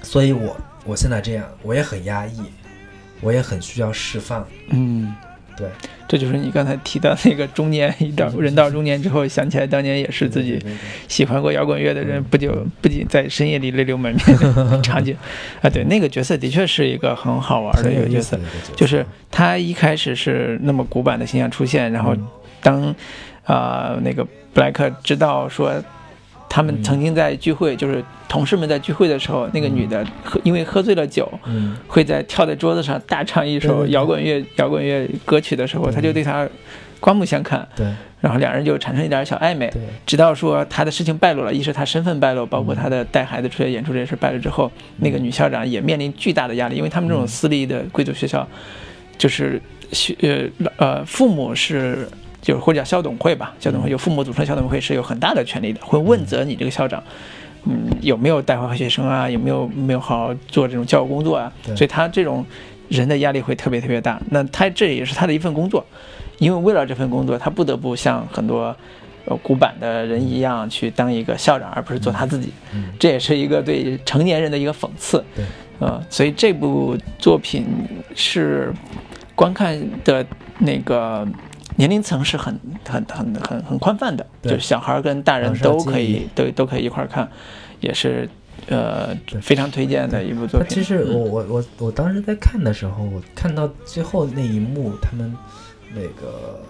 [0.02, 0.56] 所以我
[0.86, 2.42] 我现在这样，我也很压抑，
[3.22, 4.48] 我也很需要释放。
[4.70, 5.14] 嗯
[5.60, 5.68] 对，
[6.08, 10.58] 这就是你刚才提到那个中年一到人到中年之后，想起来当年也是自己
[11.08, 12.24] 喜欢过摇滚乐的人，嗯。
[12.32, 15.16] 不久不仅在深夜里泪流满面的场景。
[15.62, 18.40] 啊，对，那个角色的确是一个很好玩的一个角色，
[18.76, 22.28] 就是他一开始是那么古板的形象出现，然后嗯。
[22.62, 22.96] 当
[23.46, 24.24] 啊、那个
[24.54, 25.74] 布莱克知道说
[26.50, 26.84] 他们嗯。
[26.84, 31.78] 曾经在聚会，就是同事们在聚会的时候，那个女的喝因为喝醉了酒，嗯。
[31.88, 36.46] 会在跳在桌子上大唱一首摇滚乐摇滚乐歌曲的时候，他就对她
[37.00, 37.86] 刮目相看，对。
[38.20, 39.70] 然后两人就产生一点小暧昧。
[39.70, 39.82] 对。
[40.06, 47.28] 直到说他的事情败露了，一是他身份败露，包括他的带孩子出去演出这件事败露之后，那个女校长也面临巨大的压力，因为他们这种嗯。
[47.28, 48.46] 私立的贵族学校，
[49.18, 49.62] 就是
[49.94, 52.08] 学呃呃父母是。
[52.42, 57.04] 就是或者叫校董会吧，校董会由父母组成的校董会是有很大的权利的，会问责你这个校长，
[57.66, 61.52] 嗯，有没有带坏学生啊，有没有没有好好做这种教育工作啊？
[61.76, 62.46] 所以他这种
[62.88, 64.20] 人的压力会特别特别大。
[64.30, 65.86] 那他这也是他的一份工作，
[66.38, 68.76] 因为为了这份工作，他不得不像很多
[69.26, 72.52] 呃古板的人一样去当一个校长，而不是做他自己。
[72.74, 75.24] 嗯这也是一个对成年人的一个讽刺。
[75.36, 75.46] 对，
[75.80, 77.66] 呃，所以这部作品
[78.16, 78.74] 是
[79.36, 80.26] 观看的
[80.58, 81.28] 那个
[81.76, 84.52] 年龄层是很很很很很宽泛的，对。
[84.52, 87.30] 就是小孩儿跟大人都可以都都可以一块儿看，
[87.80, 88.30] 也是
[88.68, 90.70] 呃非常推荐的一部作品。
[90.70, 91.14] 其实嗯。
[91.14, 95.36] 我我我我当时在看的时候，我看到最后那一幕，他们
[95.94, 96.62] 那个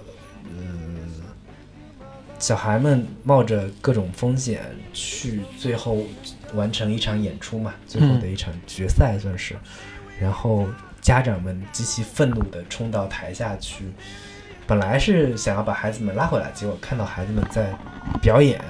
[0.46, 1.10] 嗯，
[2.38, 4.62] 小孩们冒着各种风险
[4.94, 5.98] 去最后
[6.54, 9.56] 完成一场演出嘛，最后的一场决赛算是，
[10.20, 10.68] 然后
[11.02, 13.86] 家长们极其愤怒的冲到台下去，
[14.70, 17.74] 本来是想要把孩子们拉回来，结果看到孩子们在
[18.22, 18.62] 表演。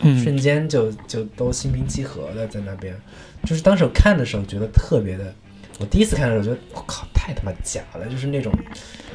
[0.00, 2.94] 嗯瞬间就就都心平气和的在那边，
[3.44, 5.32] 就是当时我看的时候觉得特别的，
[5.78, 8.52] 我第一次看的时候觉得我靠太他妈假了，就是那种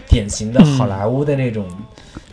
[0.07, 1.69] 典型的好莱坞的那种、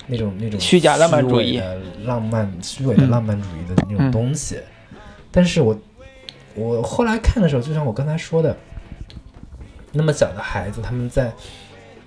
[0.07, 4.59] 那种那种虚假浪漫主义的浪漫虚伪的嗯浪漫主义的那种东西。
[5.31, 5.79] 但是我
[6.55, 8.57] 我后来看的时候，就像我刚才说的，
[9.93, 11.31] 那么小的孩子他们在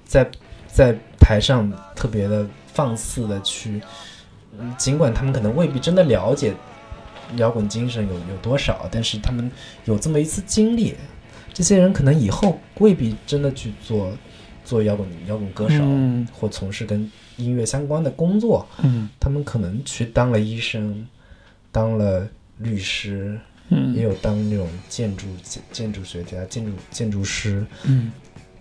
[0.04, 0.28] 在
[0.66, 0.98] 在
[1.30, 2.44] 台上特别的
[2.74, 3.80] 放肆的去。
[4.60, 6.54] 嗯尽管他们可能未必真的了解
[7.38, 9.50] 摇滚精神有有多少，但是他们
[9.86, 10.96] 有这么一次经历，
[11.54, 14.12] 这些人可能以后未必真的去做
[14.66, 16.28] 做摇滚摇滚歌手，嗯。
[16.34, 19.08] 或从事跟音乐相关的工作，嗯。
[19.20, 21.08] 他们可能去当了医生，
[21.72, 22.28] 当了
[22.58, 23.40] 律师，
[23.70, 28.12] 也嗯有当那种建筑建建筑学家、建筑建筑师，嗯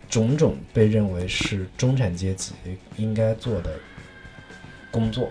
[0.08, 2.52] 种种被认为是中产阶级
[2.96, 3.72] 应该做的
[4.90, 5.30] 工作，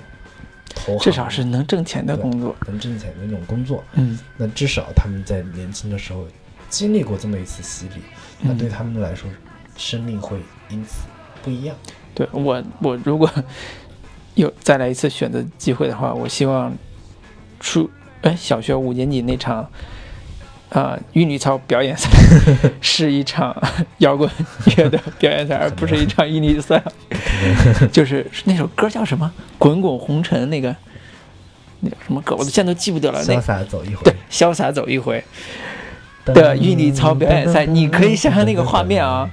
[0.75, 2.55] 投至少是能挣钱的工作。
[2.67, 3.83] 能挣钱的那种工作。
[3.93, 6.27] 嗯那至少他们在年轻的时候
[6.69, 8.01] 经历过这么一次洗礼，
[8.39, 9.29] 那嗯对他们来说，
[9.75, 10.37] 生命会
[10.69, 11.07] 因此
[11.41, 11.75] 不一样。
[12.13, 13.31] 对我，我如果
[14.35, 16.75] 有再来一次选择机会的话，我希望
[17.59, 17.89] 初
[18.21, 19.67] 哎小学五年级那场
[20.69, 22.09] 啊韵律操表演赛
[22.81, 23.55] 是一场
[23.99, 24.29] 摇滚
[24.75, 26.81] 乐的表演赛，而 不是一场韵律赛。
[27.91, 30.75] 就是那首歌叫什么《滚滚红尘》那个
[31.81, 33.23] 那叫什么歌，我现在都记不得了。
[33.27, 35.23] 那潇洒走一回对，潇洒走一回。
[36.25, 39.29] 的韵律操表演赛，你可以想象那个画面啊。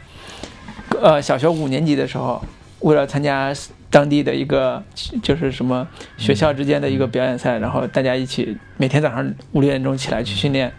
[1.03, 2.41] 呃，小学五年级的时候，
[2.81, 3.53] 为了参加
[3.91, 4.81] 当地的一个
[5.21, 5.85] 就是什么
[6.17, 10.73] 学校之间的一个表演赛，然后大家一起每天早上五六点钟起来去训练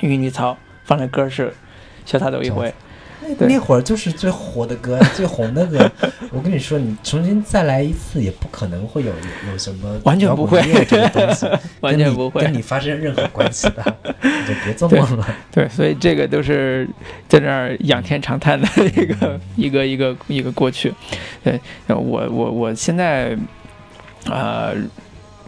[0.00, 1.52] 韵律操，放的歌是
[2.10, 2.68] 《潇洒走一回》。
[3.38, 5.90] 那那会儿就是最火的歌， 最红的歌。
[6.30, 11.46] 我跟你说，你重新再来一次，也不可能会有有有什么完全不会摇滚乐这个东西，
[11.80, 15.26] 完全不会跟你跟你发生任何关系的，你就别做梦了。
[15.50, 16.86] 对， 所以这个都是
[17.26, 20.92] 在那儿仰天长叹的一个一个一个一个过去。
[21.42, 21.96] 对，我
[22.28, 23.34] 我我现在，
[24.26, 24.74] 呃，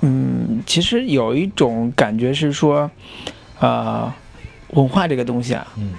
[0.01, 2.91] 嗯，其实有一种感觉是说，
[3.61, 4.11] 呃，
[4.77, 5.91] 文化这个东西啊，嗯，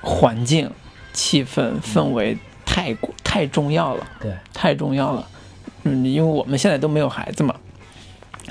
[0.00, 0.70] 环境、
[1.12, 4.06] 气氛、氛围太过太重要了。
[4.20, 5.28] 对，太重要了。
[5.82, 7.54] 嗯，因为我们现在都没有孩子嘛，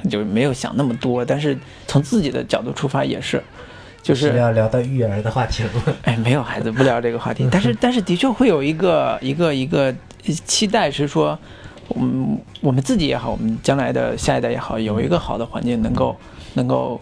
[0.10, 1.24] 就没有想那么多。
[1.24, 1.58] 但是
[1.88, 3.44] 从自己的角度出发也是，
[4.02, 5.94] 就是要聊到育儿的话题了吗？
[6.04, 9.94] 哎，没有孩子不聊这个话题， 但是但是的确会有一个一个一个
[10.46, 11.38] 期待是说，
[11.90, 16.16] 我们我们自己也好，我们将来的下一代也好，有一个好的环境，能够
[16.54, 17.00] 能够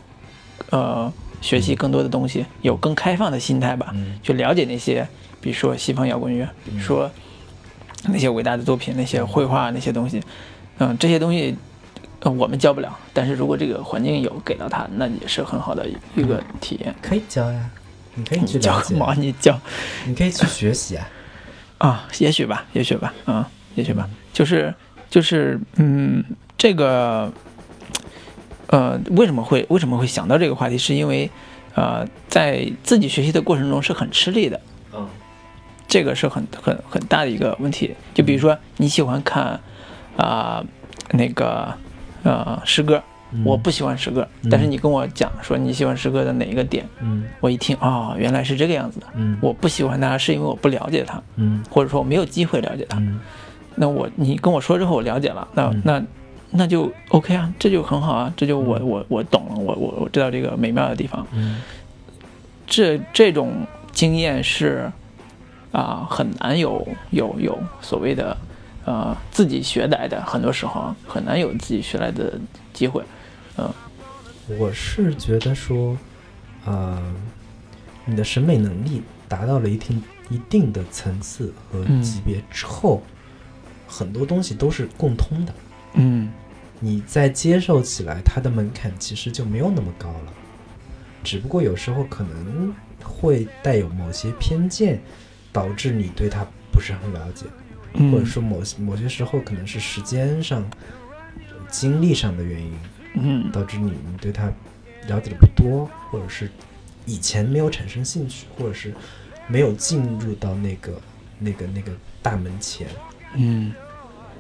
[0.72, 1.12] 呃
[1.44, 4.18] 学习更多的东西，有更开放的心态吧，嗯。
[4.24, 5.08] 去了解那些，
[5.40, 7.12] 比如说西方摇滚乐，比如说
[8.08, 10.20] 那些伟大的作品，那些绘画那些东西，
[10.80, 11.56] 嗯，这些东西。
[12.26, 16.96] 呃我们教不了，但是如果这个环境有给到他，那也是很好的一个体验。
[17.02, 17.70] 可以教呀，
[18.16, 19.60] 你可以去教，个毛，你教。
[20.08, 21.06] 你可以去学习啊。
[21.80, 23.46] 啊，也许吧，也许吧，啊，
[23.76, 24.74] 也许吧，就是
[25.10, 26.24] 就是，嗯，
[26.58, 27.30] 这个，
[28.68, 30.78] 呃，为什么会为什么会想到这个话题？
[30.78, 31.30] 是因为，
[31.76, 34.60] 呃，在自己学习的过程中是很吃力的，
[34.94, 35.08] 嗯。
[35.88, 37.94] 这个是很很很大的一个问题。
[38.16, 39.60] 就比如说你喜欢看
[40.18, 40.64] 啊、
[41.12, 41.72] 那个
[42.24, 43.44] 呃诗歌，嗯。
[43.46, 44.50] 我不喜欢诗歌，嗯。
[44.50, 47.26] 但是你跟我讲说你喜欢诗歌的哪一个点，嗯。
[47.40, 49.08] 我一听哦，原来是这个样子的。
[49.14, 49.38] 嗯。
[49.40, 51.64] 我不喜欢它是因为我不了解它，嗯。
[51.70, 52.98] 或者说我没有机会了解它。
[52.98, 53.20] 嗯。
[53.76, 55.82] 那我你跟我说之后我了解了，那、嗯。
[55.84, 56.04] 那
[56.56, 61.26] 那就 OK 啊，这就很好啊，这就我嗯我我懂了，我我我知道这个美妙的地方。
[61.34, 61.62] 嗯
[62.66, 64.92] 这这种经验是
[65.72, 68.38] 啊、很难有有有所谓的
[68.86, 72.40] 呃自己学来的，很多时候啊很难有自己学来的
[72.72, 73.04] 机会。
[73.58, 73.68] 嗯
[74.60, 75.98] 我是觉得说，
[76.66, 77.02] 呃，
[78.06, 83.02] 你的审美能力达到了一定一定的层次和嗯级别之后，
[83.88, 85.54] 很多东西都是共通的。
[85.96, 86.30] 嗯
[86.84, 90.34] 你在接受起来，它的门槛其实就没有那么高了，
[91.24, 95.02] 只不过有时候可能会带有某些偏见，
[95.54, 97.46] 导致你对它不是很了解，
[97.94, 100.70] 嗯，或者说某些某些时候可能是时间上、
[101.70, 102.78] 精力上的原因，
[103.16, 103.50] 嗯。
[103.54, 104.52] 导致你你对它
[105.08, 106.52] 了解的不多，或者是
[107.06, 108.94] 以前没有产生兴趣，或者是
[109.48, 111.02] 没有进入到那个
[111.40, 112.88] 那个那个大门前，
[113.36, 113.72] 嗯。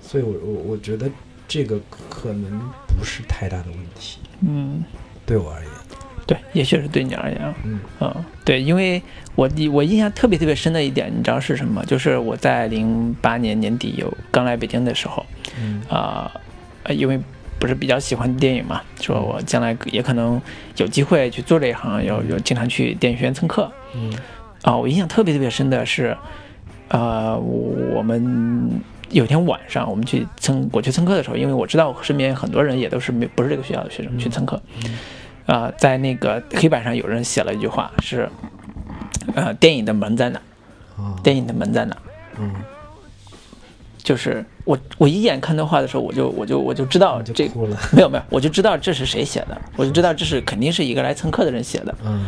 [0.02, 1.10] 所以我我我觉得
[1.48, 1.80] 这个
[2.10, 2.60] 可能
[2.98, 4.84] 不是太大的问题，嗯，
[5.26, 5.70] 对我而言，
[6.26, 7.54] 对，也许是对你而言啊。
[7.64, 7.80] 嗯。
[8.00, 9.02] 嗯，对，因为
[9.36, 11.84] 我我印象特别特别深的一点，你知道是什么？
[11.86, 15.26] 就是我在零八年年底有刚来北京的时候，
[15.60, 15.82] 嗯。
[15.90, 16.32] 啊、
[16.84, 17.20] 呃，因为
[17.60, 20.42] 不是比较喜欢电影嘛，说我将来也可能
[20.78, 23.72] 有机会去做这一行，有有经常去电影学院蹭课。
[23.96, 24.14] 嗯。
[24.64, 26.16] 啊、我印象特别特别深的是，
[26.88, 28.82] 呃，我们
[29.14, 34.62] 有天晚上我们去蹭我去蹭课的时候，因为我知道我身边很多人也都是没不是这个学校的学生去蹭课，
[35.46, 38.30] 啊、在那个黑板上有人写了一句话是，
[39.36, 40.42] 呃，电影的门在哪？
[40.98, 41.96] 啊电影的门在哪？
[42.40, 42.52] 嗯，
[44.02, 47.48] 就是我我一眼看到画的时候，我就我就我就知道这
[47.92, 51.96] 没有没有，我就知道这是谁写的，我就知道这是肯定是一个来蹭课的人写的。
[52.04, 52.26] 嗯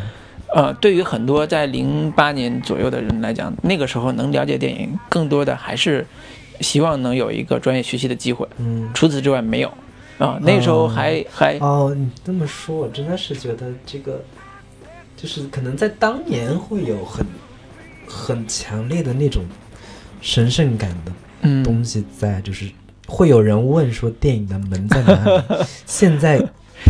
[0.54, 6.06] 呃，对于很多在零八年左右的人来讲，那个时候能了解电影，更多的还是
[6.62, 8.48] 希望能有一个专业学习的机会。
[8.58, 8.90] 嗯。
[8.94, 9.72] 除此之外没有。
[10.18, 14.24] 啊、那时候还、还哦，你这么说，我真的是觉得这个，
[15.18, 17.26] 就是可能在当年会有很
[18.08, 19.44] 很强烈的那种
[20.22, 21.12] 神圣感的
[21.66, 22.72] 东嗯，西在，就是
[23.08, 25.44] 会有人问说电影的门在哪里？
[25.86, 26.42] 现在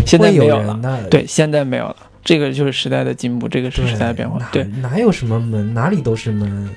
[0.06, 1.96] 现在没有了人的，对，现在没有了。
[2.24, 4.38] 这个就是时代的进步，这个是，时代的变化。
[4.38, 6.70] 哪对，哪有什么门，哪里都是门。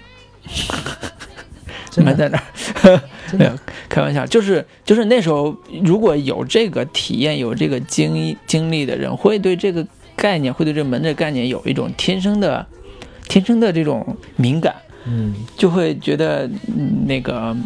[1.90, 2.44] 真的，门在哪儿？
[3.30, 3.38] 真的。
[3.38, 3.52] 没有，
[3.88, 5.54] 开玩笑，就是就是那时候
[5.84, 9.86] 如果有这个体验、有这个经经历的人，会对这个
[10.16, 12.66] 概念，会对这门这个概念有一种天生的、
[13.28, 14.74] 天生的这种敏感，
[15.04, 15.34] 嗯。
[15.56, 16.46] 就会觉得、
[16.76, 17.56] 嗯那个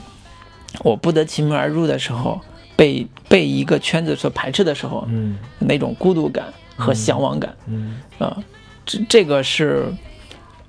[0.83, 2.41] 我不得其门而入的时候，
[2.77, 5.37] 被被一个圈子所排斥的时候，嗯。
[5.59, 6.47] 那种孤独感
[6.77, 7.55] 和嗯向往感。
[7.67, 8.01] 嗯。
[8.19, 8.37] 啊、
[8.85, 9.93] 这这个是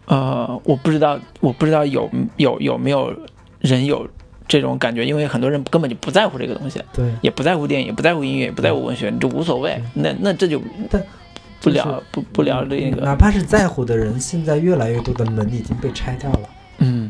[0.06, 3.16] 呃，我不知道，我不知道有有有没有
[3.64, 4.08] 人有
[4.48, 9.82] 这种感觉，因为很多人根本就不在乎这个东西，对，也不在乎电影，也不在乎音乐，也不在乎文学，就无所谓。
[9.94, 10.62] 那那这就
[10.92, 11.02] 但
[11.62, 16.50] 不就是聊不不聊这个，哪怕是在乎的人，现在越来越多的门已经被拆掉了。
[16.80, 17.10] 嗯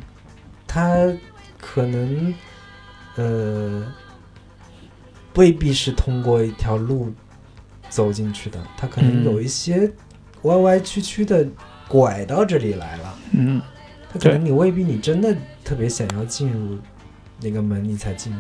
[0.68, 1.12] 他
[1.60, 2.34] 可能
[3.16, 3.84] 呃
[5.36, 7.12] 未必是通过一条路
[7.90, 9.92] 走进去的，他可能嗯有一些
[10.44, 11.46] 歪歪曲曲的
[11.88, 13.16] 拐到这里来了。
[13.32, 13.62] 嗯，
[14.14, 16.78] 他可能你未必你真的特别想要进入
[17.42, 18.40] 那个门，你才进入。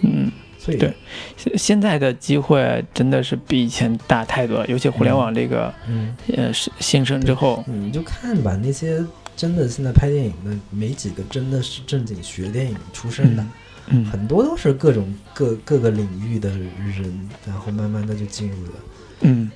[0.00, 0.94] 嗯，所以对
[1.36, 9.02] 现现在的机会真的是比以前大太多了，尤其互联网这个、嗯，呃是兴盛之后，你就看吧，那些
[9.34, 13.42] 真的现在拍电影的，没几个真的是正经学电影出身的。
[13.42, 13.48] 嗯
[13.86, 18.72] 嗯很多都是各种各各个领域的人，然后慢慢的就进入了
[19.20, 19.50] 嗯，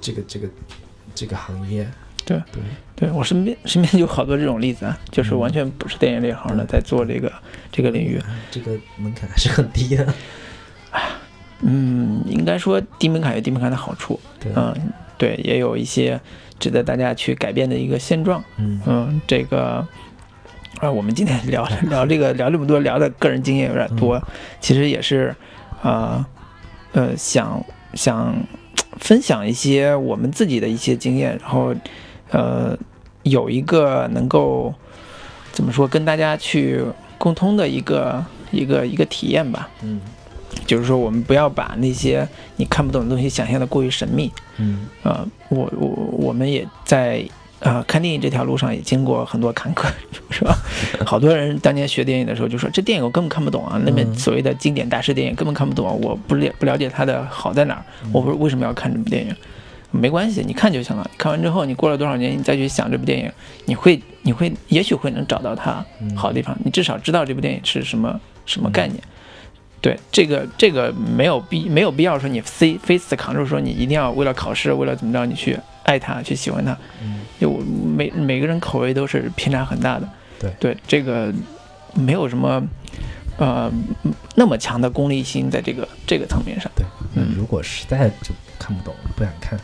[0.00, 0.48] 这个这个
[1.14, 1.86] 这个行业。
[2.30, 7.32] 对对，对我身边身边有好多这种例子啊，就是嗯完全不是电影这行的，在做这个
[7.72, 8.20] 这个领域。
[8.50, 10.06] 这个门槛还是很低的。
[11.62, 14.18] 嗯，应该说低门槛有低门槛的好处，
[14.54, 14.74] 嗯，
[15.18, 16.18] 对，也有一些
[16.58, 18.42] 值得大家去改变的一个现状。
[18.56, 19.86] 嗯嗯，这个
[20.80, 24.22] 啊，我们今天聊 聊这个聊这么多，聊的个人经验有点多，
[24.60, 25.34] 其实也是
[25.82, 26.26] 啊
[26.92, 27.62] 呃想
[27.92, 28.34] 想
[28.98, 31.74] 分享一些我们自己的一些经验，然后
[32.30, 32.76] 呃
[33.22, 34.72] 有一个能够。
[35.52, 36.82] 怎怎么说，跟大家去
[37.18, 39.68] 沟通的一个一个一个体验吧。
[39.82, 40.00] 嗯
[40.64, 42.26] 就是说，我们不要把那些
[42.56, 44.32] 你看不懂的东西想象的过于神秘。
[44.56, 47.22] 嗯呃，我我我们也在
[47.58, 49.86] 呃看电影这条路上也经过很多坎坷，
[50.30, 50.56] 是吧？
[51.04, 57.84] 好多人当年学电影的时候就说，这电影我根本看不懂啊，那边嗯所谓的经典大师电影根本看不懂啊，我不了不了解它的好在哪儿，
[58.14, 59.36] 我不为什么要看这部电影？
[59.90, 61.10] 没关系，你看就行了。
[61.18, 63.30] 看完之后，你过了多少年，你再去想这部电影，
[63.66, 69.02] 你会你会也许会能找到它嗯好的地方，你至少知道这部电影是什么什么概念。
[69.80, 80.06] 对这个这个没有必没有必要说你非非死扛住说你一定要为了考试为了怎么着你去爱它去喜欢它，嗯就每每个人口味都是偏差很大的。
[80.38, 81.32] 对对，这个
[81.94, 82.62] 没有什么
[83.38, 83.72] 呃
[84.34, 86.70] 那么强的功利心在这个这个层面上。
[86.76, 86.84] 对，
[87.14, 89.58] 嗯如果实在就看不懂不想看，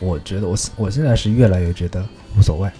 [0.00, 2.04] 我觉得我我现在是越来越觉得
[2.36, 2.70] 无所谓。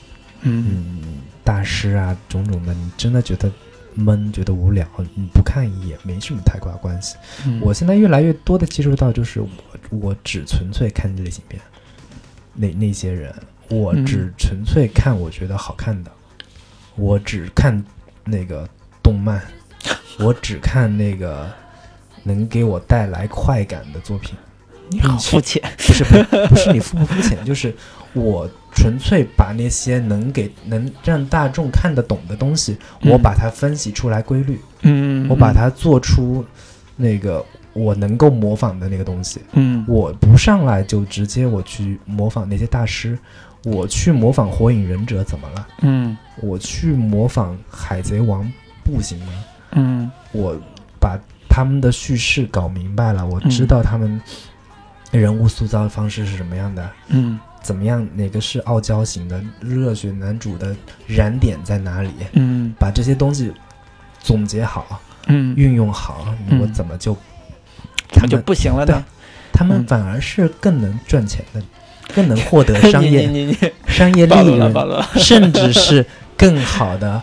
[0.43, 0.65] 嗯
[1.03, 1.03] 嗯，
[1.43, 3.51] 大师啊，种种的，你真的觉得
[3.95, 4.87] 闷，觉得无聊，
[5.17, 7.17] 你不看也没什么太大关系。
[7.45, 9.49] 嗯我现在越来越多的接触到，就是我
[9.91, 11.61] 我只纯粹看这类型片，
[12.55, 13.35] 那那些人，
[13.69, 16.13] 我嗯只纯粹看我觉得好看的，
[16.95, 17.85] 我只看
[18.25, 18.69] 那个
[19.03, 19.43] 动漫，
[20.21, 21.51] 我只看那个
[22.23, 24.37] 能给我带来快感的作品。
[24.91, 25.63] 你好肤浅。
[25.79, 26.05] 不是
[26.49, 27.75] 不是你肤不肤浅，就是
[28.13, 36.45] 我纯粹把那些能给能让大众看得懂的东西，嗯我把它分析出来规律，嗯，我把它做出
[36.97, 39.41] 那个我能够模仿的那个东西。
[39.53, 43.19] 嗯我不上来就直接我去模仿那些大师，
[43.65, 45.67] 我去模仿火影忍者怎么了？
[45.83, 48.51] 嗯我去模仿海贼王
[48.85, 49.33] 不行吗？
[49.73, 50.57] 嗯我
[51.01, 54.21] 把他们的叙事搞明白了，我知嗯道他们
[55.11, 56.91] 人物塑造的方式是什么样的。
[57.09, 58.07] 嗯怎么样？
[58.15, 60.75] 哪个是傲娇型的热血男主的
[61.07, 62.11] 燃点在哪里？
[62.35, 63.53] 嗯把这些东西
[64.21, 67.17] 总结好，嗯，运用好，嗯我怎么就
[68.11, 69.05] 他们就不行了呢？
[69.53, 71.61] 他们嗯反而是更能赚钱的，
[72.15, 73.29] 更能获得商业
[73.87, 75.07] 商业利暴露了润，暴露了。
[75.19, 76.07] 甚至是
[76.37, 77.21] 更好的。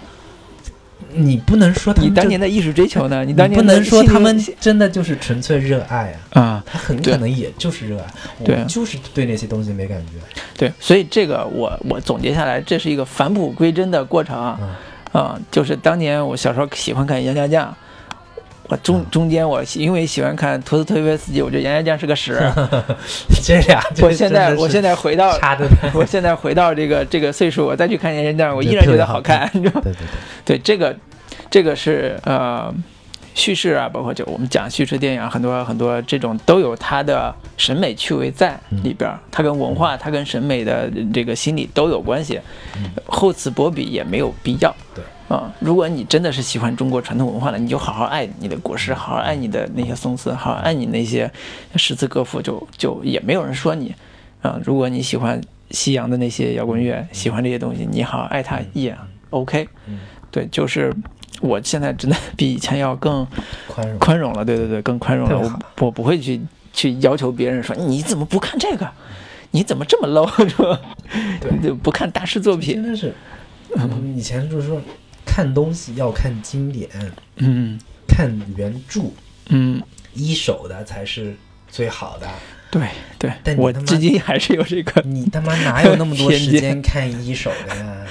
[1.14, 3.24] 你不能说他你当年的艺术追求呢？
[3.24, 8.06] 你你当年的不能说他们真的就是纯粹热爱啊，啊，他很可能也就是热爱，
[8.44, 10.14] 对我就是对那些东西没感觉。
[10.58, 14.60] 对，所以这个我我总结下来，这是一个返璞归真的过程啊、
[15.14, 17.76] 嗯就是当年我小时候喜欢看杨家将。
[18.68, 22.40] 我中嗯中间我因为喜欢看托斯托耶夫斯基，我觉得杨家将是个屎。
[23.44, 25.38] 这俩 我现在我现在在回到，
[25.94, 29.50] 我现在回到这个这个岁数，我再去看杨家将，我依然觉得好看。
[29.52, 29.94] 对对对，
[30.46, 30.96] 对这个，
[31.50, 32.74] 这个是呃
[33.34, 42.40] 叙事啊，包括就我们讲叙事电影啊，很多很多这种都有它的审美趣味在里边儿，它跟文化、它跟审美的这个心理都有关系。
[43.06, 44.74] 厚此薄彼也没有必要。
[44.94, 51.31] 对啊、如果你真的是喜欢中国传统文化的，你就好好爱你的国师，好好爱你的那些宋词，好好爱你那些
[51.76, 53.93] 诗词歌赋，就就也没有人说你。
[54.41, 55.41] 啊、如果你喜欢
[55.72, 58.95] 西洋的那些摇滚乐，喜欢这些东西，你好好爱它也
[59.31, 59.68] OK。
[59.88, 59.99] 嗯
[60.30, 60.93] 对，就是
[61.41, 63.26] 我现在真的比以前要更
[63.68, 63.97] 宽容。
[63.97, 65.60] 宽容了，对对对，更宽容了。
[65.80, 66.39] 我我不会去
[66.72, 68.88] 去要求别人说你怎么不看这个，
[69.52, 70.80] 你怎么这么 low 是吧？
[71.41, 72.91] 对 就不看大师作品真品。
[72.91, 73.14] 的是，
[73.77, 74.80] 嗯以前就是说
[75.26, 76.89] 看东西要看经典，
[77.38, 79.11] 嗯看原著，
[79.49, 79.81] 嗯，
[80.14, 81.35] 一手的才是
[81.68, 82.27] 最好的。
[82.72, 82.88] 对
[83.18, 88.06] 对但，你他妈我至今还是有这个你他妈 哪有那么多时间看一手的呀？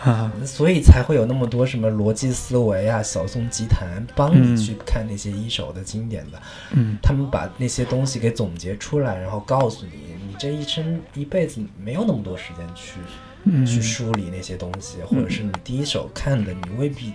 [0.02, 3.86] 啊，所以才会有那么多什么逻辑思维啊、小宋集团，
[4.16, 6.40] 帮嗯你去看那些一手的经典的。
[6.72, 13.04] 嗯他们把那些东西给总结出来，然后告诉你，你这一生一辈子没有那么多时间去嗯
[13.66, 17.12] 去梳理那些东西，或者是你第一手看的，你未必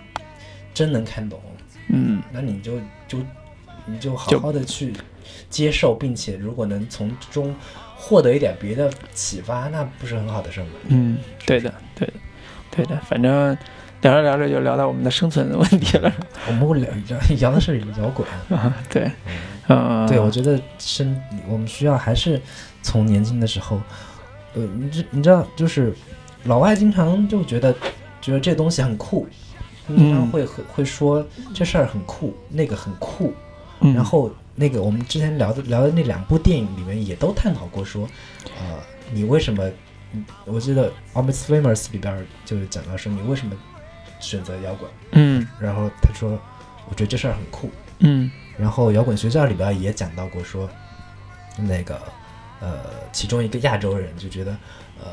[0.73, 1.41] 真能看懂。
[1.89, 3.19] 嗯那你就就
[3.85, 4.91] 你就好好的去
[5.49, 7.55] 接受，并且如果能从中
[7.95, 10.71] 获得一点别的启发，那不是很好的事儿吗？
[10.87, 12.13] 嗯，对的对的
[12.71, 13.55] 对的，反正
[14.01, 16.11] 聊着聊着就聊到我们的生存问题了。
[16.47, 18.27] 我们会聊聊聊的是摇滚，
[18.57, 19.09] 啊，对，
[19.67, 21.15] 嗯，对我觉得生
[21.47, 22.41] 我们需要还是
[22.81, 23.79] 从年轻的时候，
[24.55, 25.93] 呃，你知你知道，就是
[26.45, 27.73] 老外经常就觉得
[28.21, 29.27] 觉得这东西很酷，
[29.87, 33.33] 经常嗯会会会说这事儿很酷，那个很酷，
[33.81, 38.07] 嗯然后那个我们之前聊的聊的那两部电影里面也都探讨过说，
[38.57, 38.79] 呃，
[39.11, 39.63] 你为什么？
[40.13, 43.53] 嗯我记得《Almost Famous》里边儿就讲到说你为什么
[44.21, 46.39] 选择摇滚，嗯然后他说，
[46.87, 47.69] 我觉得这事儿很酷。
[47.99, 50.69] 嗯然后摇滚学校里边也讲到过说，
[51.57, 51.99] 那个
[52.61, 52.79] 呃，
[53.11, 54.51] 其中一个亚洲人就觉得，
[55.03, 55.11] 呃，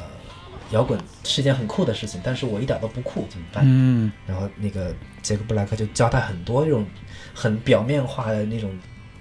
[0.73, 3.63] 摇滚是一件很酷的事情，但是我一点都不酷，怎么办？
[3.67, 4.11] 嗯。
[4.27, 6.85] 然后那个杰克布莱克就教他很多这种
[7.35, 8.71] 很表面化的那种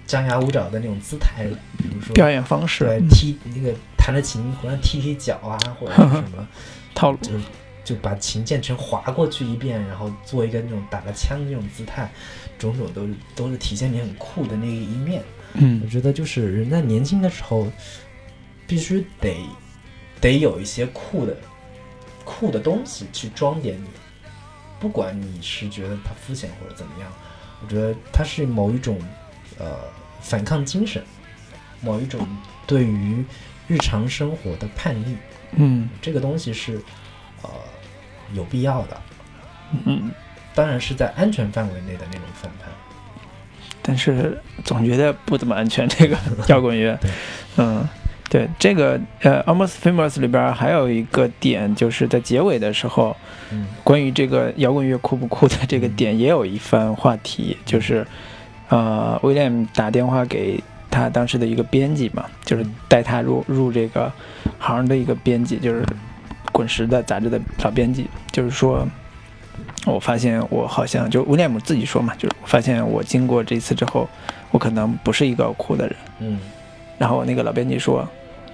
[0.06, 1.44] 张牙舞爪的那种姿态，
[1.78, 2.84] 比如说表演方式。
[2.84, 6.48] 对踢那个弹着琴，忽然踢踢脚啊，或者是什么，
[6.94, 7.32] 套路，就
[7.84, 12.10] 就把琴键全划过去一遍，然后做一个那种打了枪的那种姿态，
[12.58, 15.22] 种种都都是体现你很酷的那一面。
[15.54, 15.80] 嗯。
[15.82, 17.70] 我嗯觉得就是人在年轻的时候，
[18.66, 19.36] 必须得
[20.22, 21.36] 得有一些酷的
[22.24, 23.88] 酷的东西去装点你，
[24.80, 27.12] 不管你是觉得它肤浅或者怎么样，
[27.62, 28.98] 我觉得它是某一种
[29.58, 29.76] 呃
[30.20, 31.02] 反抗精神，
[31.80, 32.26] 某一种
[32.66, 33.22] 对于
[33.66, 35.16] 日常生活的叛逆，
[35.56, 35.88] 嗯。
[36.00, 36.80] 这个东西是
[37.42, 37.50] 呃
[38.32, 39.02] 有必要的，
[39.84, 40.10] 嗯，
[40.54, 42.70] 当然是在安全范围内的那种反叛。
[43.84, 45.88] 但是总觉得不怎么安全。
[45.88, 46.16] 这个
[46.46, 46.96] 摇滚乐，
[47.56, 47.84] 嗯，
[48.32, 53.14] 对，这个呃，《Almost Famous》里边还有一个点，就是在结尾的时候，
[53.50, 58.06] 嗯关于这个摇滚乐酷不酷的这个点，也有一番话题，就是
[58.70, 60.58] 呃，威廉打电话给
[60.90, 64.10] 他当时的一个编辑嘛，就是带他入入这个
[64.58, 65.84] 行的一个编辑，就是
[66.52, 68.88] 滚石的杂志的老编辑，就是说。
[69.84, 74.08] 我发现我好像就威廉姆自己说嘛，就是发现我经过这次之后，
[74.50, 75.96] 我可能不是一个酷的人。
[76.20, 76.38] 嗯，
[76.98, 78.08] 然后那个老编辑说：“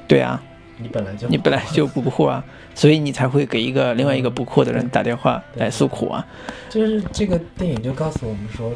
[0.09, 0.43] 对啊，
[0.79, 2.43] 你本来就你本来就不酷啊，
[2.75, 6.27] 所以你才会给一个另外一个不酷的人打电话来诉苦啊。
[6.69, 8.73] 就是这个电影就告诉我们说，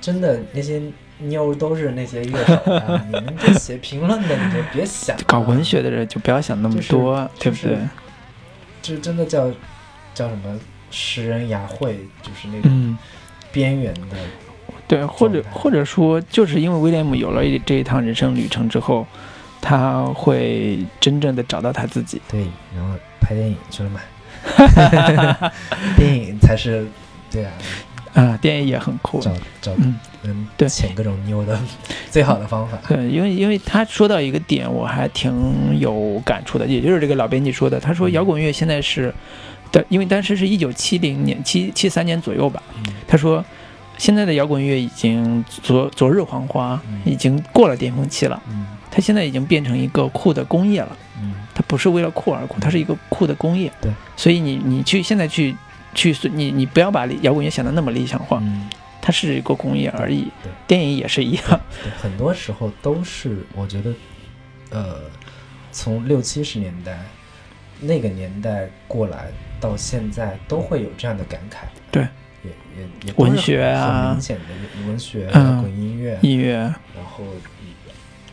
[0.00, 0.82] 真的那些
[1.18, 7.88] 妞都是那些乐手啊， 你们这写评论的你就别想了搞文学的人就不要想那么多，就是对不对？
[8.82, 9.50] 这真的叫
[10.12, 10.58] 叫什么
[10.90, 12.98] 食人牙会，就是那种嗯，
[13.52, 14.16] 边缘的，
[14.86, 19.06] 对，或者或者说，就是因为威廉姆有了这一趟人生旅程之后，
[19.64, 22.20] 他会真正的找到他自己。
[22.30, 22.42] 对，
[22.76, 24.00] 然后拍电影去了嘛，
[25.96, 26.86] 电影才是
[27.30, 27.52] 对啊，
[28.12, 29.20] 啊，电影也很酷。
[29.20, 29.32] 找
[29.62, 30.68] 找嗯，能对。
[30.68, 31.58] 潜各种妞的
[32.10, 32.76] 最好的方法。
[32.86, 38.12] 对，因为因为他说到一个点，我还挺有感触的，也就是这个老编辑说的，他说嗯。
[38.12, 39.14] 摇滚乐现在是
[39.72, 42.92] 的，因为当时是一九七零年七七三年左右吧，嗯。
[43.08, 43.42] 他说
[43.96, 47.00] 现在的摇滚乐已经昨昨日黄花，嗯。
[47.06, 48.66] 已经过了巅峰期了，嗯
[48.96, 53.72] 它现在已经变成一个酷的工业了，嗯它不是为了酷而酷，它是一个酷的工业。
[53.80, 55.52] 对，所以你你去现在去
[55.96, 58.70] 去你你不要把摇滚乐想的那么理想化，嗯，
[59.02, 60.52] 它是一个工业而已，对。
[60.68, 61.60] 电影也是一样。
[61.82, 63.92] 对，很多时候都是我觉得，
[64.70, 65.00] 呃，
[65.72, 66.96] 从六七十年代
[67.80, 69.26] 那个年代过来
[69.60, 71.64] 到现在，都会有这样的感慨。
[71.90, 72.02] 对，
[72.44, 77.24] 也也也文学啊很明显的文学、嗯摇滚音乐，音乐，然后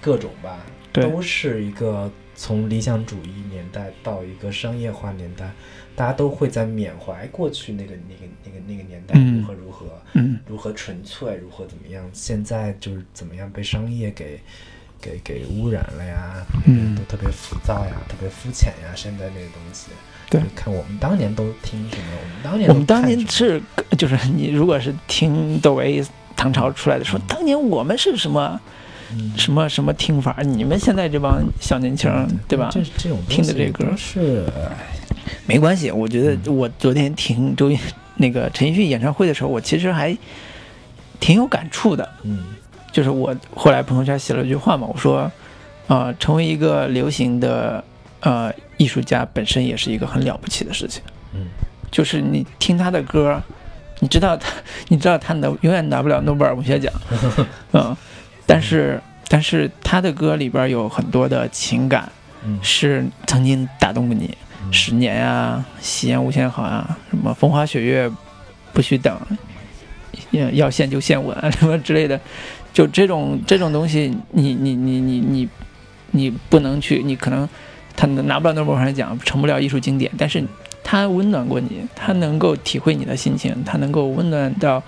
[0.02, 0.58] 各种吧，
[0.92, 5.52] 都是一个从理想主义年代到一个商业化年代，
[5.96, 9.86] 大家都会在缅怀过去那个那个那个那个年代嗯如何如何。
[10.14, 12.04] 嗯，如何纯粹，如何怎么样？
[12.12, 14.40] 现在就是怎么样被商业给
[15.00, 16.46] 给给污染了呀？
[16.66, 18.92] 嗯都特别浮躁呀，特别肤浅呀。
[18.96, 19.92] 现在那个东西，
[20.30, 23.62] 对看我们当年都听什么，我们当年我们当年是，
[23.98, 26.04] 就是你如果是听窦唯
[26.36, 28.72] 唐朝出来的，说当年我们是什么嗯
[29.38, 32.10] 什么什么听法，你们现在这帮小年轻，
[32.48, 32.70] 对吧？
[32.72, 34.76] 这这种听的这歌是哎
[35.46, 37.72] 没关系，我觉得我昨天听周
[38.16, 40.16] 那个陈奕迅演唱会的时候，我其实还
[41.20, 42.08] 挺有感触的。
[42.24, 42.46] 嗯
[42.92, 45.32] 就是我后来朋友圈写了一句话嘛，我说，
[45.88, 47.82] 呃，成为一个流行的
[48.20, 51.02] 呃艺术家本身也是一个很了不起的事情。
[51.34, 51.48] 嗯
[51.90, 53.42] 就是你听他的歌，
[54.00, 54.50] 你知道他，
[54.90, 56.92] 你知道他能永远拿不了诺贝尔文学奖，
[57.72, 57.96] 嗯，
[58.52, 62.12] 但是但是他的歌里边有很多的情感
[62.46, 62.60] 嗯。
[62.62, 64.74] 是曾经打动过你，嗯。
[64.74, 68.12] 十年啊、夕阳无限好啊，什么风花雪月
[68.74, 69.18] 不许等，
[70.32, 72.20] 要要现就现吻啊， 什么之类的，
[72.74, 75.50] 就这种这种东西，你你你你你
[76.12, 77.48] 你不能去，你可能
[77.96, 80.44] 他拿不了诺贝尔奖，成不了艺术经典，但是
[80.84, 84.82] 他温暖过你，他能够体会你的心情，他能够温暖到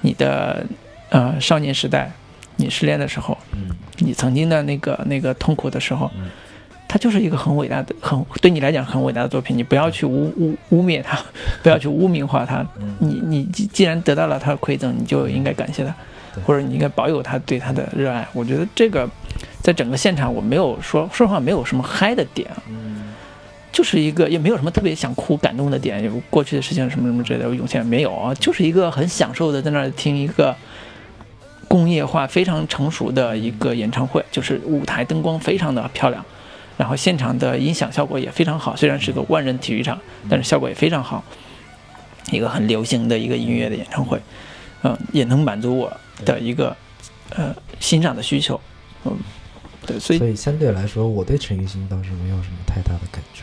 [0.00, 0.66] 你的
[1.10, 2.10] 呃少年时代，
[2.56, 6.28] 你失恋的时候，嗯你曾经的那个那个痛苦的时候嗯，
[6.88, 9.56] 它就是一个很伟大的、很对你来讲很伟大的作品。
[9.56, 11.18] 你不要去污污污蔑它，
[11.62, 12.66] 不要去污名化它。
[12.80, 15.94] 嗯你你既既然得到了它的馈赠，你就应该感谢它，
[16.44, 18.26] 或者你应该保有他对他的热爱。
[18.32, 19.08] 我觉得这个
[19.62, 23.14] 在整个现场我没有说说实话没有什么嗨的点，嗯
[23.72, 30.54] 就是一个也没有什么特别想哭感动的点，有过去的事情什么什么之类的涌现没有啊，就是一个很享受的在那儿听一个
[31.68, 36.24] 工业化非常成熟的一个演唱会，就是舞台灯光非常的漂亮，
[36.76, 39.98] 然后现场的音响效果也非常好，虽然是个万人体育场，
[40.28, 41.22] 但是效果也非常好，
[42.30, 44.20] 一个很流行的一个音乐的演唱会，
[44.82, 45.92] 嗯、也能满足我
[46.24, 46.76] 的一个
[47.30, 48.60] 呃欣赏的需求，
[49.04, 49.16] 嗯，
[49.86, 53.42] 对，所以所以相对来说，我对陈奕迅倒是没有什么太大的感觉，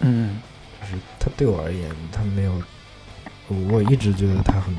[0.00, 0.40] 嗯。
[0.84, 2.62] 就是他对我而言，他没有，
[3.70, 4.74] 我一直觉得他很，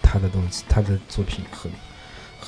[0.00, 1.68] 他的东西，他的作品很，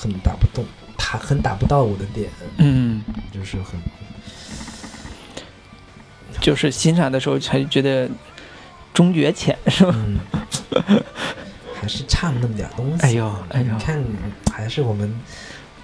[0.01, 0.65] 很打不动，
[0.97, 3.79] 他很打不到我的点，嗯，就是很，
[6.41, 8.09] 就是欣赏的时候才觉得
[8.95, 9.93] 中觉浅是吧？
[9.95, 10.19] 嗯，
[11.79, 13.05] 还是差那么点东西。
[13.05, 14.03] 哎呦哎呦你看，
[14.51, 15.13] 还是我们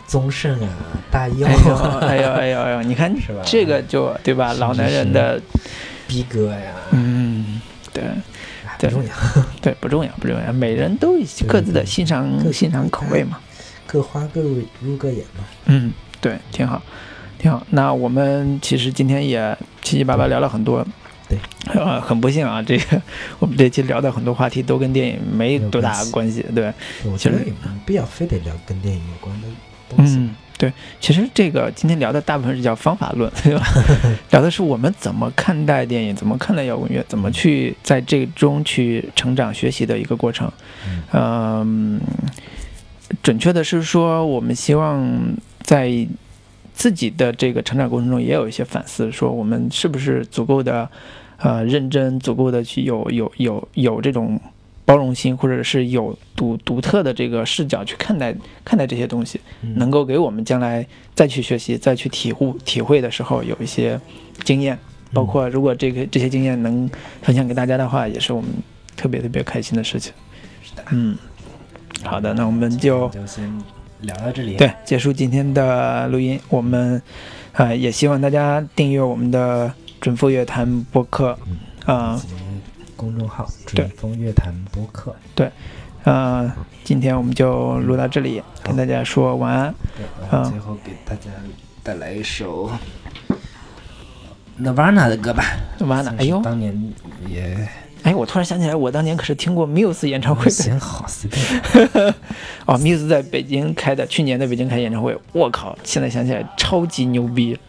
[0.07, 0.69] 宗盛啊，
[1.11, 4.51] 大佑哎呦哎呦哎呦哎呦，你看是吧这个就对吧？
[4.53, 5.39] 老男人的
[6.07, 7.61] 逼格呀，嗯，
[7.93, 8.03] 对。
[8.79, 9.09] 不重要，
[9.59, 13.39] 对，不重要，不重要，每人都有各自的欣赏欣赏口味嘛。
[13.87, 15.43] 各花各入入各眼嘛。
[15.65, 15.91] 嗯，
[16.21, 16.79] 对，挺好，
[17.39, 17.65] 挺好。
[17.71, 20.85] 那我们其实今天也七七八八聊了很多，
[21.27, 21.37] 对，
[21.73, 23.01] 呃，很不幸啊，这个
[23.39, 26.71] 我们这期聊的很多话题都跟电影没多大关系，对，
[27.05, 29.47] 我其实觉得也没必要非得聊跟电影有关的
[29.89, 30.17] 东西。
[30.17, 33.65] 嗯，对，其实这个今天聊的大部分是叫方法论， 对吧？
[34.31, 40.51] 聊的是我们怎么看待电影，怎么看待摇滚乐，怎么去在这中去成长学习的一个过程。
[41.13, 42.01] 嗯，
[43.23, 45.07] 准确的是说，我们希望
[45.61, 46.07] 在
[46.73, 50.89] 自己的这个成长过程中也有一些反思，说我们是不是足够的
[51.37, 54.39] 呃认真，足够的去有有有有这种
[54.85, 59.39] 包容心，或者是有独独特的这个视角去看待看待这些东西。
[59.61, 60.85] 嗯能够给我们将来
[61.15, 63.99] 再去学习、再去体悟、体会的时候有一些
[64.43, 64.77] 经验，
[65.13, 66.89] 包括如果这个这些经验能
[67.21, 68.49] 分享给大家的话，也是我们
[68.95, 70.13] 特别特别开心的事情。
[70.91, 71.17] 嗯，
[72.03, 73.51] 好的，那我们就就先
[74.01, 74.55] 聊到这里。
[74.55, 76.39] 对结束今天的录音。
[76.49, 77.01] 我们
[77.53, 81.37] 呃也希望大家订阅我们的准复乐坛播客，
[81.85, 82.33] 啊、以及
[82.95, 85.51] 公众号“准风乐坛播客对
[86.03, 86.49] 呃，
[86.83, 89.75] 今天我们就录到这里，跟大家说晚安。”。
[89.97, 91.29] 对，然后最后给大家
[91.83, 92.71] 带来一首
[94.59, 95.43] Nirvana 的歌吧。
[95.79, 96.93] Nirvana，哎呦，是当年
[97.27, 97.67] 也
[98.07, 100.49] 哎，我突然想起来，我当年可是听过 Muse 演唱会的。
[100.49, 101.43] 行好随便。
[102.65, 105.77] 哦，Muse 在北京开的，去年在北京开演唱会，我靠！
[105.83, 107.59] 现在想起来超级牛逼，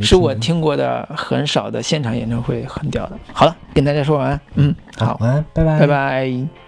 [0.00, 3.18] 是我听过的很少的现场演唱会，很屌的。
[3.32, 6.59] 好了，跟大家说晚安，嗯，好，晚安，拜拜，拜拜。